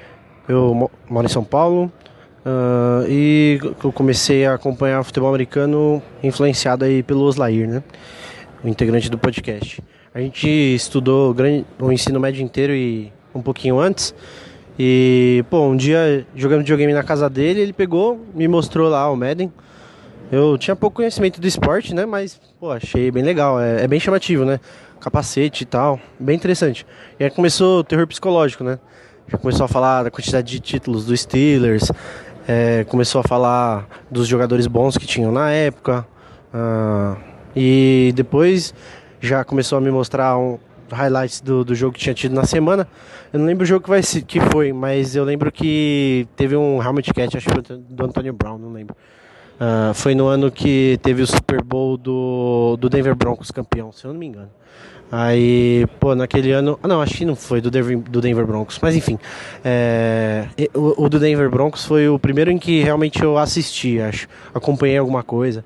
eu 0.49 0.91
moro 1.09 1.27
em 1.27 1.31
São 1.31 1.45
Paulo 1.45 1.93
uh, 2.45 3.07
e 3.09 3.59
eu 3.83 3.93
comecei 3.93 4.47
a 4.47 4.55
acompanhar 4.55 5.03
futebol 5.05 5.29
americano 5.29 6.03
influenciado 6.23 6.85
aí 6.85 7.03
pelo 7.03 7.23
Oslair, 7.23 7.69
né? 7.69 7.83
O 8.65 8.69
integrante 8.69 9.11
do 9.11 9.19
podcast. 9.19 9.83
A 10.13 10.21
gente 10.21 10.49
estudou 10.49 11.35
o 11.79 11.93
ensino 11.93 12.19
médio 12.19 12.43
inteiro 12.43 12.75
e 12.75 13.13
um 13.33 13.41
pouquinho 13.41 13.79
antes. 13.79 14.13
E, 14.77 15.45
pô, 15.49 15.61
um 15.63 15.77
dia 15.77 16.27
jogando 16.35 16.61
videogame 16.61 16.93
na 16.93 17.05
casa 17.05 17.31
dele, 17.31 17.61
ele 17.61 17.73
pegou, 17.73 18.21
me 18.35 18.49
mostrou 18.49 18.89
lá 18.89 19.09
o 19.09 19.15
Madden. 19.15 19.53
Eu 20.33 20.59
tinha 20.59 20.75
pouco 20.75 20.97
conhecimento 20.97 21.41
do 21.41 21.47
esporte, 21.47 21.95
né? 21.95 22.07
Mas, 22.07 22.41
pô, 22.59 22.73
achei 22.73 23.09
bem 23.13 23.23
legal. 23.23 23.61
É, 23.61 23.85
é 23.85 23.87
bem 23.87 24.01
chamativo, 24.01 24.45
né? 24.45 24.59
Capacete 25.01 25.63
e 25.63 25.67
tal. 25.67 26.01
Bem 26.19 26.35
interessante. 26.35 26.85
E 27.19 27.25
aí 27.25 27.31
começou 27.31 27.79
o 27.79 27.85
terror 27.85 28.07
psicológico, 28.09 28.65
né? 28.65 28.81
Já 29.29 29.39
começou 29.39 29.65
a 29.65 29.69
falar 29.69 30.03
da 30.03 30.11
quantidade 30.11 30.51
de 30.51 30.59
títulos 30.59 31.05
do 31.05 31.17
Steelers. 31.17 31.93
É, 32.49 32.83
começou 32.85 33.21
a 33.21 33.23
falar 33.25 33.87
dos 34.11 34.27
jogadores 34.27 34.67
bons 34.67 34.99
que 34.99 35.07
tinham 35.07 35.31
na 35.31 35.53
época. 35.53 36.05
Uh, 36.53 37.17
e 37.55 38.13
depois 38.15 38.75
já 39.21 39.45
começou 39.45 39.79
a 39.79 39.81
me 39.81 39.91
mostrar 39.91 40.39
um, 40.39 40.59
highlights 40.93 41.41
do, 41.41 41.65
do 41.65 41.75
jogo 41.75 41.95
que 41.95 42.01
tinha 42.01 42.15
tido 42.15 42.35
na 42.35 42.45
semana. 42.45 42.87
Eu 43.33 43.39
não 43.39 43.47
lembro 43.47 43.65
o 43.65 43.67
jogo 43.67 43.85
que, 43.85 43.91
vai, 43.91 44.03
que 44.03 44.41
foi, 44.41 44.73
mas 44.73 45.15
eu 45.15 45.25
lembro 45.25 45.51
que 45.53 46.27
teve 46.37 46.57
um 46.57 46.83
helmet 46.83 47.13
catch, 47.13 47.37
acho 47.37 47.47
que 47.47 47.53
foi 47.53 47.79
do 47.79 48.05
Antonio 48.05 48.33
Brown, 48.33 48.59
não 48.59 48.73
lembro. 48.73 48.97
Uh, 49.61 49.93
foi 49.93 50.15
no 50.15 50.27
ano 50.27 50.51
que 50.51 50.99
teve 51.03 51.23
o 51.23 51.27
Super 51.27 51.63
Bowl 51.63 51.97
do, 51.97 52.79
do 52.81 52.89
Denver 52.89 53.15
Broncos 53.15 53.51
campeão, 53.51 53.93
se 53.93 54.05
eu 54.07 54.13
não 54.13 54.19
me 54.19 54.27
engano. 54.27 54.51
Aí, 55.13 55.87
pô, 55.99 56.15
naquele 56.15 56.53
ano. 56.53 56.79
Ah, 56.83 56.89
não, 56.89 57.03
acho 57.03 57.15
que 57.15 57.25
não 57.25 57.35
foi 57.35 57.61
do 57.61 57.69
Denver, 57.69 57.99
do 57.99 58.21
Denver 58.21 58.47
Broncos. 58.47 58.79
Mas 58.81 58.95
enfim. 58.95 59.19
É, 59.65 60.47
o, 60.73 61.05
o, 61.05 61.09
do 61.09 61.19
Denver 61.19 61.51
Broncos 61.51 61.85
foi 61.85 62.09
o 62.09 62.17
primeiro 62.17 62.49
em 62.49 62.59
que 62.59 62.81
realmente 62.81 63.21
eu 63.21 63.37
assisti, 63.37 64.01
acho. 64.01 64.29
Acompanhei 64.55 64.97
alguma 64.97 65.25
coisa. 65.25 65.65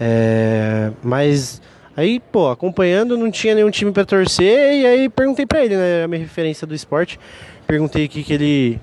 É, 0.00 0.90
mas 1.02 1.60
Aí, 1.96 2.20
pô, 2.20 2.50
acompanhando, 2.50 3.16
não 3.16 3.30
tinha 3.30 3.54
nenhum 3.54 3.70
time 3.70 3.90
para 3.90 4.04
torcer, 4.04 4.74
e 4.74 4.86
aí 4.86 5.08
perguntei 5.08 5.46
para 5.46 5.64
ele, 5.64 5.76
né, 5.76 6.04
a 6.04 6.08
minha 6.08 6.20
referência 6.20 6.66
do 6.66 6.74
esporte. 6.74 7.18
Perguntei 7.66 8.04
o 8.04 8.08
que, 8.08 8.22
que 8.22 8.32
ele. 8.32 8.80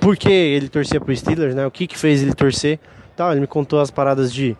Por 0.00 0.16
que 0.16 0.30
ele 0.30 0.68
torcia 0.68 1.00
pro 1.00 1.14
Steelers, 1.14 1.54
né? 1.54 1.66
O 1.66 1.70
que, 1.70 1.86
que 1.86 1.98
fez 1.98 2.22
ele 2.22 2.32
torcer. 2.32 2.78
Tal, 3.16 3.32
ele 3.32 3.40
me 3.40 3.46
contou 3.46 3.80
as 3.80 3.90
paradas 3.90 4.32
de 4.32 4.56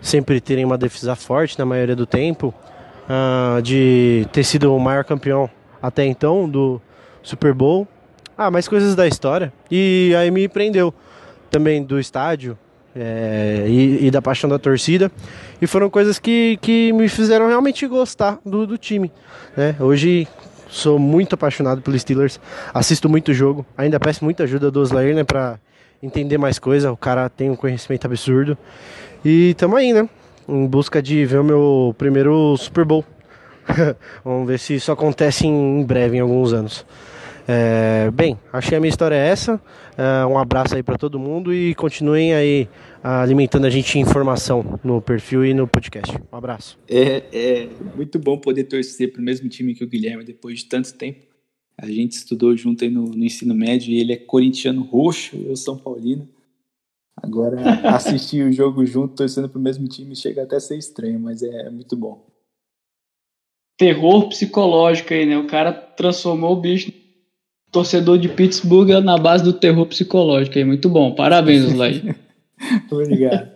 sempre 0.00 0.40
terem 0.40 0.64
uma 0.64 0.78
defesa 0.78 1.14
forte 1.14 1.58
na 1.58 1.64
maioria 1.64 1.94
do 1.94 2.06
tempo, 2.06 2.54
uh, 3.04 3.60
de 3.60 4.26
ter 4.32 4.44
sido 4.44 4.74
o 4.74 4.80
maior 4.80 5.04
campeão 5.04 5.50
até 5.82 6.04
então 6.04 6.48
do 6.48 6.80
Super 7.22 7.52
Bowl. 7.52 7.86
Ah, 8.36 8.50
mais 8.50 8.66
coisas 8.66 8.94
da 8.94 9.06
história. 9.06 9.52
E 9.70 10.14
aí 10.16 10.30
me 10.30 10.48
prendeu 10.48 10.94
também 11.50 11.82
do 11.82 12.00
estádio, 12.00 12.56
é, 12.94 13.64
e, 13.68 14.06
e, 14.06 14.10
da 14.10 14.20
paixão 14.20 14.48
da 14.48 14.58
torcida. 14.58 15.10
E 15.60 15.66
foram 15.66 15.88
coisas 15.88 16.18
que, 16.18 16.58
que 16.60 16.92
me 16.92 17.08
fizeram 17.08 17.46
realmente 17.48 17.86
gostar 17.86 18.38
do, 18.44 18.66
do 18.66 18.76
time. 18.76 19.10
Né? 19.56 19.74
Hoje 19.80 20.28
sou 20.68 20.98
muito 20.98 21.34
apaixonado 21.34 21.82
pelo 21.82 21.98
Steelers, 21.98 22.40
assisto 22.72 23.08
muito 23.08 23.34
jogo, 23.34 23.64
ainda 23.76 24.00
peço 24.00 24.24
muita 24.24 24.44
ajuda 24.44 24.70
do 24.70 24.80
Oslair 24.80 25.14
né, 25.14 25.22
para 25.22 25.58
entender 26.02 26.38
mais 26.38 26.58
coisa. 26.58 26.90
O 26.90 26.96
cara 26.96 27.28
tem 27.28 27.50
um 27.50 27.56
conhecimento 27.56 28.06
absurdo. 28.06 28.56
E 29.24 29.54
tamo 29.54 29.76
aí, 29.76 29.92
né? 29.92 30.08
Em 30.48 30.66
busca 30.66 31.00
de 31.00 31.24
ver 31.24 31.38
o 31.38 31.44
meu 31.44 31.94
primeiro 31.96 32.56
Super 32.56 32.84
Bowl. 32.84 33.04
Vamos 34.24 34.48
ver 34.48 34.58
se 34.58 34.74
isso 34.74 34.90
acontece 34.90 35.46
em 35.46 35.84
breve, 35.84 36.16
em 36.16 36.20
alguns 36.20 36.52
anos. 36.52 36.84
É, 37.46 38.10
bem, 38.10 38.38
achei 38.52 38.76
a 38.76 38.80
minha 38.80 38.90
história 38.90 39.14
é 39.14 39.28
essa. 39.28 39.60
É, 39.96 40.24
um 40.26 40.38
abraço 40.38 40.76
aí 40.76 40.82
para 40.82 40.96
todo 40.96 41.18
mundo 41.18 41.52
e 41.52 41.74
continuem 41.74 42.34
aí 42.34 42.68
alimentando 43.02 43.66
a 43.66 43.70
gente 43.70 43.92
de 43.92 43.98
informação 43.98 44.78
no 44.84 45.02
perfil 45.02 45.44
e 45.44 45.52
no 45.52 45.66
podcast. 45.66 46.16
Um 46.32 46.36
abraço. 46.36 46.78
É, 46.88 47.24
é 47.32 47.68
muito 47.96 48.18
bom 48.18 48.38
poder 48.38 48.64
torcer 48.64 49.12
para 49.12 49.20
o 49.20 49.24
mesmo 49.24 49.48
time 49.48 49.74
que 49.74 49.82
o 49.82 49.88
Guilherme 49.88 50.24
depois 50.24 50.60
de 50.60 50.66
tanto 50.66 50.94
tempo. 50.94 51.20
A 51.76 51.86
gente 51.86 52.12
estudou 52.12 52.56
junto 52.56 52.84
aí 52.84 52.90
no, 52.90 53.06
no 53.06 53.24
ensino 53.24 53.54
médio 53.54 53.90
e 53.90 53.98
ele 53.98 54.12
é 54.12 54.16
corintiano 54.16 54.82
roxo, 54.82 55.36
eu 55.36 55.56
São 55.56 55.76
Paulino. 55.76 56.28
Agora, 57.16 57.56
assistir 57.94 58.44
o 58.44 58.52
jogo 58.52 58.86
junto, 58.86 59.14
torcendo 59.14 59.48
pro 59.48 59.60
mesmo 59.60 59.88
time, 59.88 60.14
chega 60.14 60.42
até 60.42 60.56
a 60.56 60.60
ser 60.60 60.78
estranho, 60.78 61.18
mas 61.18 61.42
é, 61.42 61.66
é 61.66 61.70
muito 61.70 61.96
bom. 61.96 62.24
Terror 63.76 64.28
psicológico 64.28 65.12
aí, 65.12 65.26
né? 65.26 65.36
O 65.36 65.46
cara 65.46 65.72
transformou 65.72 66.52
o 66.52 66.60
bicho 66.60 66.92
torcedor 67.72 68.18
de 68.18 68.28
Pittsburgh 68.28 68.90
na 69.02 69.16
base 69.16 69.42
do 69.42 69.52
terror 69.52 69.86
psicológico 69.86 70.58
aí. 70.58 70.64
Muito 70.64 70.88
bom. 70.88 71.14
Parabéns, 71.14 71.64
Slay. 71.72 72.14
Obrigado. 72.90 73.50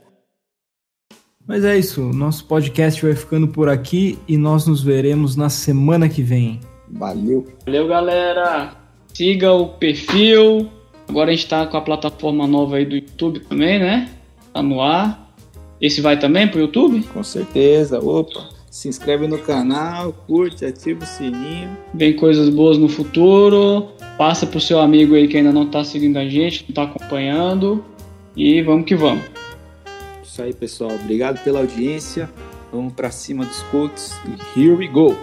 Mas 1.46 1.64
é 1.64 1.78
isso, 1.78 2.00
nosso 2.00 2.44
podcast 2.46 3.00
vai 3.00 3.14
ficando 3.14 3.46
por 3.46 3.68
aqui 3.68 4.18
e 4.26 4.36
nós 4.36 4.66
nos 4.66 4.82
veremos 4.82 5.36
na 5.36 5.48
semana 5.48 6.08
que 6.08 6.20
vem. 6.20 6.58
Valeu. 6.90 7.46
Valeu, 7.64 7.86
galera. 7.86 8.72
Siga 9.14 9.52
o 9.52 9.68
perfil. 9.68 10.68
Agora 11.08 11.30
a 11.30 11.34
gente 11.34 11.46
tá 11.46 11.64
com 11.66 11.76
a 11.76 11.80
plataforma 11.80 12.48
nova 12.48 12.76
aí 12.76 12.84
do 12.84 12.96
YouTube 12.96 13.40
também, 13.40 13.78
né? 13.78 14.10
Tá 14.52 14.60
no 14.60 14.80
ar. 14.80 15.32
Esse 15.80 16.00
vai 16.00 16.18
também 16.18 16.48
pro 16.48 16.60
YouTube? 16.60 17.00
Com 17.04 17.22
certeza. 17.22 18.00
Opa, 18.00 18.48
se 18.76 18.88
inscreve 18.88 19.26
no 19.26 19.38
canal, 19.38 20.12
curte, 20.26 20.66
ativa 20.66 21.02
o 21.02 21.06
sininho. 21.06 21.74
Vem 21.94 22.14
coisas 22.14 22.50
boas 22.50 22.76
no 22.76 22.90
futuro. 22.90 23.88
Passa 24.18 24.46
pro 24.46 24.60
seu 24.60 24.78
amigo 24.78 25.14
aí 25.14 25.26
que 25.26 25.38
ainda 25.38 25.50
não 25.50 25.64
tá 25.64 25.82
seguindo 25.82 26.18
a 26.18 26.28
gente, 26.28 26.66
não 26.68 26.74
tá 26.74 26.82
acompanhando. 26.82 27.82
E 28.36 28.60
vamos 28.60 28.84
que 28.84 28.94
vamos. 28.94 29.24
Isso 30.22 30.42
aí, 30.42 30.52
pessoal. 30.52 30.90
Obrigado 30.90 31.42
pela 31.42 31.60
audiência. 31.60 32.28
Vamos 32.70 32.92
para 32.92 33.10
cima 33.10 33.46
dos 33.46 33.62
Colts 33.70 34.14
e 34.54 34.60
here 34.60 34.74
we 34.74 34.86
go. 34.86 35.16